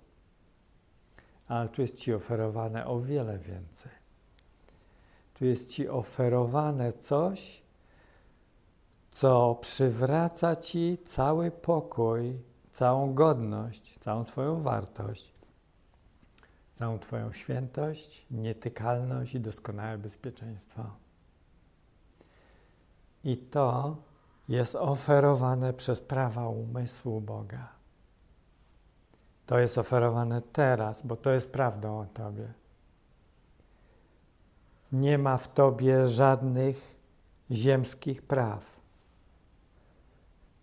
Ale 1.48 1.68
tu 1.68 1.82
jest 1.82 1.98
Ci 1.98 2.14
oferowane 2.14 2.86
o 2.86 3.00
wiele 3.00 3.38
więcej. 3.38 3.92
Tu 5.34 5.44
jest 5.44 5.70
Ci 5.70 5.88
oferowane 5.88 6.92
coś, 6.92 7.62
co 9.10 9.54
przywraca 9.54 10.56
Ci 10.56 10.98
cały 11.04 11.50
pokój, 11.50 12.42
całą 12.72 13.14
godność, 13.14 13.98
całą 13.98 14.24
Twoją 14.24 14.62
wartość, 14.62 15.32
całą 16.72 16.98
Twoją 16.98 17.32
świętość, 17.32 18.26
nietykalność 18.30 19.34
i 19.34 19.40
doskonałe 19.40 19.98
bezpieczeństwo. 19.98 20.99
I 23.24 23.36
to 23.36 23.96
jest 24.48 24.74
oferowane 24.74 25.72
przez 25.72 26.00
prawa 26.00 26.48
umysłu 26.48 27.20
Boga. 27.20 27.68
To 29.46 29.58
jest 29.58 29.78
oferowane 29.78 30.42
teraz, 30.52 31.06
bo 31.06 31.16
to 31.16 31.30
jest 31.30 31.52
prawdą 31.52 32.00
o 32.00 32.06
Tobie. 32.06 32.52
Nie 34.92 35.18
ma 35.18 35.36
w 35.36 35.54
Tobie 35.54 36.06
żadnych 36.06 36.96
ziemskich 37.50 38.22
praw. 38.22 38.80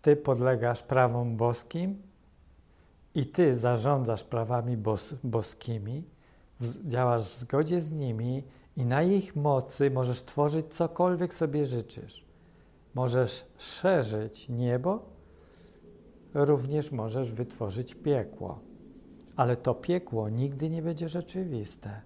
Ty 0.02 0.16
podlegasz 0.16 0.82
prawom 0.82 1.36
boskim 1.36 2.02
i 3.14 3.26
Ty 3.26 3.54
zarządzasz 3.54 4.24
prawami 4.24 4.76
bos 4.76 5.14
boskimi, 5.24 6.04
działasz 6.86 7.22
w 7.22 7.38
zgodzie 7.38 7.80
z 7.80 7.92
nimi 7.92 8.44
i 8.76 8.86
na 8.86 9.02
ich 9.02 9.36
mocy 9.36 9.90
możesz 9.90 10.22
tworzyć 10.22 10.74
cokolwiek 10.74 11.34
sobie 11.34 11.64
życzysz. 11.64 12.27
Możesz 12.98 13.44
szerzyć 13.58 14.48
niebo, 14.48 15.02
również 16.34 16.92
możesz 16.92 17.32
wytworzyć 17.32 17.94
piekło. 17.94 18.58
Ale 19.36 19.56
to 19.56 19.74
piekło 19.74 20.28
nigdy 20.28 20.70
nie 20.70 20.82
będzie 20.82 21.08
rzeczywiste. 21.08 22.02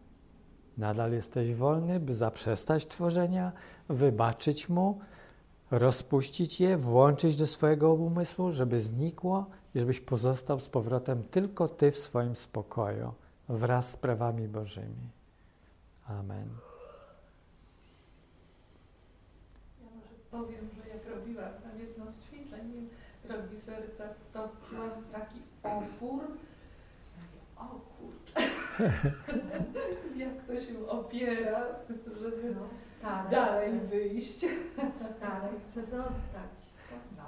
Nadal 0.79 1.13
jesteś 1.13 1.55
wolny, 1.55 2.01
by 2.01 2.15
zaprzestać 2.15 2.87
tworzenia, 2.87 3.53
wybaczyć 3.89 4.69
mu, 4.69 5.01
rozpuścić 5.71 6.61
je, 6.61 6.77
włączyć 6.77 7.37
do 7.37 7.47
swojego 7.47 7.95
umysłu, 7.95 8.53
żeby 8.53 8.81
znikło 8.81 9.47
i 9.75 9.79
żebyś 9.79 10.01
pozostał 10.01 10.61
z 10.61 10.69
powrotem 10.69 11.25
tylko 11.25 11.69
Ty 11.69 11.91
w 11.91 11.99
swoim 11.99 12.37
spokoju 12.37 13.13
wraz 13.49 13.91
z 13.91 13.97
prawami 13.97 14.49
Bożymi. 14.49 15.11
Amen. 16.07 16.49
Ja 19.81 19.89
może 19.97 20.15
powiem, 20.31 20.69
że 20.77 20.89
jak 20.89 21.09
robiłam 21.17 21.53
na 21.65 21.83
jedno 21.83 22.11
z 22.11 22.19
ćwiczeń 22.21 22.89
drogi 23.25 23.61
serca, 23.61 24.05
to 24.33 24.49
czułam 24.75 24.91
taki 25.13 25.39
opór. 25.63 26.23
O 27.57 27.65
kurczę, 27.99 28.51
jak 30.17 30.43
to 30.47 30.61
się 30.61 30.89
opiera, 30.89 31.65
żeby 32.23 32.55
No, 32.55 33.31
dalej 33.31 33.71
chce, 33.79 33.87
wyjść. 33.89 34.39
stale 35.17 35.49
chce 35.71 35.81
zostać. 35.87 36.53
No. 37.17 37.23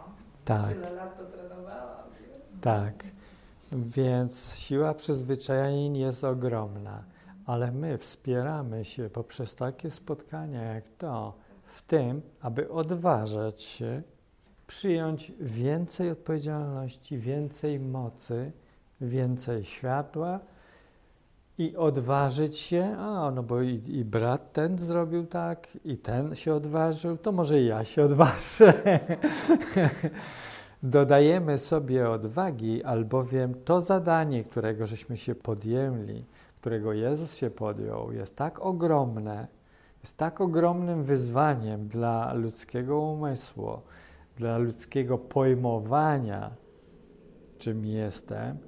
Tak, 0.45 0.75
Tyle 0.75 0.91
lat 0.93 1.19
to 1.19 1.25
trenowałam. 1.25 2.11
nie? 2.21 2.61
tak. 2.61 3.05
Więc 3.73 4.55
siła 4.57 4.95
przyzwyczajeń 4.95 5.97
jest 5.97 6.25
ogromna, 6.25 7.03
ale 7.47 7.73
my 7.73 7.99
wspieramy 7.99 8.85
się 8.85 9.11
poprzez 9.11 9.55
takie 9.55 9.91
spotkania 9.91 10.63
jak 10.63 10.85
to, 10.99 11.35
w 11.65 11.83
tym, 11.83 12.23
aby 12.41 12.71
odważać 12.71 13.63
się, 13.63 14.03
przyjąć 14.79 15.33
więcej 15.41 16.11
odpowiedzialności, 16.11 17.19
więcej 17.19 17.81
mocy, 17.81 18.53
więcej 19.01 19.65
światła 19.65 20.41
i 21.59 21.77
odważyć 21.77 22.59
się, 22.59 22.97
a 22.99 23.31
no 23.31 23.43
bo 23.43 23.63
i, 23.63 23.83
i 23.87 24.05
brat 24.05 24.53
ten 24.53 24.79
zrobił 24.79 25.27
tak, 25.27 25.79
i 25.85 25.99
ten 25.99 26.35
się 26.35 26.55
odważył, 26.55 27.17
to 27.17 27.33
może 27.33 27.61
i 27.61 27.67
ja 27.67 27.85
się 27.85 28.03
odważę. 28.03 28.73
Dodajemy 30.83 31.59
sobie 31.59 32.11
odwagi, 32.11 32.85
albowiem 32.85 33.55
to 33.65 33.81
zadanie, 33.81 34.45
którego 34.45 34.87
żeśmy 34.87 35.17
się 35.17 35.35
podjęli, 35.35 36.25
którego 36.61 36.93
Jezus 36.93 37.37
się 37.37 37.51
podjął, 37.51 38.13
jest 38.13 38.37
tak 38.37 38.61
ogromne, 38.61 39.49
jest 40.03 40.17
tak 40.17 40.41
ogromnym 40.41 41.03
wyzwaniem 41.03 41.89
dla 41.89 42.33
ludzkiego 42.33 43.01
umysłu, 43.01 43.79
dla 44.37 44.59
ludzkiego 44.59 45.19
pojmowania, 45.19 46.51
czym 47.59 47.87
jestem, 47.87 48.59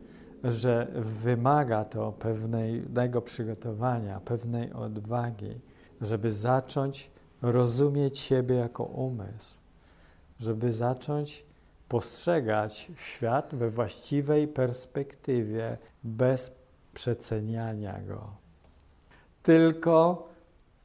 że 0.44 0.86
wymaga 0.94 1.84
to 1.84 2.12
pewnego 2.12 3.22
przygotowania, 3.22 4.20
pewnej 4.20 4.72
odwagi, 4.72 5.60
żeby 6.00 6.32
zacząć 6.32 7.10
rozumieć 7.42 8.18
siebie 8.18 8.54
jako 8.54 8.84
umysł, 8.84 9.54
żeby 10.40 10.72
zacząć 10.72 11.46
postrzegać 11.88 12.90
świat 12.96 13.54
we 13.54 13.70
właściwej 13.70 14.48
perspektywie, 14.48 15.78
bez 16.04 16.54
przeceniania 16.94 18.00
go. 18.00 18.30
Tylko 19.42 20.28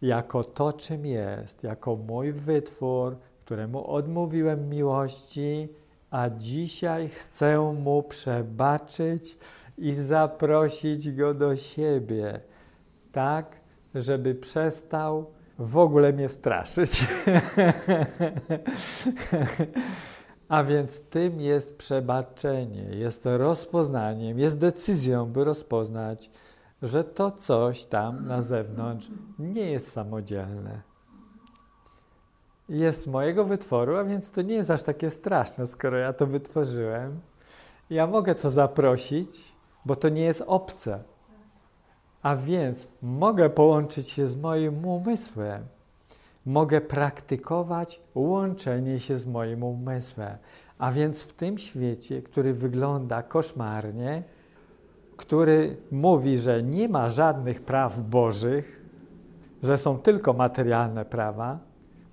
jako 0.02 0.44
to, 0.44 0.74
czym 0.74 1.06
jest, 1.06 1.64
jako 1.64 1.96
mój 1.96 2.34
wytwór, 2.34 3.18
któremu 3.52 3.88
odmówiłem 3.88 4.70
miłości, 4.70 5.70
a 6.12 6.30
dzisiaj 6.30 7.10
chcę 7.10 7.60
mu 7.60 8.04
przebaczyć 8.04 9.38
i 9.78 9.94
zaprosić 9.94 11.12
go 11.12 11.34
do 11.34 11.56
siebie, 11.56 12.40
tak, 13.12 13.62
żeby 13.96 14.36
przestał 14.36 15.32
w 15.60 15.78
ogóle 15.78 16.14
mnie 16.14 16.30
straszyć. 16.30 16.92
A 20.50 20.64
więc 20.64 21.10
tym 21.10 21.42
jest 21.42 21.78
przebaczenie, 21.78 22.84
jest 22.84 23.26
rozpoznaniem, 23.26 24.40
jest 24.40 24.60
decyzją, 24.60 25.26
by 25.26 25.44
rozpoznać, 25.44 26.32
że 26.82 27.04
to 27.04 27.32
coś 27.32 27.86
tam 27.86 28.26
na 28.26 28.42
zewnątrz 28.42 29.12
nie 29.40 29.72
jest 29.72 29.92
samodzielne. 29.92 30.91
Jest 32.72 33.08
mojego 33.08 33.46
wytworu, 33.46 33.96
a 33.98 34.04
więc 34.04 34.32
to 34.32 34.42
nie 34.42 34.56
jest 34.56 34.72
aż 34.72 34.84
takie 34.84 35.10
straszne, 35.10 35.68
skoro 35.68 35.98
ja 35.98 36.14
to 36.14 36.28
wytworzyłem. 36.28 37.20
Ja 37.90 38.08
mogę 38.08 38.36
to 38.36 38.52
zaprosić, 38.52 39.56
bo 39.86 39.96
to 39.96 40.10
nie 40.10 40.22
jest 40.22 40.44
obce. 40.48 41.04
A 42.22 42.36
więc 42.36 42.88
mogę 43.02 43.50
połączyć 43.50 44.10
się 44.10 44.28
z 44.28 44.36
moim 44.36 44.86
umysłem 44.86 45.68
mogę 46.46 46.82
praktykować 46.82 48.02
łączenie 48.16 49.00
się 49.00 49.18
z 49.18 49.26
moim 49.26 49.64
umysłem. 49.64 50.38
A 50.78 50.92
więc 50.92 51.24
w 51.24 51.34
tym 51.34 51.58
świecie, 51.58 52.22
który 52.22 52.54
wygląda 52.54 53.24
koszmarnie, 53.24 54.24
który 55.18 55.78
mówi, 55.92 56.38
że 56.38 56.64
nie 56.64 56.90
ma 56.90 57.10
żadnych 57.10 57.62
praw 57.62 58.02
bożych, 58.02 58.82
że 59.64 59.78
są 59.78 60.00
tylko 60.00 60.34
materialne 60.34 61.06
prawa, 61.06 61.60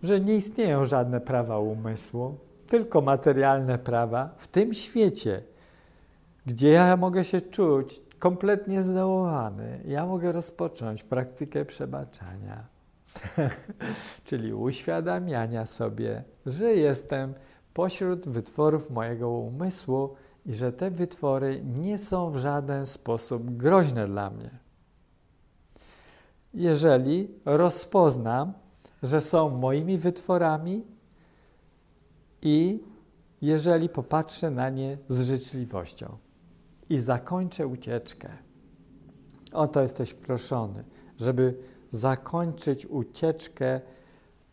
że 0.03 0.21
nie 0.21 0.37
istnieją 0.37 0.85
żadne 0.85 1.21
prawa 1.21 1.59
umysłu, 1.59 2.39
tylko 2.67 3.01
materialne 3.01 3.79
prawa, 3.79 4.35
w 4.37 4.49
tym 4.49 4.75
świecie, 4.75 5.43
gdzie 6.47 6.69
ja 6.69 6.97
mogę 6.97 7.25
się 7.25 7.41
czuć 7.41 8.03
kompletnie 8.19 8.83
zdołowany, 8.83 9.81
ja 9.85 10.07
mogę 10.07 10.33
rozpocząć 10.33 11.03
praktykę 11.03 11.65
przebaczania 11.65 12.79
czyli 14.25 14.55
uświadamiania 14.55 15.67
sobie, 15.67 16.25
że 16.47 16.75
jestem 16.75 17.35
pośród 17.75 18.29
wytworów 18.29 18.91
mojego 18.91 19.31
umysłu 19.31 20.15
i 20.47 20.55
że 20.55 20.73
te 20.73 20.91
wytwory 20.91 21.63
nie 21.65 21.99
są 21.99 22.31
w 22.31 22.37
żaden 22.37 22.87
sposób 22.87 23.57
groźne 23.57 24.07
dla 24.07 24.31
mnie. 24.31 24.51
Jeżeli 26.55 27.29
rozpoznam, 27.45 28.53
że 29.03 29.21
są 29.21 29.51
moimi 29.51 29.99
wytworami 29.99 30.85
i 32.43 32.85
jeżeli 33.43 33.89
popatrzę 33.89 34.51
na 34.51 34.71
nie 34.71 34.99
z 35.09 35.21
życzliwością 35.21 36.17
i 36.91 37.01
zakończę 37.01 37.67
ucieczkę. 37.67 38.29
O 39.53 39.67
to 39.67 39.83
jesteś 39.83 40.15
proszony, 40.15 40.85
żeby 41.19 41.55
zakończyć 41.91 42.87
ucieczkę 42.87 43.81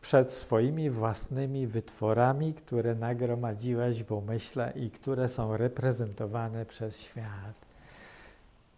przed 0.01 0.33
swoimi 0.33 0.89
własnymi 0.89 1.67
wytworami, 1.67 2.53
które 2.53 2.95
nagromadziłeś 2.95 4.03
w 4.03 4.11
umyśle 4.11 4.73
i 4.75 4.91
które 4.91 5.29
są 5.29 5.57
reprezentowane 5.57 6.65
przez 6.65 6.99
świat. 6.99 7.65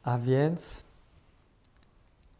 A 0.03 0.17
więc, 0.17 0.83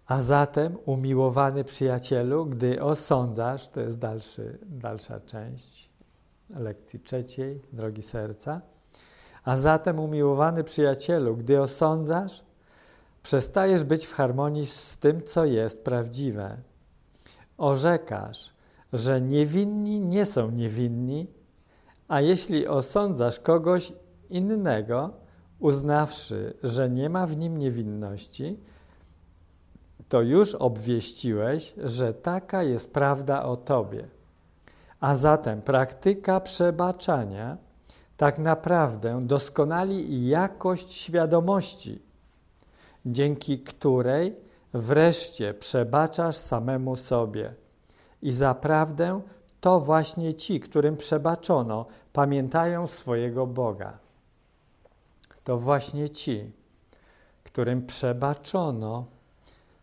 a 0.08 0.22
zatem, 0.22 0.78
umiłowany 0.86 1.64
przyjacielu, 1.64 2.46
gdy 2.46 2.82
osądzasz, 2.82 3.68
to 3.68 3.82
jest 3.82 4.00
dalszy, 4.00 4.60
dalsza 4.66 5.20
część 5.20 5.90
lekcji 6.50 7.00
trzeciej, 7.00 7.62
drogi 7.74 8.04
serca, 8.04 8.62
a 9.44 9.58
zatem, 9.58 10.00
umiłowany 10.00 10.64
przyjacielu, 10.64 11.38
gdy 11.38 11.62
osądzasz, 11.62 12.48
Przestajesz 13.28 13.84
być 13.84 14.06
w 14.06 14.14
harmonii 14.14 14.66
z 14.68 14.98
tym, 14.98 15.24
co 15.24 15.46
jest 15.46 15.84
prawdziwe. 15.84 16.58
Orzekasz, 17.58 18.54
że 18.94 19.22
niewinni 19.22 20.00
nie 20.00 20.26
są 20.26 20.52
niewinni, 20.52 21.28
a 22.08 22.22
jeśli 22.22 22.68
osądzasz 22.68 23.40
kogoś 23.40 23.94
innego, 24.30 25.14
uznawszy, 25.60 26.54
że 26.64 26.90
nie 26.90 27.10
ma 27.10 27.28
w 27.28 27.38
nim 27.38 27.58
niewinności, 27.58 28.60
to 30.10 30.22
już 30.22 30.56
obwieściłeś, 30.56 31.74
że 31.78 32.14
taka 32.14 32.64
jest 32.64 32.94
prawda 32.94 33.44
o 33.44 33.58
tobie. 33.58 34.08
A 35.00 35.16
zatem 35.16 35.62
praktyka 35.62 36.40
przebaczania 36.40 37.58
tak 38.18 38.40
naprawdę 38.40 39.20
doskonali 39.26 40.28
jakość 40.28 40.94
świadomości 40.94 42.08
dzięki 43.12 43.60
której 43.60 44.36
wreszcie 44.74 45.54
przebaczasz 45.54 46.36
samemu 46.36 46.96
sobie. 46.96 47.54
I 48.22 48.32
zaprawdę 48.32 49.22
to 49.62 49.80
właśnie 49.80 50.34
ci, 50.34 50.60
którym 50.60 50.98
przebaczono, 50.98 51.86
pamiętają 52.14 52.88
swojego 52.88 53.48
Boga. 53.48 53.98
To 55.44 55.58
właśnie 55.58 56.10
ci, 56.10 56.52
którym 57.44 57.86
przebaczono, 57.86 59.06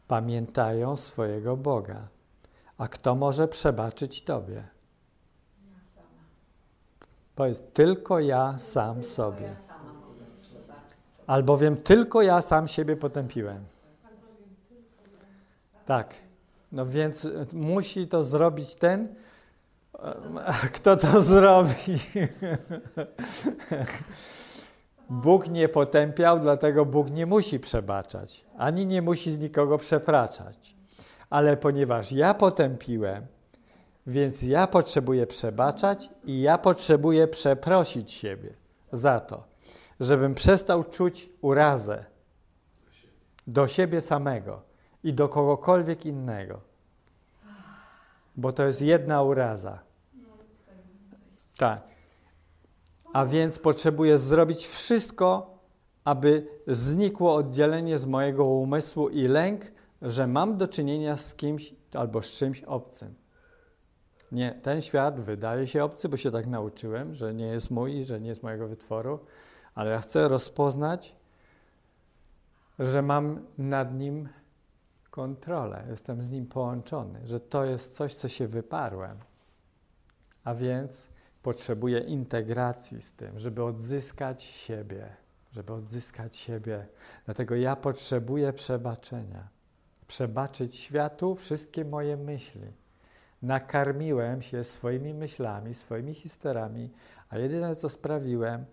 pamiętają 0.08 0.96
swojego 0.96 1.56
Boga. 1.56 2.08
A 2.78 2.88
kto 2.88 3.14
może 3.14 3.48
przebaczyć 3.48 4.22
Tobie? 4.22 4.64
Powiedz, 7.34 7.62
tylko 7.72 8.20
ja 8.20 8.58
sam 8.58 9.04
sobie 9.04 9.54
albowiem 11.26 11.76
tylko 11.76 12.22
ja 12.22 12.42
sam 12.42 12.68
siebie 12.68 12.96
potępiłem. 12.96 13.64
Tak. 15.86 16.14
No 16.72 16.86
więc 16.86 17.28
musi 17.52 18.08
to 18.08 18.22
zrobić 18.22 18.74
ten, 18.74 19.14
kto 20.72 20.96
to 20.96 21.20
zrobi. 21.20 21.74
Bóg 25.10 25.48
nie 25.48 25.68
potępiał, 25.68 26.40
dlatego 26.40 26.84
Bóg 26.84 27.10
nie 27.10 27.26
musi 27.26 27.60
przebaczać, 27.60 28.46
ani 28.58 28.86
nie 28.86 29.02
musi 29.02 29.38
nikogo 29.38 29.78
przepraszać. 29.78 30.76
Ale 31.30 31.56
ponieważ 31.56 32.12
ja 32.12 32.34
potępiłem, 32.34 33.26
więc 34.06 34.42
ja 34.42 34.66
potrzebuję 34.66 35.26
przebaczać 35.26 36.10
i 36.24 36.40
ja 36.40 36.58
potrzebuję 36.58 37.28
przeprosić 37.28 38.12
siebie 38.12 38.54
za 38.92 39.20
to 39.20 39.54
żebym 40.00 40.34
przestał 40.34 40.84
czuć 40.84 41.28
urazę 41.40 42.04
do 43.46 43.68
siebie 43.68 44.00
samego 44.00 44.62
i 45.04 45.12
do 45.12 45.28
kogokolwiek 45.28 46.06
innego. 46.06 46.60
Bo 48.36 48.52
to 48.52 48.64
jest 48.64 48.82
jedna 48.82 49.22
uraza. 49.22 49.78
Tak. 51.56 51.93
A 53.14 53.26
więc 53.26 53.58
potrzebuję 53.58 54.18
zrobić 54.18 54.66
wszystko, 54.66 55.58
aby 56.04 56.46
znikło 56.66 57.34
oddzielenie 57.34 57.98
z 57.98 58.06
mojego 58.06 58.44
umysłu 58.44 59.08
i 59.08 59.22
lęk, 59.28 59.72
że 60.02 60.26
mam 60.26 60.56
do 60.56 60.68
czynienia 60.68 61.16
z 61.16 61.34
kimś 61.34 61.74
albo 61.92 62.22
z 62.22 62.32
czymś 62.32 62.62
obcym. 62.62 63.14
Nie, 64.32 64.52
ten 64.52 64.82
świat 64.82 65.20
wydaje 65.20 65.66
się 65.66 65.84
obcy, 65.84 66.08
bo 66.08 66.16
się 66.16 66.30
tak 66.30 66.46
nauczyłem, 66.46 67.12
że 67.12 67.34
nie 67.34 67.46
jest 67.46 67.70
mój, 67.70 68.04
że 68.04 68.20
nie 68.20 68.28
jest 68.28 68.42
mojego 68.42 68.68
wytworu, 68.68 69.18
ale 69.74 69.90
ja 69.90 70.00
chcę 70.00 70.28
rozpoznać, 70.28 71.16
że 72.78 73.02
mam 73.02 73.46
nad 73.58 73.94
nim 73.94 74.28
kontrolę, 75.10 75.84
jestem 75.90 76.22
z 76.22 76.30
nim 76.30 76.46
połączony, 76.46 77.20
że 77.24 77.40
to 77.40 77.64
jest 77.64 77.94
coś, 77.94 78.14
co 78.14 78.28
się 78.28 78.46
wyparłem. 78.46 79.18
A 80.44 80.54
więc 80.54 81.13
potrzebuję 81.44 81.98
integracji 81.98 83.02
z 83.02 83.12
tym, 83.12 83.38
żeby 83.38 83.64
odzyskać 83.64 84.42
siebie, 84.42 85.08
żeby 85.52 85.72
odzyskać 85.72 86.36
siebie. 86.36 86.86
Dlatego 87.24 87.56
ja 87.56 87.76
potrzebuję 87.76 88.52
przebaczenia. 88.52 89.48
Przebaczyć 90.06 90.76
światu 90.76 91.34
wszystkie 91.34 91.84
moje 91.84 92.16
myśli. 92.16 92.72
Nakarmiłem 93.42 94.42
się 94.42 94.64
swoimi 94.64 95.14
myślami, 95.14 95.74
swoimi 95.74 96.14
historiami, 96.14 96.90
a 97.28 97.38
jedyne 97.38 97.76
co 97.76 97.88
sprawiłem, 97.88 98.64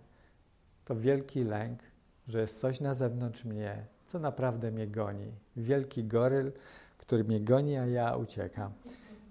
to 0.85 0.95
wielki 0.95 1.43
lęk, 1.43 1.79
że 2.27 2.41
jest 2.41 2.59
coś 2.59 2.79
na 2.79 2.93
zewnątrz 2.93 3.45
mnie, 3.45 3.85
co 4.05 4.19
naprawdę 4.19 4.71
mnie 4.71 4.87
goni. 4.87 5.31
Wielki 5.55 6.03
goryl, 6.03 6.51
który 6.97 7.23
mnie 7.23 7.41
goni, 7.41 7.77
a 7.77 7.85
ja 7.85 8.15
uciekam. 8.15 8.73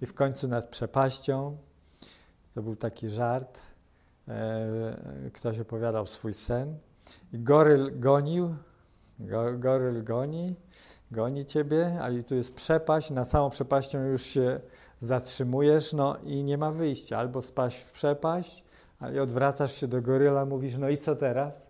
I 0.03 0.07
w 0.07 0.15
końcu 0.15 0.49
nad 0.49 0.69
przepaścią, 0.69 1.57
to 2.55 2.63
był 2.63 2.77
taki 2.77 3.09
żart, 3.09 3.61
e, 4.29 5.31
ktoś 5.33 5.61
opowiadał 5.61 6.07
swój 6.07 6.35
sen. 6.35 6.79
I 7.33 7.39
goryl 7.39 8.01
gonił, 8.01 8.55
go, 9.19 9.59
goryl 9.59 10.05
goni, 10.05 10.55
goni 11.11 11.45
ciebie, 11.45 11.99
a 12.01 12.11
i 12.11 12.25
tu 12.25 12.35
jest 12.35 12.55
przepaść, 12.55 13.11
na 13.11 13.25
samą 13.25 13.51
przepaścią 13.51 14.05
już 14.05 14.23
się 14.23 14.61
zatrzymujesz, 14.99 15.93
no 15.93 16.17
i 16.25 16.45
nie 16.45 16.59
ma 16.59 16.73
wyjścia, 16.73 17.19
albo 17.19 17.43
spaść 17.43 17.79
w 17.79 17.93
przepaść, 17.93 18.65
i 19.15 19.19
odwracasz 19.19 19.73
się 19.73 19.89
do 19.89 20.03
goryla, 20.03 20.45
mówisz, 20.45 20.77
no 20.77 20.89
i 20.89 20.99
co 20.99 21.17
teraz? 21.17 21.67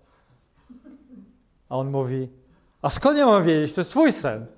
A 1.69 1.77
on 1.77 1.91
mówi, 1.91 2.29
a 2.83 2.89
skąd 2.89 3.19
ja 3.19 3.27
mam 3.27 3.45
wiedzieć, 3.45 3.73
to 3.73 3.81
jest 3.81 3.91
swój 3.91 4.13
sen. 4.13 4.47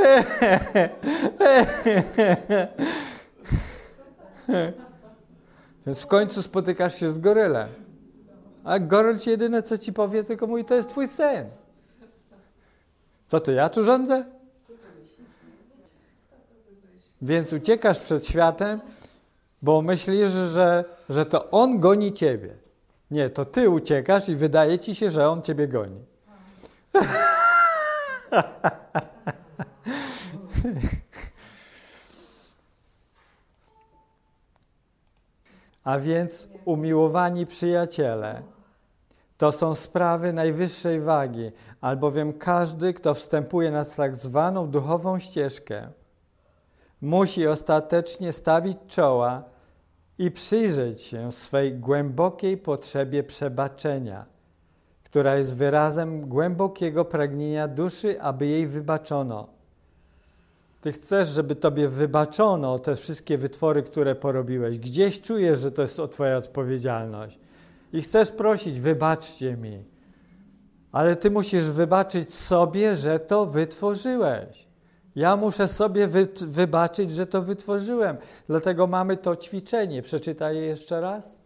Więc 5.86 6.02
w 6.02 6.06
końcu 6.06 6.42
spotykasz 6.42 7.00
się 7.00 7.12
z 7.12 7.18
gorylem. 7.18 7.68
A 8.64 8.78
goryl 8.78 9.18
ci 9.18 9.30
jedyne, 9.30 9.62
co 9.62 9.78
ci 9.78 9.92
powie, 9.92 10.24
tylko 10.24 10.46
mówi, 10.46 10.64
to 10.64 10.74
jest 10.74 10.88
twój 10.88 11.08
sen. 11.08 11.46
Co 13.26 13.40
to 13.40 13.52
ja 13.52 13.68
tu 13.68 13.82
rządzę? 13.82 14.24
Więc 17.22 17.52
uciekasz 17.52 17.98
przed 17.98 18.26
światem, 18.26 18.80
bo 19.62 19.82
myślisz, 19.82 20.30
że, 20.30 20.84
że 21.08 21.26
to 21.26 21.50
on 21.50 21.80
goni 21.80 22.12
ciebie. 22.12 22.54
Nie, 23.10 23.30
to 23.30 23.44
ty 23.44 23.70
uciekasz 23.70 24.28
i 24.28 24.36
wydaje 24.36 24.78
ci 24.78 24.94
się, 24.94 25.10
że 25.10 25.28
on 25.28 25.42
ciebie 25.42 25.68
goni. 25.68 26.04
A 35.84 35.98
więc 35.98 36.48
umiłowani 36.64 37.46
przyjaciele, 37.46 38.42
to 39.36 39.52
są 39.52 39.74
sprawy 39.74 40.32
najwyższej 40.32 41.00
wagi, 41.00 41.52
albowiem 41.80 42.32
każdy, 42.32 42.94
kto 42.94 43.14
wstępuje 43.14 43.70
na 43.70 43.84
tak 43.84 44.16
zwaną 44.16 44.70
duchową 44.70 45.18
ścieżkę, 45.18 45.88
musi 47.00 47.46
ostatecznie 47.46 48.32
stawić 48.32 48.78
czoła 48.86 49.42
i 50.18 50.30
przyjrzeć 50.30 51.02
się 51.02 51.32
swej 51.32 51.74
głębokiej 51.74 52.56
potrzebie 52.56 53.22
przebaczenia, 53.22 54.26
która 55.04 55.36
jest 55.36 55.56
wyrazem 55.56 56.28
głębokiego 56.28 57.04
pragnienia 57.04 57.68
duszy, 57.68 58.22
aby 58.22 58.46
jej 58.46 58.66
wybaczono. 58.66 59.59
Ty 60.80 60.92
chcesz, 60.92 61.28
żeby 61.28 61.56
tobie 61.56 61.88
wybaczono 61.88 62.78
te 62.78 62.96
wszystkie 62.96 63.38
wytwory, 63.38 63.82
które 63.82 64.14
porobiłeś. 64.14 64.78
Gdzieś 64.78 65.20
czujesz, 65.20 65.58
że 65.58 65.72
to 65.72 65.82
jest 65.82 66.00
twoja 66.10 66.36
odpowiedzialność. 66.36 67.38
I 67.92 68.02
chcesz 68.02 68.32
prosić, 68.32 68.80
wybaczcie 68.80 69.56
mi. 69.56 69.84
Ale 70.92 71.16
ty 71.16 71.30
musisz 71.30 71.64
wybaczyć 71.64 72.34
sobie, 72.34 72.96
że 72.96 73.18
to 73.18 73.46
wytworzyłeś. 73.46 74.68
Ja 75.16 75.36
muszę 75.36 75.68
sobie 75.68 76.06
wy, 76.06 76.28
wybaczyć, 76.40 77.10
że 77.10 77.26
to 77.26 77.42
wytworzyłem. 77.42 78.16
Dlatego 78.46 78.86
mamy 78.86 79.16
to 79.16 79.36
ćwiczenie. 79.36 80.02
Przeczytaj 80.02 80.56
je 80.56 80.62
jeszcze 80.62 81.00
raz. 81.00 81.36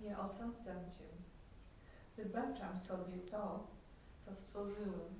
Nie 0.00 0.18
osądzam 0.18 0.84
Cię. 0.98 1.08
Wybaczam 2.16 2.78
sobie 2.78 3.18
to, 3.30 3.66
co 4.24 4.34
stworzyłem. 4.34 5.14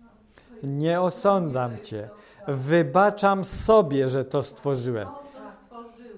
No, 0.00 0.06
to 0.08 0.26
jest- 0.26 0.47
Nie 0.62 1.00
osądzam 1.00 1.78
cię. 1.82 2.08
Wybaczam 2.48 3.44
sobie, 3.44 4.08
że 4.08 4.24
to 4.24 4.42
stworzyłem. 4.42 5.08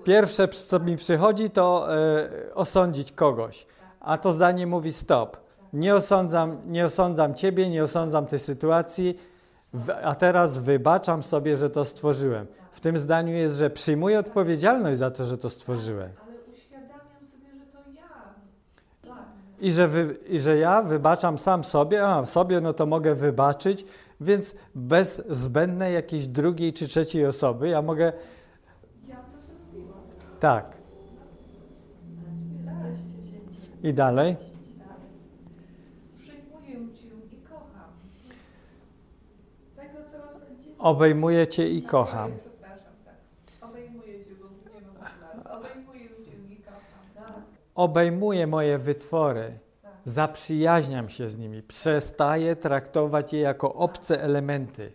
Pierwsze, 0.05 0.49
co 0.49 0.78
mi 0.78 0.97
przychodzi, 0.97 1.51
to 1.51 1.97
e, 1.97 2.55
osądzić 2.55 3.12
kogoś. 3.12 3.66
A 4.01 4.18
to 4.18 4.32
zdanie 4.32 4.66
mówi 4.66 4.93
stop. 4.93 5.36
Nie 5.72 5.95
osądzam, 5.95 6.57
nie 6.66 6.86
osądzam 6.86 7.34
ciebie, 7.34 7.70
nie 7.70 7.82
osądzam 7.82 8.26
tej 8.26 8.38
sytuacji, 8.38 9.18
w, 9.74 9.91
a 10.03 10.14
teraz 10.14 10.59
wybaczam 10.59 11.22
sobie, 11.22 11.57
że 11.57 11.70
to 11.70 11.84
stworzyłem. 11.84 12.47
W 12.70 12.80
tym 12.80 12.99
zdaniu 12.99 13.32
jest, 13.32 13.57
że 13.57 13.70
przyjmuję 13.70 14.18
odpowiedzialność 14.18 14.99
za 14.99 15.11
to, 15.11 15.24
że 15.24 15.38
to 15.38 15.51
stworzyłem. 15.51 16.11
Ale 16.22 16.36
uświadamiam 16.53 17.24
sobie, 17.30 17.47
że 17.59 17.72
to 17.72 17.78
ja. 19.07 19.14
I 19.61 19.72
że, 19.72 19.88
wy, 19.88 20.16
I 20.28 20.41
że 20.41 20.57
ja 20.57 20.82
wybaczam 20.82 21.38
sam 21.38 21.64
sobie, 21.64 22.07
a 22.07 22.24
sobie 22.24 22.61
no 22.61 22.72
to 22.72 22.86
mogę 22.86 23.14
wybaczyć, 23.14 23.84
więc 24.21 24.55
bez 24.75 25.23
zbędnej 25.29 25.95
jakiejś 25.95 26.27
drugiej 26.27 26.73
czy 26.73 26.89
trzeciej 26.89 27.27
osoby 27.27 27.68
ja 27.68 27.83
mogę, 27.83 28.12
Ja 29.09 29.16
to 29.16 29.23
zrobiłam. 29.47 30.01
tak. 30.41 30.77
I 33.83 33.95
dalej. 33.95 34.37
Przyjmuję 36.16 36.95
Cię 36.95 37.09
i 37.37 37.41
kocham. 37.49 37.91
Tego, 39.77 39.99
co. 40.11 40.85
Obejmuję 40.85 41.47
cię 41.47 41.68
i 41.68 41.83
kocham. 41.83 42.31
Tak. 42.61 42.71
Tak, 47.14 47.35
Obejmuję 47.75 48.47
moje 48.47 48.79
wytwory. 48.79 49.59
Zaprzyjaźniam 50.05 51.09
się 51.09 51.28
z 51.28 51.38
nimi. 51.38 51.62
Przestaję 51.62 52.57
traktować 52.57 53.32
je 53.32 53.40
jako 53.40 53.74
obce 53.74 54.22
elementy. 54.22 54.92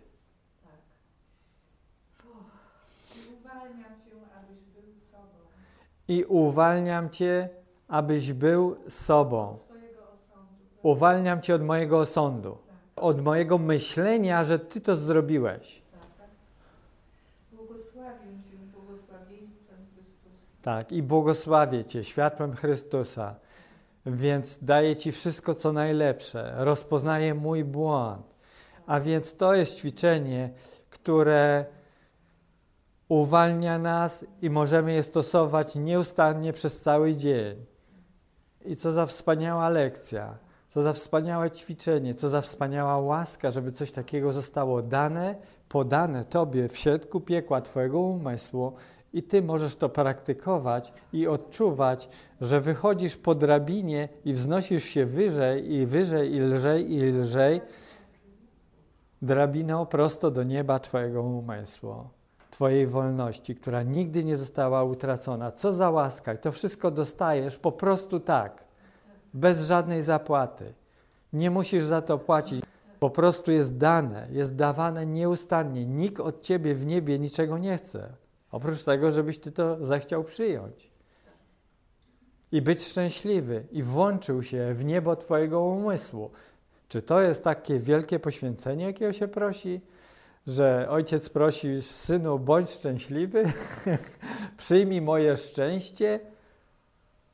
I 6.08 6.24
uwalniam 6.24 7.10
Cię, 7.10 7.48
abyś 7.88 8.32
był 8.32 8.76
sobą. 8.88 9.58
Uwalniam 10.82 11.42
cię, 11.42 11.54
od 11.54 11.62
mojego 11.62 11.98
osądu. 11.98 12.58
Od 12.96 13.20
mojego 13.24 13.58
myślenia, 13.58 14.44
że 14.44 14.58
ty 14.58 14.80
to 14.80 14.96
zrobiłeś. 14.96 15.82
Tak, 20.62 20.92
i 20.92 21.02
błogosławię 21.02 21.84
Cię 21.84 22.04
światłem 22.04 22.52
Chrystusa, 22.52 23.34
więc 24.06 24.64
daję 24.64 24.96
Ci 24.96 25.12
wszystko, 25.12 25.54
co 25.54 25.72
najlepsze, 25.72 26.54
rozpoznaję 26.56 27.34
mój 27.34 27.64
błąd. 27.64 28.26
A 28.86 29.00
więc 29.00 29.36
to 29.36 29.54
jest 29.54 29.78
ćwiczenie, 29.78 30.50
które 30.90 31.64
uwalnia 33.08 33.78
nas 33.78 34.24
i 34.42 34.50
możemy 34.50 34.92
je 34.92 35.02
stosować 35.02 35.74
nieustannie 35.74 36.52
przez 36.52 36.82
cały 36.82 37.14
dzień. 37.14 37.66
I 38.64 38.76
co 38.76 38.92
za 38.92 39.06
wspaniała 39.06 39.68
lekcja, 39.68 40.38
co 40.68 40.82
za 40.82 40.92
wspaniałe 40.92 41.50
ćwiczenie, 41.50 42.14
co 42.14 42.28
za 42.28 42.40
wspaniała 42.40 42.98
łaska, 42.98 43.50
żeby 43.50 43.72
coś 43.72 43.92
takiego 43.92 44.32
zostało 44.32 44.82
dane, 44.82 45.34
podane 45.68 46.24
Tobie 46.24 46.68
w 46.68 46.76
środku 46.76 47.20
piekła 47.20 47.60
Twojego 47.60 48.00
umysłu 48.00 48.72
i 49.16 49.22
Ty 49.22 49.42
możesz 49.42 49.76
to 49.76 49.88
praktykować 49.88 50.92
i 51.12 51.26
odczuwać, 51.26 52.08
że 52.40 52.60
wychodzisz 52.60 53.16
po 53.16 53.34
drabinie 53.34 54.08
i 54.24 54.32
wznosisz 54.32 54.84
się 54.84 55.06
wyżej 55.06 55.72
i 55.72 55.86
wyżej 55.86 56.34
i 56.34 56.40
lżej 56.40 56.92
i 56.92 57.02
lżej 57.02 57.60
drabiną 59.22 59.86
prosto 59.86 60.30
do 60.30 60.42
nieba 60.42 60.78
Twojego 60.78 61.22
umysłu, 61.22 61.94
Twojej 62.50 62.86
wolności, 62.86 63.54
która 63.54 63.82
nigdy 63.82 64.24
nie 64.24 64.36
została 64.36 64.84
utracona. 64.84 65.50
Co 65.50 65.72
za 65.72 65.90
łaska! 65.90 66.34
I 66.34 66.38
to 66.38 66.52
wszystko 66.52 66.90
dostajesz 66.90 67.58
po 67.58 67.72
prostu 67.72 68.20
tak, 68.20 68.64
bez 69.34 69.66
żadnej 69.66 70.02
zapłaty. 70.02 70.74
Nie 71.32 71.50
musisz 71.50 71.84
za 71.84 72.02
to 72.02 72.18
płacić. 72.18 72.62
Po 73.00 73.10
prostu 73.10 73.52
jest 73.52 73.76
dane, 73.76 74.28
jest 74.30 74.56
dawane 74.56 75.06
nieustannie. 75.06 75.86
Nikt 75.86 76.20
od 76.20 76.40
Ciebie 76.40 76.74
w 76.74 76.86
niebie 76.86 77.18
niczego 77.18 77.58
nie 77.58 77.76
chce. 77.76 78.25
Oprócz 78.50 78.82
tego, 78.82 79.10
żebyś 79.10 79.38
Ty 79.38 79.52
to 79.52 79.84
zechciał 79.84 80.24
przyjąć. 80.24 80.90
I 82.52 82.62
być 82.62 82.84
szczęśliwy, 82.84 83.64
i 83.72 83.82
włączył 83.82 84.42
się 84.42 84.74
w 84.74 84.84
niebo 84.84 85.16
Twojego 85.16 85.62
umysłu. 85.62 86.30
Czy 86.88 87.02
to 87.02 87.20
jest 87.20 87.44
takie 87.44 87.78
wielkie 87.78 88.18
poświęcenie, 88.18 88.84
jakiego 88.84 89.12
się 89.12 89.28
prosi? 89.28 89.80
Że 90.46 90.86
ojciec 90.90 91.28
prosi, 91.28 91.82
synu, 91.82 92.38
bądź 92.38 92.70
szczęśliwy, 92.70 93.52
przyjmij 94.56 95.00
moje 95.00 95.36
szczęście. 95.36 96.20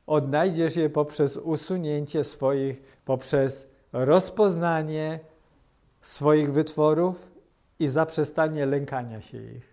Odnajdziesz 0.07 0.75
je 0.75 0.89
poprzez 0.89 1.37
usunięcie 1.37 2.23
swoich, 2.23 2.81
poprzez 3.05 3.67
rozpoznanie 3.93 5.19
swoich 6.01 6.53
wytworów 6.53 7.31
i 7.79 7.87
zaprzestanie 7.87 8.65
lękania 8.65 9.21
się 9.21 9.37
ich. 9.37 9.72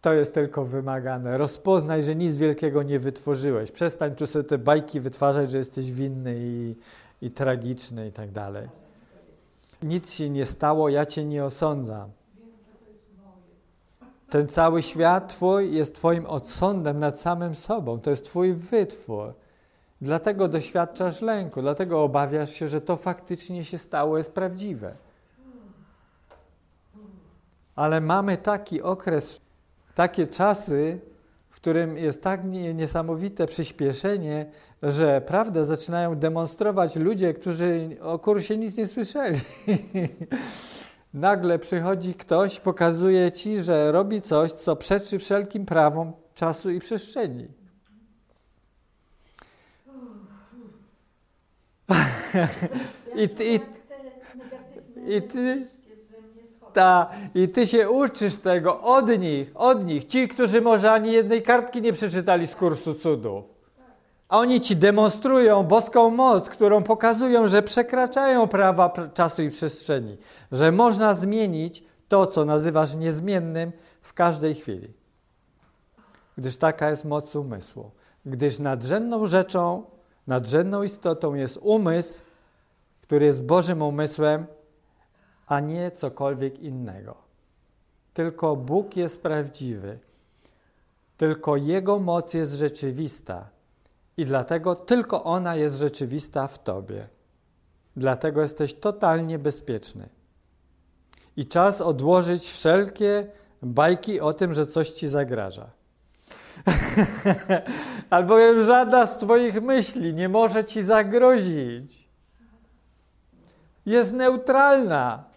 To 0.00 0.12
jest 0.12 0.34
tylko 0.34 0.64
wymagane. 0.64 1.38
Rozpoznaj, 1.38 2.02
że 2.02 2.16
nic 2.16 2.36
wielkiego 2.36 2.82
nie 2.82 2.98
wytworzyłeś. 2.98 3.70
Przestań 3.70 4.14
tu 4.14 4.26
sobie 4.26 4.44
te 4.44 4.58
bajki 4.58 5.00
wytwarzać, 5.00 5.50
że 5.50 5.58
jesteś 5.58 5.92
winny 5.92 6.34
i, 6.38 6.74
i 7.22 7.30
tragiczny 7.30 8.08
i 8.08 8.12
tak 8.12 8.30
dalej. 8.30 8.68
Nic 9.82 10.12
się 10.12 10.30
nie 10.30 10.46
stało, 10.46 10.88
ja 10.88 11.06
cię 11.06 11.24
nie 11.24 11.44
osądzam. 11.44 12.10
Ten 14.30 14.48
cały 14.48 14.82
świat 14.82 15.28
Twój 15.28 15.74
jest 15.74 15.94
Twoim 15.94 16.26
odsądem 16.26 16.98
nad 16.98 17.20
samym 17.20 17.54
sobą. 17.54 18.00
To 18.00 18.10
jest 18.10 18.24
Twój 18.24 18.54
wytwór. 18.54 19.34
Dlatego 20.00 20.48
doświadczasz 20.48 21.20
lęku, 21.20 21.62
dlatego 21.62 22.02
obawiasz 22.02 22.50
się, 22.50 22.68
że 22.68 22.80
to 22.80 22.96
faktycznie 22.96 23.64
się 23.64 23.78
stało, 23.78 24.18
jest 24.18 24.32
prawdziwe. 24.32 24.94
Ale 27.76 28.00
mamy 28.00 28.36
taki 28.36 28.82
okres, 28.82 29.40
takie 29.98 30.26
czasy, 30.26 31.00
w 31.48 31.56
którym 31.56 31.96
jest 31.96 32.22
tak 32.22 32.44
niesamowite 32.74 33.46
przyspieszenie, 33.46 34.46
że 34.82 35.20
prawdę 35.20 35.64
zaczynają 35.64 36.14
demonstrować 36.16 36.96
ludzie, 36.96 37.34
którzy 37.34 37.96
o 38.02 38.18
kursie 38.18 38.56
nic 38.56 38.76
nie 38.76 38.86
słyszeli. 38.86 39.40
Nagle 41.14 41.58
przychodzi 41.58 42.14
ktoś, 42.14 42.60
pokazuje 42.60 43.32
ci, 43.32 43.62
że 43.62 43.92
robi 43.92 44.20
coś, 44.20 44.52
co 44.52 44.76
przeczy 44.76 45.18
wszelkim 45.18 45.66
prawom 45.66 46.12
czasu 46.34 46.70
i 46.70 46.80
przestrzeni. 46.80 47.48
I, 53.22 53.28
ty, 53.28 53.44
i, 53.44 53.60
i 55.16 55.22
ty, 55.22 55.66
ta, 56.72 57.10
I 57.34 57.48
ty 57.48 57.66
się 57.66 57.90
uczysz 57.90 58.36
tego 58.36 58.80
od 58.80 59.18
nich, 59.18 59.50
od 59.54 59.84
nich. 59.84 60.04
Ci, 60.04 60.28
którzy 60.28 60.60
może 60.60 60.92
ani 60.92 61.12
jednej 61.12 61.42
kartki 61.42 61.82
nie 61.82 61.92
przeczytali 61.92 62.46
z 62.46 62.56
kursu 62.56 62.94
cudów. 62.94 63.58
A 64.28 64.38
oni 64.38 64.60
ci 64.60 64.76
demonstrują 64.76 65.62
boską 65.64 66.10
moc, 66.10 66.48
którą 66.48 66.82
pokazują, 66.82 67.46
że 67.46 67.62
przekraczają 67.62 68.48
prawa 68.48 68.92
czasu 69.14 69.42
i 69.42 69.50
przestrzeni, 69.50 70.16
że 70.52 70.72
można 70.72 71.14
zmienić 71.14 71.84
to, 72.08 72.26
co 72.26 72.44
nazywasz 72.44 72.94
niezmiennym 72.94 73.72
w 74.02 74.14
każdej 74.14 74.54
chwili. 74.54 74.92
Gdyż 76.38 76.56
taka 76.56 76.90
jest 76.90 77.04
moc 77.04 77.36
umysłu. 77.36 77.90
Gdyż 78.26 78.58
nadrzędną 78.58 79.26
rzeczą, 79.26 79.82
nadrzędną 80.26 80.82
istotą 80.82 81.34
jest 81.34 81.58
umysł, 81.62 82.22
który 83.02 83.26
jest 83.26 83.44
Bożym 83.44 83.82
umysłem, 83.82 84.46
a 85.48 85.60
nie 85.60 85.90
cokolwiek 85.90 86.58
innego. 86.58 87.14
Tylko 88.14 88.56
Bóg 88.56 88.96
jest 88.96 89.22
prawdziwy. 89.22 89.98
Tylko 91.16 91.56
Jego 91.56 91.98
moc 91.98 92.34
jest 92.34 92.54
rzeczywista 92.54 93.48
i 94.16 94.24
dlatego 94.24 94.74
tylko 94.74 95.24
ona 95.24 95.56
jest 95.56 95.76
rzeczywista 95.76 96.46
w 96.46 96.62
Tobie. 96.62 97.08
Dlatego 97.96 98.42
jesteś 98.42 98.74
totalnie 98.74 99.38
bezpieczny. 99.38 100.08
I 101.36 101.46
czas 101.46 101.80
odłożyć 101.80 102.46
wszelkie 102.46 103.26
bajki 103.62 104.20
o 104.20 104.32
tym, 104.32 104.52
że 104.52 104.66
coś 104.66 104.90
Ci 104.90 105.08
zagraża. 105.08 105.70
Albowiem 108.10 108.64
żadna 108.64 109.06
z 109.06 109.18
Twoich 109.18 109.62
myśli 109.62 110.14
nie 110.14 110.28
może 110.28 110.64
Ci 110.64 110.82
zagrozić. 110.82 112.08
Jest 113.86 114.12
neutralna. 114.12 115.27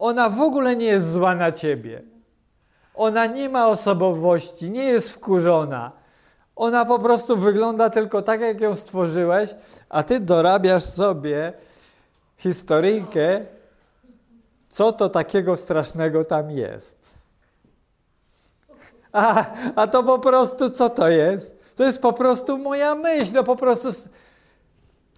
Ona 0.00 0.30
w 0.30 0.40
ogóle 0.40 0.76
nie 0.76 0.86
jest 0.86 1.12
zła 1.12 1.34
na 1.34 1.52
Ciebie. 1.52 2.02
Ona 2.94 3.26
nie 3.26 3.48
ma 3.48 3.68
osobowości, 3.68 4.70
nie 4.70 4.84
jest 4.84 5.10
wkurzona 5.10 6.00
ona 6.60 6.84
po 6.84 6.98
prostu 6.98 7.36
wygląda 7.36 7.90
tylko 7.90 8.22
tak, 8.22 8.40
jak 8.40 8.60
ją 8.60 8.74
stworzyłeś, 8.74 9.54
a 9.88 10.02
ty 10.02 10.20
dorabiasz 10.20 10.84
sobie 10.84 11.52
historyjkę, 12.36 13.46
co 14.68 14.92
to 14.92 15.08
takiego 15.08 15.56
strasznego 15.56 16.24
tam 16.24 16.50
jest. 16.50 17.18
A, 19.12 19.44
a 19.76 19.86
to 19.86 20.02
po 20.02 20.18
prostu 20.18 20.70
co 20.70 20.90
to 20.90 21.08
jest? 21.08 21.76
To 21.76 21.84
jest 21.84 22.02
po 22.02 22.12
prostu 22.12 22.58
moja 22.58 22.94
myśl, 22.94 23.32
no 23.34 23.44
po 23.44 23.56
prostu, 23.56 23.88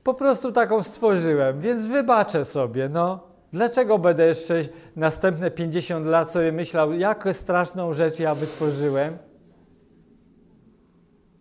po 0.04 0.14
prostu 0.14 0.52
taką 0.52 0.82
stworzyłem, 0.82 1.60
więc 1.60 1.86
wybaczę 1.86 2.44
sobie, 2.44 2.88
no. 2.88 3.31
Dlaczego 3.52 3.98
będę 3.98 4.26
jeszcze 4.26 4.60
następne 4.96 5.50
50 5.50 6.06
lat 6.06 6.30
sobie 6.30 6.52
myślał, 6.52 6.92
jaką 6.92 7.32
straszną 7.32 7.92
rzecz 7.92 8.18
ja 8.18 8.34
wytworzyłem? 8.34 9.18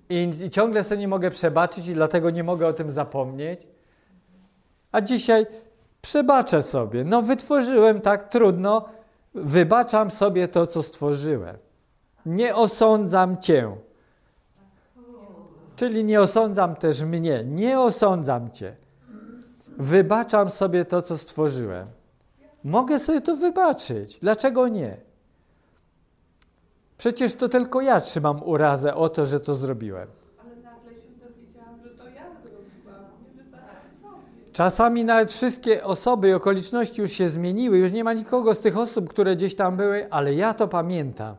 I, 0.09 0.32
I, 0.45 0.49
ciągle 0.49 0.84
sobie 0.84 1.01
nie 1.01 1.07
mogę 1.07 1.32
przebaczyć 1.32 1.88
i 1.88 1.93
dlatego 1.93 2.30
nie 2.30 2.43
mogę 2.43 2.68
o 2.68 2.74
tym 2.74 2.91
zapomnieć. 2.91 3.68
A 4.91 5.01
dzisiaj 5.01 5.45
przebaczę 6.01 6.62
sobie. 6.62 7.03
No 7.03 7.22
wytworzyłem 7.22 8.01
tak 8.01 8.30
trudno, 8.30 8.86
wybaczam 9.36 10.12
sobie 10.12 10.47
to, 10.47 10.66
co 10.66 10.84
stworzyłem. 10.84 11.57
Nie 12.26 12.55
osądzam 12.55 13.38
Cię. 13.38 13.76
Czyli 15.76 16.03
nie 16.03 16.22
osądzam 16.22 16.76
też 16.76 17.01
mnie. 17.01 17.43
Nie 17.45 17.80
osądzam 17.80 18.51
Cię. 18.51 18.76
Wybaczam 19.78 20.49
sobie 20.49 20.86
to, 20.86 21.01
co 21.01 21.18
stworzyłem. 21.18 21.88
Mogę 22.64 22.99
sobie 22.99 23.22
to 23.22 23.36
wybaczyć. 23.36 24.20
Dlaczego 24.20 24.68
nie? 24.68 24.97
Przecież 26.97 27.34
to 27.34 27.49
tylko 27.49 27.82
ja 27.82 28.01
trzymam 28.01 28.43
urazę 28.43 28.95
o 28.95 29.09
to, 29.09 29.26
że 29.26 29.39
to 29.39 29.55
zrobiłem. 29.55 30.07
Ale 30.39 30.55
nagle 30.55 30.91
się 30.91 31.09
dowiedziałam, 31.20 31.80
że 31.84 31.89
to 31.89 32.09
ja 32.09 32.26
zrobiłam, 32.43 33.05
nie 33.38 33.43
wybaczam 33.43 33.91
sobie. 34.01 34.53
Czasami 34.53 35.05
nawet 35.05 35.32
wszystkie 35.32 35.84
osoby 35.84 36.30
i 36.30 36.34
okoliczności 36.34 37.01
już 37.01 37.12
się 37.12 37.30
zmieniły, 37.30 37.78
już 37.78 37.91
nie 37.91 38.03
ma 38.03 38.14
nikogo 38.14 38.55
z 38.55 38.59
tych 38.59 38.78
osób, 38.78 39.09
które 39.09 39.36
gdzieś 39.36 39.55
tam 39.55 39.78
były, 39.78 40.12
ale 40.12 40.34
ja 40.34 40.53
to 40.53 40.68
pamiętam. 40.68 41.36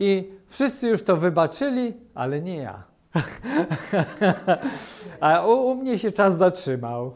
I 0.00 0.32
wszyscy 0.46 0.88
już 0.88 1.02
to 1.02 1.16
wybaczyli, 1.16 1.92
ale 2.14 2.40
nie 2.40 2.56
ja. 2.56 2.82
A 5.20 5.46
u, 5.46 5.50
u 5.50 5.74
mnie 5.74 5.98
się 5.98 6.12
czas 6.12 6.38
zatrzymał. 6.38 7.14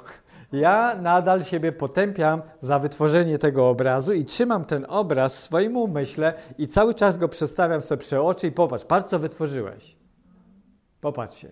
Ja 0.52 0.96
nadal 1.02 1.44
siebie 1.44 1.72
potępiam 1.72 2.42
za 2.60 2.78
wytworzenie 2.78 3.38
tego 3.38 3.68
obrazu 3.68 4.12
i 4.12 4.24
trzymam 4.24 4.64
ten 4.64 4.86
obraz 4.88 5.36
w 5.36 5.40
swoim 5.40 5.76
umyśle 5.76 6.34
i 6.58 6.68
cały 6.68 6.94
czas 6.94 7.18
go 7.18 7.28
przedstawiam 7.28 7.82
sobie 7.82 8.00
przy 8.00 8.20
oczy 8.20 8.46
i 8.46 8.52
popatrz, 8.52 8.84
patrz 8.84 9.08
co 9.08 9.18
wytworzyłeś. 9.18 9.96
Popatrz 11.00 11.38
się. 11.38 11.50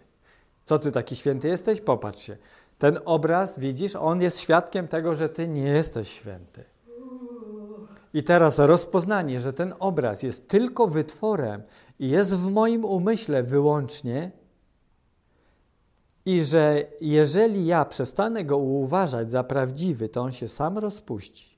Co 0.65 0.79
ty 0.79 0.93
taki 0.93 1.17
święty 1.17 1.49
jesteś? 1.49 1.81
Popatrz 1.81 2.23
się. 2.23 2.37
Ten 2.79 2.99
obraz, 3.05 3.59
widzisz, 3.59 3.97
on 3.97 4.23
jest 4.23 4.41
świadkiem 4.41 4.89
tego, 4.89 5.15
że 5.15 5.29
ty 5.29 5.49
nie 5.49 5.63
jesteś 5.63 6.09
święty. 6.09 6.65
I 8.15 8.23
teraz 8.23 8.59
rozpoznanie, 8.59 9.41
że 9.41 9.53
ten 9.53 9.75
obraz 9.79 10.23
jest 10.23 10.49
tylko 10.49 10.87
wytworem 10.87 11.63
i 11.99 12.09
jest 12.11 12.37
w 12.37 12.51
moim 12.51 12.85
umyśle 12.85 13.43
wyłącznie, 13.43 14.31
i 16.27 16.45
że 16.45 16.85
jeżeli 17.01 17.67
ja 17.67 17.85
przestanę 17.85 18.45
go 18.45 18.59
uważać 18.59 19.31
za 19.31 19.45
prawdziwy, 19.45 20.09
to 20.09 20.21
on 20.21 20.33
się 20.33 20.49
sam 20.49 20.79
rozpuści. 20.79 21.57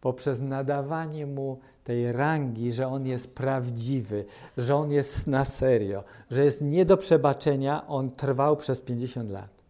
Poprzez 0.00 0.40
nadawanie 0.40 1.26
mu 1.26 1.60
tej 1.84 2.12
rangi, 2.12 2.72
że 2.72 2.88
on 2.88 3.06
jest 3.06 3.34
prawdziwy, 3.34 4.24
że 4.56 4.76
on 4.76 4.92
jest 4.92 5.26
na 5.26 5.44
serio, 5.44 6.04
że 6.30 6.44
jest 6.44 6.62
nie 6.62 6.84
do 6.84 6.96
przebaczenia, 6.96 7.86
on 7.86 8.10
trwał 8.10 8.56
przez 8.56 8.80
50 8.80 9.30
lat. 9.30 9.64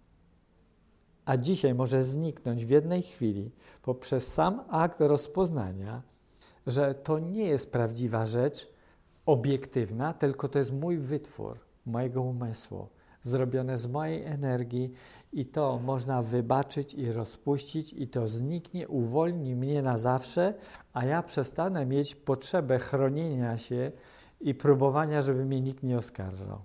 A 1.25 1.37
dzisiaj 1.37 1.75
może 1.75 2.03
zniknąć 2.03 2.65
w 2.65 2.71
jednej 2.71 3.03
chwili 3.03 3.51
poprzez 3.83 4.35
sam 4.35 4.65
akt 4.69 5.01
rozpoznania, 5.01 6.03
że 6.67 6.95
to 6.95 7.19
nie 7.19 7.45
jest 7.45 7.73
prawdziwa 7.73 8.27
rzecz 8.27 8.73
obiektywna, 9.27 10.13
tylko 10.15 10.49
to 10.49 10.59
jest 10.59 10.73
mój 10.73 10.99
wytwór 10.99 11.59
mojego 11.87 12.23
umysłu 12.23 12.89
zrobione 13.27 13.79
z 13.79 13.87
mojej 13.87 14.25
energii 14.25 14.93
i 15.33 15.47
to 15.47 15.79
można 15.79 16.23
wybaczyć 16.23 16.95
i 16.95 17.13
rozpuścić 17.13 17.93
i 17.93 18.09
to 18.09 18.27
zniknie, 18.27 18.89
uwolni 18.89 19.57
mnie 19.57 19.83
na 19.83 19.99
zawsze, 19.99 20.55
a 20.93 21.05
ja 21.05 21.23
przestanę 21.23 21.87
mieć 21.87 22.15
potrzebę 22.15 22.79
chronienia 22.79 23.59
się 23.59 23.93
i 24.41 24.55
próbowania, 24.55 25.23
żeby 25.23 25.45
mnie 25.45 25.61
nikt 25.61 25.83
nie 25.83 25.97
oskarżał. 25.97 26.59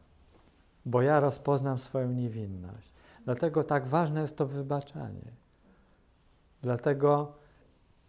Bo 0.86 1.02
ja 1.02 1.20
rozpoznam 1.20 1.78
swoją 1.78 2.12
niewinność. 2.12 2.92
Dlatego 3.26 3.64
tak 3.64 3.88
ważne 3.88 4.22
jest 4.22 4.38
to 4.38 4.46
wybaczanie. 4.46 5.32
Dlatego 6.62 7.34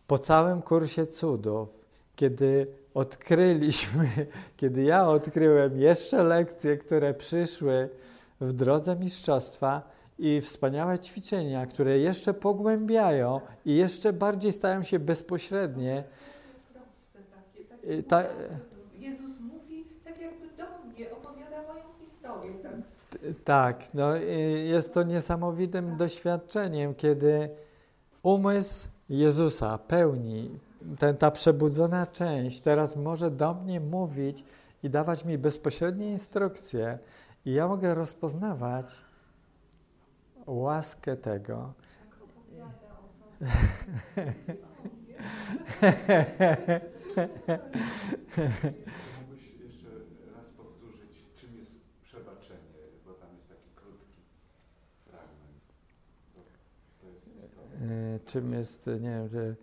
po 0.07 0.19
całym 0.19 0.63
kursie 0.63 1.07
cudów 1.07 1.83
kiedy 2.17 2.67
odkryliśmy, 2.95 4.09
kiedy 4.57 4.83
ja 4.83 5.09
odkryłem 5.09 5.81
jeszcze 5.81 6.23
lekcje, 6.23 6.77
które 6.77 7.15
przyszły 7.15 7.89
w 8.43 8.53
drodze 8.53 8.97
mistrzostwa 8.97 9.83
i 10.19 10.41
wspaniałe 10.41 10.99
ćwiczenia, 10.99 11.67
które 11.67 11.99
jeszcze 11.99 12.35
pogłębiają 12.35 13.41
i 13.67 13.77
jeszcze 13.77 14.13
bardziej 14.13 14.53
stają 14.53 14.83
się 14.83 14.99
bezpośrednie. 14.99 16.05
Takie 17.83 18.03
Ta, 18.03 18.23
Jezus 18.99 19.41
mówi 19.41 19.85
tak 20.05 20.21
jakby 20.21 20.47
do 20.47 20.65
mnie, 20.87 21.13
opowiada 21.13 21.63
moją 21.63 21.85
historię. 22.01 22.53
Tak? 22.63 22.73
tak, 23.45 23.95
no, 23.95 24.17
jest 24.65 24.95
to 24.95 25.03
niesamowitym 25.03 25.97
doświadczeniem, 25.97 26.95
kiedy 26.95 27.51
umysł 28.23 28.89
Jezusa 29.09 29.79
pełni, 29.79 30.59
ten, 30.99 31.17
ta 31.17 31.31
przebudzona 31.31 32.07
część 32.07 32.61
teraz 32.61 32.97
może 32.97 33.31
do 33.31 33.55
mnie 33.55 33.81
mówić 33.81 34.45
i 34.83 34.91
dawać 34.91 35.25
mi 35.25 35.39
bezpośrednie 35.39 36.11
instrukcje 36.11 36.99
i 37.45 37.53
ja 37.53 37.69
mogę 37.69 37.95
rozpoznawać 37.95 38.95
łaskę 40.47 41.17
tego. 41.17 41.73
Mógłbyś 49.21 49.55
jeszcze 49.65 49.89
raz 50.37 50.47
powtórzyć, 50.57 51.25
czym 51.35 51.57
jest 51.57 51.81
przebaczenie, 52.03 52.79
bo 53.07 53.13
tam 53.13 53.37
jest 53.37 53.49
taki 53.49 53.71
krótki 53.75 54.23
fragment. 55.05 55.63
To, 56.35 56.41
to 57.01 57.07
jest 57.13 57.27
istotne. 57.27 58.19
Czym 58.27 58.53
jest, 58.53 58.87
nie 58.87 59.11
wiem, 59.11 59.29
że 59.29 59.55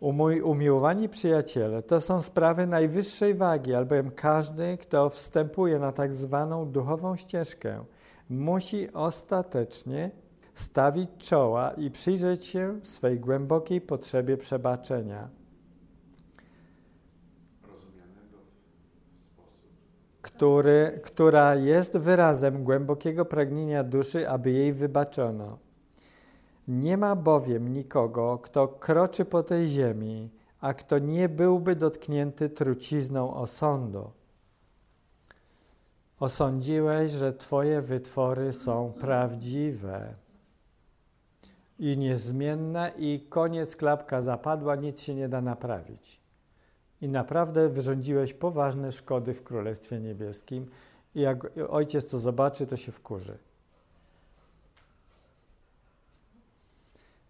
umój, 0.00 0.40
umiłowani 0.40 1.08
przyjaciele, 1.08 1.82
to 1.82 2.00
są 2.00 2.22
sprawy 2.22 2.66
najwyższej 2.66 3.34
wagi, 3.34 3.74
albowiem 3.74 4.10
każdy, 4.10 4.78
kto 4.78 5.10
wstępuje 5.10 5.78
na 5.78 5.92
tak 5.92 6.14
zwaną 6.14 6.70
duchową 6.70 7.16
ścieżkę, 7.16 7.84
musi 8.30 8.92
ostatecznie 8.92 10.10
stawić 10.54 11.10
czoła 11.18 11.70
i 11.70 11.90
przyjrzeć 11.90 12.44
się 12.44 12.80
swej 12.82 13.20
głębokiej 13.20 13.80
potrzebie 13.80 14.36
przebaczenia, 14.36 15.28
który, 20.22 21.00
która 21.04 21.54
jest 21.54 21.98
wyrazem 21.98 22.64
głębokiego 22.64 23.24
pragnienia 23.24 23.84
duszy, 23.84 24.28
aby 24.28 24.50
jej 24.50 24.72
wybaczono. 24.72 25.67
Nie 26.68 26.96
ma 26.96 27.16
bowiem 27.16 27.72
nikogo, 27.72 28.38
kto 28.38 28.68
kroczy 28.68 29.24
po 29.24 29.42
tej 29.42 29.66
ziemi, 29.66 30.30
a 30.60 30.74
kto 30.74 30.98
nie 30.98 31.28
byłby 31.28 31.76
dotknięty 31.76 32.48
trucizną 32.48 33.34
osądu. 33.34 34.10
Osądziłeś, 36.20 37.10
że 37.10 37.32
Twoje 37.32 37.80
wytwory 37.82 38.52
są 38.52 38.92
prawdziwe 39.00 40.14
i 41.78 41.98
niezmienne, 41.98 42.92
i 42.96 43.26
koniec 43.28 43.76
klapka 43.76 44.22
zapadła, 44.22 44.76
nic 44.76 45.00
się 45.00 45.14
nie 45.14 45.28
da 45.28 45.40
naprawić. 45.40 46.20
I 47.00 47.08
naprawdę 47.08 47.68
wyrządziłeś 47.68 48.34
poważne 48.34 48.92
szkody 48.92 49.34
w 49.34 49.42
Królestwie 49.42 50.00
Niebieskim, 50.00 50.66
i 51.14 51.20
jak 51.20 51.50
ojciec 51.68 52.08
to 52.08 52.18
zobaczy, 52.18 52.66
to 52.66 52.76
się 52.76 52.92
wkurzy. 52.92 53.38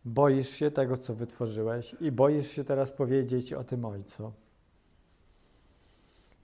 Boisz 0.08 0.50
się 0.50 0.70
tego, 0.70 0.96
co 0.96 1.14
wytworzyłeś, 1.14 1.96
i 2.00 2.12
boisz 2.12 2.50
się 2.50 2.64
teraz 2.64 2.90
powiedzieć 2.90 3.52
o 3.52 3.64
tym 3.64 3.84
ojcu. 3.84 4.32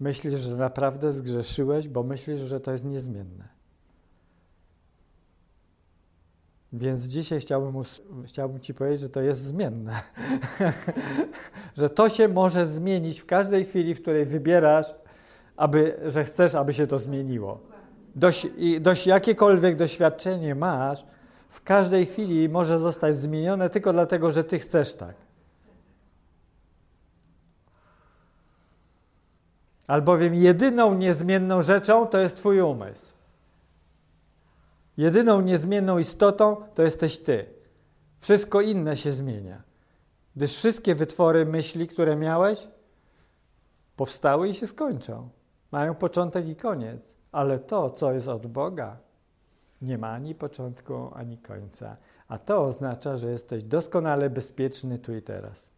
Myślisz, 0.01 0.35
że 0.35 0.57
naprawdę 0.57 1.13
zgrzeszyłeś, 1.13 1.89
bo 1.89 2.03
myślisz, 2.03 2.41
że 2.41 2.61
to 2.61 2.73
jest 2.73 2.85
niezmienne. 2.85 3.49
Więc 6.73 7.05
dzisiaj 7.05 7.41
chciałbym, 7.41 7.83
chciałbym 8.25 8.61
Ci 8.61 8.75
powiedzieć, 8.75 9.01
że 9.01 9.09
to 9.09 9.21
jest 9.21 9.41
zmienne. 9.41 10.01
że 11.79 11.91
to 11.91 12.09
się 12.09 12.29
może 12.29 12.67
zmienić 12.67 13.21
w 13.21 13.27
każdej 13.27 13.65
chwili, 13.65 13.95
w 13.95 14.03
której 14.03 14.27
wybierasz, 14.27 14.95
aby, 15.57 16.01
że 16.07 16.25
chcesz, 16.25 16.55
aby 16.55 16.73
się 16.73 16.87
to 16.87 16.99
zmieniło. 16.99 17.61
Dość, 18.15 18.47
dość 18.81 19.07
jakiekolwiek 19.07 19.77
doświadczenie 19.77 20.55
masz, 20.55 21.05
w 21.55 21.63
każdej 21.63 22.07
chwili 22.07 22.49
może 22.49 22.79
zostać 22.79 23.17
zmienione 23.17 23.71
tylko 23.71 23.93
dlatego, 23.93 24.31
że 24.31 24.45
Ty 24.45 24.59
chcesz 24.59 24.95
tak. 24.95 25.15
Albowiem 29.87 30.35
jedyną 30.35 30.95
niezmienną 30.95 31.63
rzeczą 31.63 32.07
to 32.07 32.21
jest 32.21 32.37
Twój 32.37 32.61
umysł. 32.61 33.13
Jedyną 34.97 35.41
niezmienną 35.41 35.99
istotą 35.99 36.57
to 36.75 36.83
jesteś 36.83 37.19
Ty. 37.19 37.47
Wszystko 38.21 38.61
inne 38.61 38.97
się 38.97 39.11
zmienia. 39.11 39.63
Gdyż 40.37 40.57
wszystkie 40.57 40.95
wytwory 40.95 41.47
myśli, 41.47 41.89
które 41.89 42.17
miałeś, 42.17 42.69
powstały 43.97 44.49
i 44.49 44.55
się 44.55 44.67
skończą. 44.67 45.29
Mają 45.71 45.95
początek 45.95 46.49
i 46.49 46.57
koniec. 46.57 47.17
Ale 47.33 47.59
to, 47.59 47.91
co 47.91 48.13
jest 48.13 48.29
od 48.29 48.47
Boga, 48.47 49.04
nie 49.85 49.99
ma 49.99 50.09
ani 50.11 50.35
początku, 50.35 51.11
ani 51.15 51.39
końca. 51.39 51.97
A 52.29 52.39
to 52.39 52.65
oznacza, 52.65 53.17
że 53.17 53.31
jesteś 53.31 53.63
doskonale 53.63 54.31
bezpieczny 54.31 54.99
tu 54.99 55.17
i 55.17 55.23
teraz. 55.23 55.71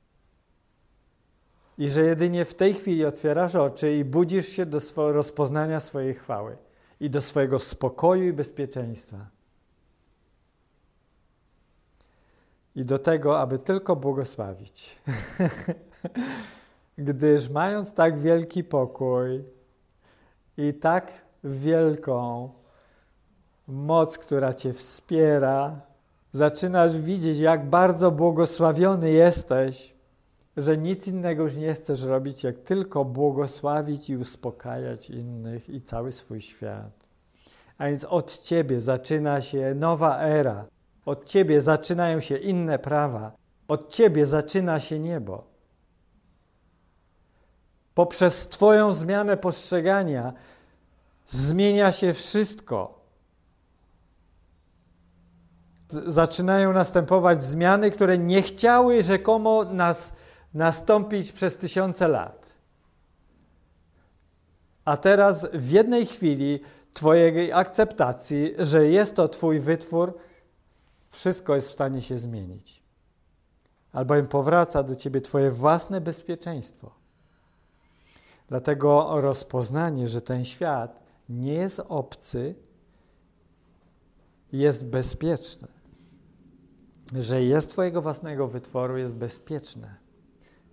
I 1.78 1.88
że 1.88 2.02
jedynie 2.02 2.44
w 2.44 2.54
tej 2.54 2.74
chwili 2.74 3.04
otwierasz 3.04 3.54
oczy 3.54 3.96
i 3.96 4.04
budzisz 4.04 4.48
się 4.48 4.66
do 4.66 4.78
swo- 4.78 5.12
rozpoznania 5.12 5.80
swojej 5.80 6.14
chwały 6.14 6.56
i 7.00 7.10
do 7.10 7.20
swojego 7.22 7.58
spokoju 7.58 8.24
i 8.24 8.32
bezpieczeństwa. 8.32 9.26
I 12.74 12.84
do 12.84 12.98
tego, 12.98 13.40
aby 13.40 13.58
tylko 13.58 13.96
błogosławić. 13.96 14.98
Gdyż 16.98 17.48
mając 17.48 17.94
tak 17.94 18.18
wielki 18.18 18.64
pokój 18.64 19.44
i 20.56 20.74
tak 20.74 21.12
wielką 21.44 22.50
moc, 23.68 24.18
która 24.18 24.54
Cię 24.54 24.72
wspiera, 24.72 25.80
zaczynasz 26.32 26.98
widzieć, 26.98 27.38
jak 27.38 27.70
bardzo 27.70 28.10
błogosławiony 28.10 29.10
jesteś, 29.10 29.96
że 30.56 30.76
nic 30.76 31.08
innego 31.08 31.42
już 31.42 31.56
nie 31.56 31.74
chcesz 31.74 32.02
robić, 32.02 32.44
jak 32.44 32.58
tylko 32.58 33.04
błogosławić 33.04 34.10
i 34.10 34.16
uspokajać 34.16 35.10
innych 35.10 35.68
i 35.68 35.80
cały 35.80 36.12
swój 36.12 36.40
świat. 36.40 37.06
A 37.78 37.86
więc 37.86 38.04
od 38.04 38.38
Ciebie 38.38 38.80
zaczyna 38.80 39.40
się 39.40 39.74
nowa 39.74 40.18
era. 40.18 40.66
Od 41.06 41.24
Ciebie 41.24 41.60
zaczynają 41.60 42.20
się 42.20 42.36
inne 42.36 42.78
prawa. 42.78 43.32
Od 43.68 43.92
Ciebie 43.92 44.26
zaczyna 44.26 44.80
się 44.80 44.98
niebo. 44.98 45.44
Poprzez 47.94 48.48
Twoją 48.48 48.92
zmianę 48.92 49.36
postrzegania 49.36 50.32
zmienia 51.26 51.92
się 51.92 52.14
wszystko. 52.14 52.95
Zaczynają 55.88 56.72
następować 56.72 57.42
zmiany, 57.42 57.90
które 57.90 58.18
nie 58.18 58.42
chciały 58.42 59.02
rzekomo 59.02 59.64
nas 59.64 60.12
nastąpić 60.54 61.32
przez 61.32 61.56
tysiące 61.56 62.08
lat. 62.08 62.46
A 64.84 64.96
teraz 64.96 65.46
w 65.52 65.70
jednej 65.70 66.06
chwili 66.06 66.60
Twojej 66.92 67.52
akceptacji, 67.52 68.54
że 68.58 68.88
jest 68.88 69.16
to 69.16 69.28
Twój 69.28 69.60
wytwór, 69.60 70.18
wszystko 71.10 71.54
jest 71.54 71.68
w 71.68 71.72
stanie 71.72 72.02
się 72.02 72.18
zmienić. 72.18 72.82
Albowiem 73.92 74.26
powraca 74.26 74.82
do 74.82 74.94
Ciebie 74.94 75.20
Twoje 75.20 75.50
własne 75.50 76.00
bezpieczeństwo. 76.00 76.90
Dlatego 78.48 79.20
rozpoznanie, 79.20 80.08
że 80.08 80.20
ten 80.20 80.44
świat 80.44 81.00
nie 81.28 81.54
jest 81.54 81.80
obcy, 81.88 82.54
jest 84.52 84.86
bezpieczny. 84.86 85.75
Że 87.12 87.42
jest 87.42 87.70
Twojego 87.70 88.02
własnego 88.02 88.46
wytworu, 88.46 88.96
jest 88.96 89.16
bezpieczne 89.16 89.96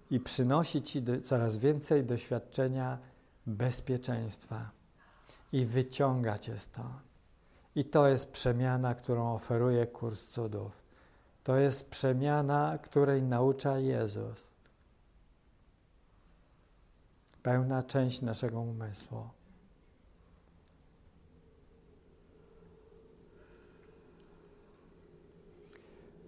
i 0.10 0.20
przynosi 0.20 0.82
Ci 0.82 1.04
coraz 1.24 1.58
więcej 1.58 2.04
doświadczenia 2.04 3.00
bezpieczeństwa 3.46 4.72
i 5.52 5.66
wyciąga 5.66 6.40
Cię 6.40 6.60
stąd. 6.60 7.04
I 7.76 7.86
to 7.86 8.08
jest 8.08 8.32
przemiana, 8.32 8.96
którą 8.96 9.36
oferuje 9.36 9.88
kurs 9.88 10.30
cudów. 10.30 10.84
To 11.44 11.56
jest 11.58 11.90
przemiana, 11.90 12.78
której 12.84 13.24
naucza 13.24 13.80
Jezus. 13.80 14.54
Pełna 17.44 17.84
część 17.84 18.22
naszego 18.22 18.62
umysłu. 18.62 19.30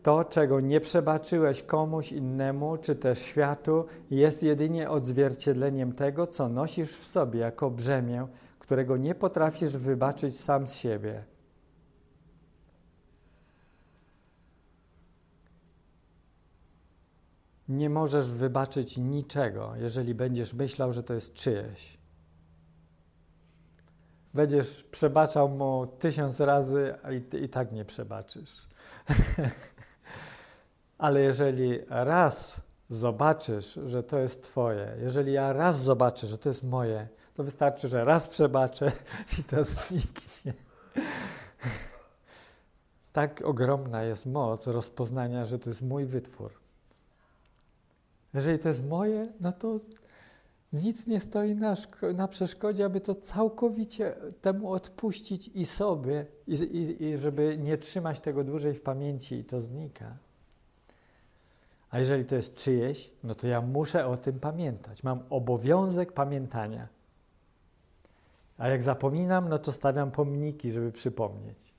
To, 0.05 0.23
czego 0.23 0.59
nie 0.59 0.81
przebaczyłeś 0.81 1.63
komuś 1.63 2.11
innemu, 2.11 2.77
czy 2.77 2.95
też 2.95 3.19
światu, 3.19 3.85
jest 4.11 4.43
jedynie 4.43 4.89
odzwierciedleniem 4.89 5.93
tego, 5.93 6.27
co 6.27 6.49
nosisz 6.49 6.91
w 6.91 7.07
sobie 7.07 7.39
jako 7.39 7.71
brzemię, 7.71 8.27
którego 8.59 8.97
nie 8.97 9.15
potrafisz 9.15 9.77
wybaczyć 9.77 10.39
sam 10.39 10.67
z 10.67 10.73
siebie. 10.75 11.23
Nie 17.69 17.89
możesz 17.89 18.31
wybaczyć 18.31 18.97
niczego, 18.97 19.73
jeżeli 19.75 20.15
będziesz 20.15 20.53
myślał, 20.53 20.93
że 20.93 21.03
to 21.03 21.13
jest 21.13 21.33
czyjeś. 21.33 21.97
Będziesz 24.33 24.83
przebaczał 24.83 25.49
mu 25.49 25.87
tysiąc 25.99 26.39
razy, 26.39 26.95
a 27.03 27.11
i, 27.11 27.23
i 27.43 27.49
tak 27.49 27.71
nie 27.71 27.85
przebaczysz. 27.85 28.67
Ale 30.97 31.21
jeżeli 31.21 31.79
raz 31.89 32.61
zobaczysz, 32.89 33.79
że 33.85 34.03
to 34.03 34.19
jest 34.19 34.43
Twoje, 34.43 34.97
jeżeli 35.01 35.33
ja 35.33 35.53
raz 35.53 35.81
zobaczę, 35.81 36.27
że 36.27 36.37
to 36.37 36.49
jest 36.49 36.63
moje, 36.63 37.07
to 37.33 37.43
wystarczy, 37.43 37.87
że 37.87 38.05
raz 38.05 38.27
przebaczę 38.27 38.91
i 39.39 39.43
to 39.43 39.63
zniknie. 39.63 40.53
Tak 43.13 43.41
ogromna 43.41 44.03
jest 44.03 44.25
moc 44.25 44.67
rozpoznania, 44.67 45.45
że 45.45 45.59
to 45.59 45.69
jest 45.69 45.81
mój 45.81 46.05
wytwór. 46.05 46.51
Jeżeli 48.33 48.59
to 48.59 48.67
jest 48.67 48.87
moje, 48.87 49.33
no 49.39 49.51
to 49.51 49.75
nic 50.73 51.07
nie 51.07 51.19
stoi 51.19 51.55
na, 51.55 51.75
na 52.13 52.27
przeszkodzie, 52.27 52.85
aby 52.85 53.01
to 53.01 53.15
całkowicie 53.15 54.15
temu 54.41 54.71
odpuścić 54.71 55.47
i 55.47 55.65
sobie, 55.65 56.25
i, 56.47 56.53
i, 56.53 57.03
i 57.03 57.17
żeby 57.17 57.57
nie 57.57 57.77
trzymać 57.77 58.19
tego 58.19 58.43
dłużej 58.43 58.73
w 58.73 58.81
pamięci 58.81 59.35
i 59.35 59.43
to 59.43 59.59
znika. 59.59 60.17
A 61.95 61.99
jeżeli 61.99 62.25
to 62.25 62.35
jest 62.35 62.55
czyjeś, 62.55 63.11
no 63.23 63.35
to 63.35 63.47
ja 63.47 63.61
muszę 63.61 64.07
o 64.07 64.17
tym 64.17 64.39
pamiętać. 64.39 65.03
Mam 65.03 65.19
obowiązek 65.29 66.11
pamiętania. 66.11 66.87
A 68.57 68.67
jak 68.67 68.83
zapominam, 68.83 69.49
no 69.49 69.57
to 69.57 69.71
stawiam 69.71 70.11
pomniki, 70.11 70.71
żeby 70.71 70.91
przypomnieć. 70.91 71.73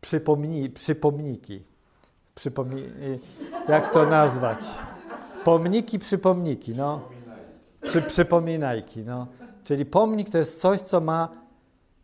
Przypomni, 0.00 0.70
przypomniki. 0.70 1.64
Przypomni, 2.34 2.82
jak 3.68 3.92
to 3.92 4.06
nazwać? 4.06 4.60
Pomniki, 5.44 5.98
przypomniki, 5.98 6.74
no. 6.74 7.00
Przy, 7.80 8.02
przypominajki, 8.02 9.02
no. 9.02 9.26
Czyli 9.64 9.86
pomnik 9.86 10.30
to 10.30 10.38
jest 10.38 10.60
coś, 10.60 10.80
co 10.80 11.00
ma 11.00 11.28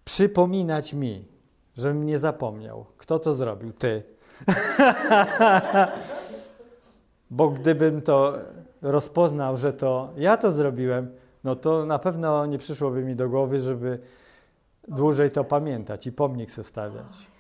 przypominać 0.05 0.95
mi, 0.95 1.25
żebym 1.77 2.07
nie 2.07 2.19
zapomniał. 2.19 2.87
Kto 2.97 3.19
to 3.19 3.35
zrobił? 3.35 3.73
Ty. 3.73 4.20
Bo 7.31 7.51
gdybym 7.51 8.03
to 8.03 8.39
rozpoznał, 8.83 9.57
że 9.57 9.73
to 9.73 10.11
ja 10.17 10.37
to 10.37 10.53
zrobiłem, 10.53 11.11
no 11.45 11.57
to 11.57 11.87
na 11.87 11.99
pewno 11.99 12.47
nie 12.47 12.59
przyszłoby 12.59 13.05
mi 13.05 13.17
do 13.17 13.29
głowy, 13.29 13.59
żeby 13.59 13.99
dłużej 14.89 15.31
to 15.31 15.45
pamiętać 15.45 16.07
i 16.07 16.13
pomnik 16.13 16.51
sobie 16.51 16.69
stawiać. 16.69 17.31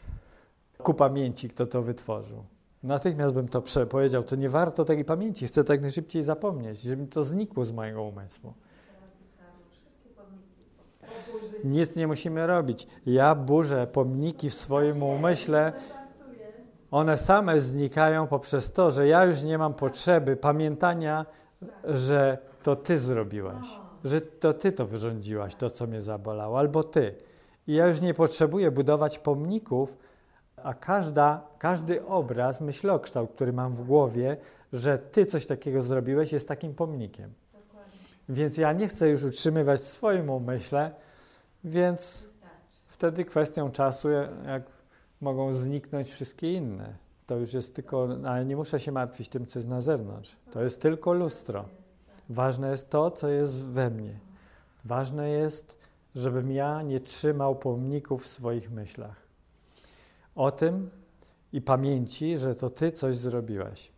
Ku 0.79 0.95
pamięci, 0.95 1.49
kto 1.49 1.67
to 1.67 1.83
wytworzył. 1.83 2.45
Natychmiast 2.83 3.35
bym 3.35 3.49
to 3.49 3.63
powiedział, 3.91 4.23
to 4.23 4.37
nie 4.37 4.49
warto 4.49 4.85
takiej 4.85 5.05
pamięci, 5.05 5.47
chcę 5.47 5.65
tak 5.65 5.81
najszybciej 5.81 6.23
zapomnieć, 6.23 6.81
żeby 6.81 7.07
to 7.07 7.25
znikło 7.25 7.65
z 7.65 7.73
mojego 7.73 8.03
umysłu. 8.03 8.55
Nic 11.65 11.97
nie 11.97 12.07
musimy 12.07 12.47
robić. 12.47 12.87
Ja 13.07 13.35
burzę 13.35 13.87
pomniki 13.87 14.51
w 14.51 14.55
swoim 14.55 15.03
umyśle. 15.03 15.73
One 16.91 17.19
same 17.19 17.61
znikają 17.61 18.27
poprzez 18.27 18.73
to, 18.73 18.91
że 18.91 19.07
ja 19.09 19.25
już 19.25 19.43
nie 19.43 19.59
mam 19.59 19.75
potrzeby 19.75 20.37
pamiętania, 20.37 21.27
że 21.85 22.39
to 22.63 22.77
ty 22.77 22.99
zrobiłaś, 22.99 23.81
że 24.05 24.21
to 24.21 24.53
ty 24.53 24.73
to 24.73 24.87
wyrządziłaś, 24.87 25.55
to 25.55 25.71
co 25.71 25.87
mnie 25.87 26.01
zabolało, 26.01 26.59
albo 26.59 26.85
ty. 26.85 27.15
I 27.67 27.75
ja 27.75 27.87
już 27.87 28.01
nie 28.01 28.15
potrzebuję 28.15 28.71
budować 28.71 29.19
pomników, 29.19 29.99
a 30.57 30.75
każda, 30.75 31.47
każdy 31.59 32.07
obraz, 32.07 32.61
myślokształt, 32.61 33.31
który 33.33 33.53
mam 33.53 33.73
w 33.73 33.83
głowie, 33.83 34.37
że 34.73 34.99
ty 34.99 35.27
coś 35.27 35.47
takiego 35.47 35.81
zrobiłeś, 35.81 36.33
jest 36.33 36.49
takim 36.49 36.75
pomnikiem. 36.75 37.33
Więc 38.29 38.57
ja 38.57 38.73
nie 38.73 38.89
chcę 38.89 39.09
już 39.09 39.25
utrzymywać 39.25 39.85
swoim 39.85 40.31
umyśle, 40.31 40.91
więc 41.65 42.29
wtedy 42.87 43.25
kwestią 43.25 43.71
czasu, 43.71 44.09
jak 44.47 44.63
mogą 45.21 45.53
zniknąć 45.53 46.09
wszystkie 46.09 46.53
inne. 46.53 46.95
To 47.27 47.37
już 47.37 47.55
jest 47.55 47.75
tylko, 47.77 48.09
ale 48.25 48.45
nie 48.45 48.57
muszę 48.57 48.81
się 48.81 48.93
martwić 48.93 49.29
tym, 49.29 49.47
co 49.47 49.59
jest 49.59 49.69
na 49.69 49.81
zewnątrz. 49.81 50.37
To 50.53 50.63
jest 50.63 50.83
tylko 50.83 51.13
lustro. 51.13 51.65
Ważne 52.29 52.71
jest 52.71 52.91
to, 52.91 53.11
co 53.11 53.29
jest 53.29 53.57
we 53.57 53.91
mnie. 53.91 54.19
Ważne 54.85 55.31
jest, 55.31 55.79
żebym 56.15 56.53
ja 56.53 56.83
nie 56.83 57.01
trzymał 57.01 57.57
pomników 57.57 58.25
w 58.25 58.27
swoich 58.27 58.71
myślach 58.71 59.31
o 60.35 60.51
tym 60.51 60.91
i 61.53 61.61
pamięci, 61.61 62.39
że 62.39 62.55
to 62.55 62.71
Ty 62.71 62.93
coś 62.93 63.15
zrobiłeś. 63.15 63.93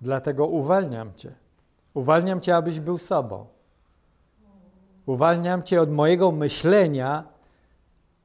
Dlatego 0.00 0.46
uwalniam 0.46 1.14
Cię. 1.14 1.32
Uwalniam 1.94 2.40
Cię, 2.40 2.56
abyś 2.56 2.80
był 2.80 2.98
sobą. 2.98 3.46
Uwalniam 5.06 5.62
Cię 5.62 5.80
od 5.80 5.90
mojego 5.90 6.32
myślenia, 6.32 7.24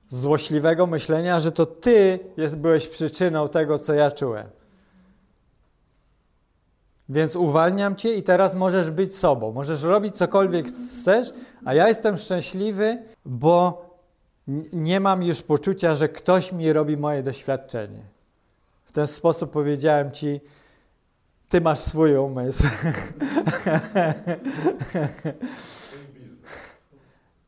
złośliwego 0.09 0.87
myślenia, 0.87 1.39
że 1.39 1.51
to 1.51 1.65
Ty 1.65 2.19
jest, 2.37 2.57
byłeś 2.57 2.87
przyczyną 2.87 3.47
tego, 3.47 3.79
co 3.79 3.93
ja 3.93 4.11
czułem. 4.11 4.47
Więc 7.09 7.35
uwalniam 7.35 7.95
Cię 7.95 8.13
i 8.13 8.23
teraz 8.23 8.55
możesz 8.55 8.91
być 8.91 9.15
sobą. 9.15 9.51
Możesz 9.51 9.83
robić 9.83 10.15
cokolwiek 10.15 10.67
chcesz, 10.67 11.29
a 11.65 11.73
ja 11.73 11.87
jestem 11.87 12.17
szczęśliwy, 12.17 13.03
bo 13.25 13.85
nie 14.73 14.99
mam 14.99 15.23
już 15.23 15.41
poczucia, 15.41 15.95
że 15.95 16.09
ktoś 16.09 16.51
mi 16.51 16.73
robi 16.73 16.97
moje 16.97 17.23
doświadczenie. 17.23 18.01
W 18.85 18.91
ten 18.91 19.07
sposób 19.07 19.51
powiedziałem 19.51 20.11
ci, 20.11 20.41
ty 21.49 21.61
masz 21.61 21.79
swój 21.79 22.17
umysł. 22.17 22.63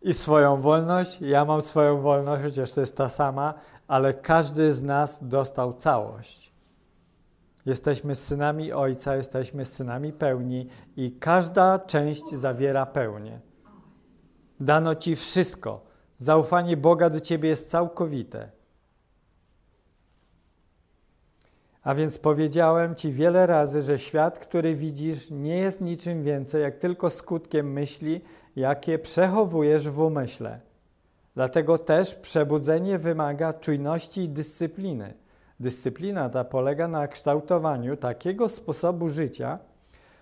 I 0.08 0.14
swoją 0.14 0.58
wolność, 0.58 1.22
ja 1.22 1.46
mam 1.46 1.62
swoją 1.62 2.02
wolność, 2.02 2.44
chociaż 2.44 2.72
to 2.72 2.80
jest 2.80 2.98
ta 2.98 3.10
sama, 3.10 3.54
ale 3.88 4.14
każdy 4.14 4.74
z 4.74 4.84
nas 4.84 5.28
dostał 5.28 5.74
całość. 5.74 6.54
Jesteśmy 7.66 8.16
synami 8.16 8.74
Ojca, 8.74 9.16
jesteśmy 9.16 9.66
synami 9.66 10.14
pełni 10.14 10.68
i 10.96 11.12
każda 11.12 11.80
część 11.80 12.30
zawiera 12.32 12.86
pełnię. 12.86 13.40
Dano 14.60 14.96
ci 14.96 15.16
wszystko 15.16 15.86
Zaufanie 16.18 16.78
Boga 16.78 17.10
do 17.10 17.20
ciebie 17.20 17.50
jest 17.50 17.70
całkowite. 17.70 18.52
A 21.84 21.96
więc 21.96 22.18
powiedziałem 22.18 22.96
ci 22.96 23.12
wiele 23.12 23.48
razy, 23.48 23.82
że 23.82 24.00
świat, 24.00 24.40
który 24.40 24.76
widzisz, 24.76 25.32
nie 25.32 25.58
jest 25.58 25.82
niczym 25.82 26.24
więcej, 26.24 26.62
jak 26.62 26.78
tylko 26.78 27.10
skutkiem 27.10 27.72
myśli, 27.72 28.22
jakie 28.58 29.00
przechowujesz 29.00 29.90
w 29.90 30.00
umyśle. 30.00 30.60
Dlatego 31.36 31.78
też 31.78 32.16
przebudzenie 32.16 33.00
wymaga 33.00 33.54
czujności 33.54 34.22
i 34.22 34.30
dyscypliny. 34.30 35.14
Dyscyplina 35.60 36.30
ta 36.30 36.44
polega 36.44 36.88
na 36.88 37.08
kształtowaniu 37.08 37.98
takiego 37.98 38.50
sposobu 38.50 39.08
życia, 39.08 39.60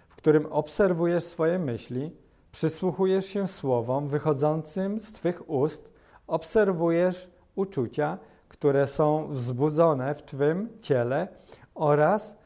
w 0.09 0.15
którym 0.15 0.45
obserwujesz 0.45 1.23
swoje 1.23 1.59
myśli, 1.59 2.11
przysłuchujesz 2.51 3.25
się 3.25 3.47
słowom 3.47 4.07
wychodzącym 4.07 4.99
z 4.99 5.11
Twych 5.11 5.49
ust, 5.49 5.93
obserwujesz 6.27 7.29
uczucia, 7.55 8.17
które 8.47 8.87
są 8.87 9.27
wzbudzone 9.27 10.13
w 10.15 10.23
Twym 10.23 10.69
ciele 10.81 11.27
oraz 11.75 12.37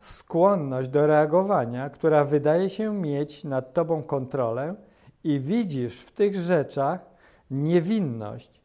skłonność 0.00 0.88
do 0.88 1.06
reagowania, 1.06 1.90
która 1.90 2.24
wydaje 2.24 2.70
się 2.70 2.94
mieć 2.94 3.44
nad 3.44 3.74
Tobą 3.74 4.02
kontrolę 4.02 4.74
i 5.24 5.40
widzisz 5.40 6.00
w 6.00 6.10
tych 6.10 6.34
rzeczach 6.34 7.00
niewinność, 7.50 8.60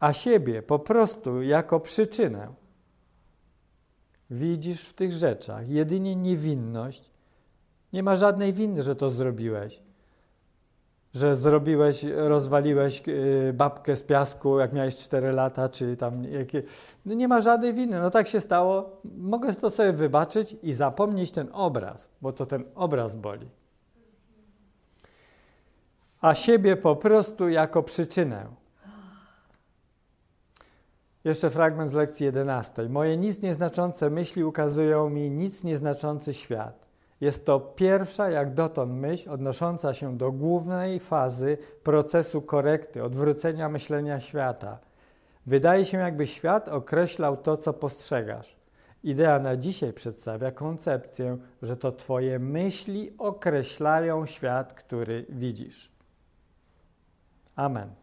a 0.00 0.12
siebie 0.12 0.62
po 0.62 0.78
prostu 0.78 1.42
jako 1.42 1.80
przyczynę. 1.80 2.48
Widzisz 4.30 4.84
w 4.84 4.92
tych 4.92 5.12
rzeczach 5.12 5.68
jedynie 5.68 6.16
niewinność. 6.16 7.10
Nie 7.92 8.02
ma 8.02 8.16
żadnej 8.16 8.52
winy, 8.52 8.82
że 8.82 8.96
to 8.96 9.08
zrobiłeś 9.08 9.82
że 11.14 11.34
zrobiłeś, 11.34 12.04
rozwaliłeś 12.16 13.02
y, 13.08 13.52
babkę 13.54 13.96
z 13.96 14.02
piasku, 14.02 14.58
jak 14.58 14.72
miałeś 14.72 14.96
4 14.96 15.32
lata, 15.32 15.68
czy 15.68 15.96
tam 15.96 16.24
jakie. 16.24 16.62
No 17.06 17.14
nie 17.14 17.28
ma 17.28 17.40
żadnej 17.40 17.74
winy. 17.74 18.00
No 18.00 18.10
tak 18.10 18.28
się 18.28 18.40
stało. 18.40 19.00
Mogę 19.04 19.54
to 19.54 19.70
sobie 19.70 19.92
wybaczyć 19.92 20.56
i 20.62 20.72
zapomnieć 20.72 21.30
ten 21.30 21.48
obraz, 21.52 22.08
bo 22.22 22.32
to 22.32 22.46
ten 22.46 22.64
obraz 22.74 23.16
boli. 23.16 23.48
A 26.20 26.34
siebie 26.34 26.76
po 26.76 26.96
prostu 26.96 27.48
jako 27.48 27.82
przyczynę. 27.82 28.46
Jeszcze 31.24 31.50
fragment 31.50 31.90
z 31.90 31.94
lekcji 31.94 32.26
11. 32.26 32.88
Moje 32.88 33.16
nic 33.16 33.42
nieznaczące 33.42 34.10
myśli 34.10 34.44
ukazują 34.44 35.10
mi 35.10 35.30
nic 35.30 35.64
nieznaczący 35.64 36.32
świat. 36.34 36.88
Jest 37.20 37.46
to 37.46 37.60
pierwsza 37.60 38.30
jak 38.30 38.54
dotąd 38.54 38.92
myśl 38.92 39.30
odnosząca 39.30 39.94
się 39.94 40.16
do 40.16 40.32
głównej 40.32 41.00
fazy 41.00 41.58
procesu 41.82 42.42
korekty, 42.42 43.04
odwrócenia 43.04 43.68
myślenia 43.68 44.20
świata. 44.20 44.78
Wydaje 45.46 45.84
się, 45.84 45.98
jakby 45.98 46.26
świat 46.26 46.68
określał 46.68 47.36
to, 47.36 47.56
co 47.56 47.72
postrzegasz. 47.72 48.56
Idea 49.04 49.38
na 49.38 49.56
dzisiaj 49.56 49.92
przedstawia 49.92 50.50
koncepcję, 50.50 51.38
że 51.62 51.76
to 51.76 51.92
Twoje 51.92 52.38
myśli 52.38 53.12
określają 53.18 54.26
świat, 54.26 54.72
który 54.72 55.26
widzisz. 55.28 55.97
Amen. 57.58 57.94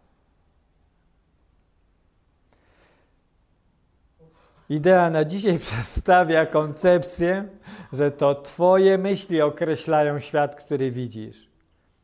Idea 4.69 5.09
na 5.09 5.25
dzisiaj 5.25 5.59
przedstawia 5.69 6.45
koncepcję, 6.45 7.47
że 7.93 8.11
to 8.11 8.35
Twoje 8.35 8.97
myśli 8.97 9.41
określają 9.41 10.19
świat, 10.19 10.55
który 10.55 10.91
widzisz. 10.91 11.49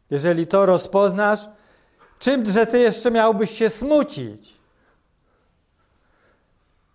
Jeżeli 0.09 0.47
to 0.47 0.65
rozpoznasz, 0.65 1.39
czymże 2.19 2.65
Ty 2.65 2.79
jeszcze 2.79 3.11
miałbyś 3.11 3.51
się 3.51 3.69
smucić? 3.69 4.61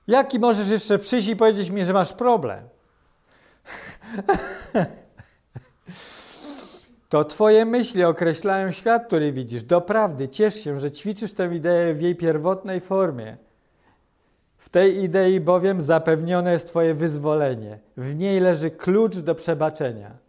Jaki 0.07 0.39
możesz 0.39 0.69
jeszcze 0.69 0.99
przyjść 0.99 1.29
i 1.29 1.37
powiedzieć 1.37 1.71
mi, 1.71 1.85
że 1.85 1.93
masz 1.93 2.13
problem? 2.13 2.69
To 7.09 7.25
Twoje 7.25 7.65
myśli 7.65 8.05
określają 8.05 8.71
świat, 8.71 9.07
który 9.07 9.33
widzisz. 9.33 9.63
Doprawdy, 9.63 10.29
ciesz 10.29 10.55
się, 10.55 10.81
że 10.81 10.91
ćwiczysz 10.91 11.35
tę 11.35 11.55
ideę 11.55 11.95
w 11.95 12.01
jej 12.01 12.17
pierwotnej 12.17 12.81
formie. 12.81 13.37
W 14.57 14.69
tej 14.69 15.03
idei 15.03 15.41
bowiem 15.41 15.83
zapewnione 15.83 16.53
jest 16.53 16.67
Twoje 16.67 16.95
wyzwolenie. 16.95 17.79
W 17.97 18.17
niej 18.17 18.41
leży 18.41 18.71
klucz 18.71 19.17
do 19.17 19.35
przebaczenia. 19.35 20.27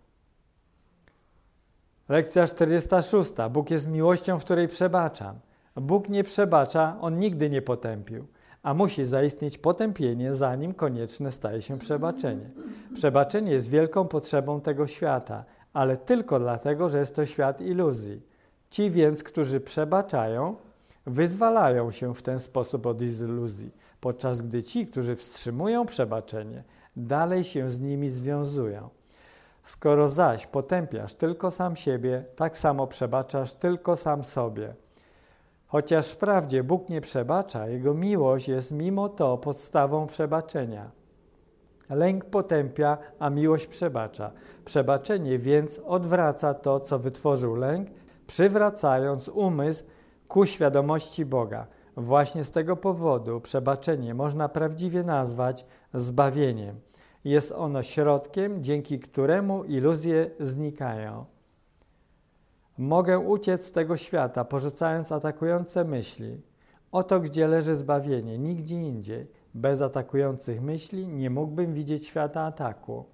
Lekcja 2.10 2.48
46. 2.48 3.32
Bóg 3.52 3.72
jest 3.72 3.90
miłością, 3.90 4.40
w 4.40 4.44
której 4.44 4.68
przebaczam. 4.68 5.40
Bóg 5.76 6.10
nie 6.10 6.24
przebacza, 6.24 6.98
On 7.02 7.20
nigdy 7.20 7.50
nie 7.50 7.62
potępił, 7.62 8.28
a 8.64 8.74
musi 8.74 9.06
zaistnieć 9.06 9.58
potępienie, 9.58 10.34
zanim 10.34 10.74
konieczne 10.74 11.32
staje 11.32 11.62
się 11.62 11.80
przebaczenie. 11.80 12.50
Przebaczenie 12.94 13.52
jest 13.52 13.70
wielką 13.70 14.08
potrzebą 14.08 14.62
tego 14.62 14.88
świata, 14.88 15.44
ale 15.78 15.98
tylko 15.98 16.40
dlatego, 16.40 16.90
że 16.90 17.00
jest 17.00 17.16
to 17.16 17.26
świat 17.26 17.62
iluzji. 17.62 18.22
Ci 18.70 18.92
więc, 18.92 19.24
którzy 19.24 19.60
przebaczają, 19.60 20.56
wyzwalają 21.06 21.92
się 21.92 22.16
w 22.16 22.22
ten 22.22 22.40
sposób 22.40 22.86
od 22.86 23.02
iluzji 23.02 23.72
podczas 24.02 24.42
gdy 24.42 24.64
ci, 24.64 24.86
którzy 24.86 25.16
wstrzymują 25.16 25.86
przebaczenie, 25.86 26.64
dalej 26.96 27.44
się 27.44 27.70
z 27.70 27.80
nimi 27.80 28.10
związują. 28.10 28.90
Skoro 29.64 30.10
zaś 30.10 30.48
potępiasz 30.48 31.14
tylko 31.14 31.52
sam 31.52 31.76
siebie, 31.76 32.26
tak 32.36 32.58
samo 32.58 32.88
przebaczasz 32.88 33.54
tylko 33.54 33.96
sam 33.96 34.24
sobie. 34.24 34.76
Chociaż 35.68 36.10
wprawdzie 36.12 36.64
Bóg 36.64 36.90
nie 36.90 37.02
przebacza, 37.02 37.68
Jego 37.68 37.94
miłość 37.94 38.48
jest 38.48 38.72
mimo 38.72 39.10
to 39.10 39.38
podstawą 39.38 40.08
przebaczenia. 40.08 40.97
Lęk 41.90 42.26
potępia, 42.26 42.98
a 43.20 43.30
miłość 43.30 43.68
przebacza. 43.68 44.32
Przebaczenie 44.66 45.38
więc 45.38 45.82
odwraca 45.86 46.54
to, 46.54 46.80
co 46.80 47.00
wytworzył 47.00 47.56
lęk, 47.56 47.90
przywracając 48.28 49.30
umysł 49.30 49.86
ku 50.28 50.46
świadomości 50.46 51.26
Boga. 51.26 51.68
Właśnie 51.98 52.44
z 52.44 52.52
tego 52.52 52.76
powodu 52.76 53.42
przebaczenie 53.42 54.14
można 54.14 54.50
prawdziwie 54.50 55.04
nazwać 55.04 55.66
zbawieniem. 55.94 56.80
Jest 57.24 57.52
ono 57.52 57.84
środkiem, 57.84 58.64
dzięki 58.64 59.00
któremu 59.00 59.64
iluzje 59.64 60.32
znikają. 60.40 61.26
Mogę 62.78 63.20
uciec 63.20 63.66
z 63.66 63.72
tego 63.72 63.98
świata, 63.98 64.46
porzucając 64.46 65.12
atakujące 65.12 65.84
myśli. 65.84 66.42
Oto 66.92 67.20
gdzie 67.20 67.48
leży 67.48 67.76
zbawienie, 67.76 68.38
nigdzie 68.38 68.76
indziej. 68.76 69.28
Bez 69.58 69.82
atakujących 69.82 70.62
myśli 70.62 71.08
nie 71.08 71.30
mógłbym 71.30 71.74
widzieć 71.74 72.08
świata 72.08 72.42
ataku. 72.42 73.06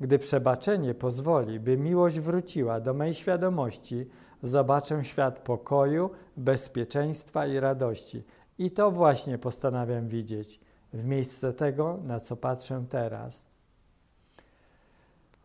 Gdy 0.00 0.18
przebaczenie 0.18 0.94
pozwoli, 0.94 1.60
by 1.60 1.76
miłość 1.76 2.20
wróciła 2.20 2.80
do 2.80 2.94
mej 2.94 3.14
świadomości, 3.14 4.06
zobaczę 4.42 5.04
świat 5.04 5.38
pokoju, 5.38 6.10
bezpieczeństwa 6.36 7.46
i 7.46 7.60
radości. 7.60 8.24
I 8.58 8.70
to 8.70 8.90
właśnie 8.90 9.38
postanawiam 9.38 10.08
widzieć 10.08 10.60
w 10.92 11.04
miejsce 11.04 11.52
tego, 11.52 11.98
na 12.04 12.20
co 12.20 12.36
patrzę 12.36 12.84
teraz. 12.88 13.46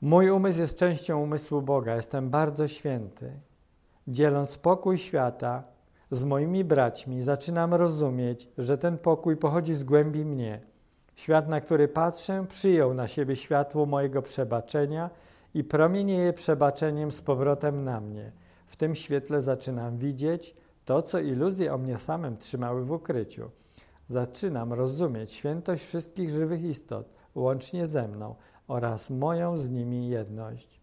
Mój 0.02 0.30
umysł 0.30 0.60
jest 0.60 0.78
częścią 0.78 1.22
umysłu 1.22 1.62
Boga, 1.62 1.96
jestem 1.96 2.30
bardzo 2.30 2.68
święty. 2.68 3.40
Dzieląc 4.08 4.58
pokój 4.58 4.98
świata 4.98 5.64
z 6.12 6.24
moimi 6.24 6.64
braćmi, 6.64 7.22
zaczynam 7.22 7.74
rozumieć, 7.74 8.50
że 8.58 8.78
ten 8.78 8.98
pokój 8.98 9.38
pochodzi 9.38 9.76
z 9.76 9.84
głębi 9.84 10.26
mnie. 10.26 10.62
Świat, 11.16 11.50
na 11.50 11.62
który 11.62 11.88
patrzę, 11.88 12.46
przyjął 12.48 12.94
na 12.94 13.08
siebie 13.08 13.36
światło 13.36 13.86
mojego 13.86 14.22
przebaczenia 14.22 15.10
i 15.54 15.64
promienieje 15.64 16.34
przebaczeniem 16.34 17.12
z 17.12 17.22
powrotem 17.22 17.84
na 17.84 18.02
mnie. 18.02 18.32
W 18.68 18.76
tym 18.76 18.96
świetle 18.96 19.42
zaczynam 19.42 19.98
widzieć 19.98 20.56
to, 20.86 21.02
co 21.02 21.20
iluzje 21.20 21.74
o 21.74 21.78
mnie 21.78 21.98
samym 21.98 22.38
trzymały 22.38 22.86
w 22.86 22.92
ukryciu. 22.92 23.52
Zaczynam 24.08 24.74
rozumieć 24.74 25.32
świętość 25.32 25.84
wszystkich 25.84 26.30
żywych 26.30 26.64
istot, 26.64 27.10
łącznie 27.36 27.88
ze 27.88 28.08
mną 28.08 28.36
oraz 28.68 29.10
moją 29.10 29.58
z 29.58 29.70
nimi 29.70 30.10
jedność. 30.10 30.82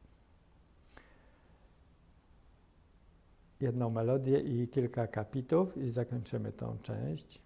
Jedną 3.60 3.90
melodię 3.90 4.40
i 4.40 4.68
kilka 4.68 5.06
kapitów 5.06 5.76
i 5.76 5.88
zakończymy 5.88 6.52
tą 6.52 6.78
część. 6.78 7.45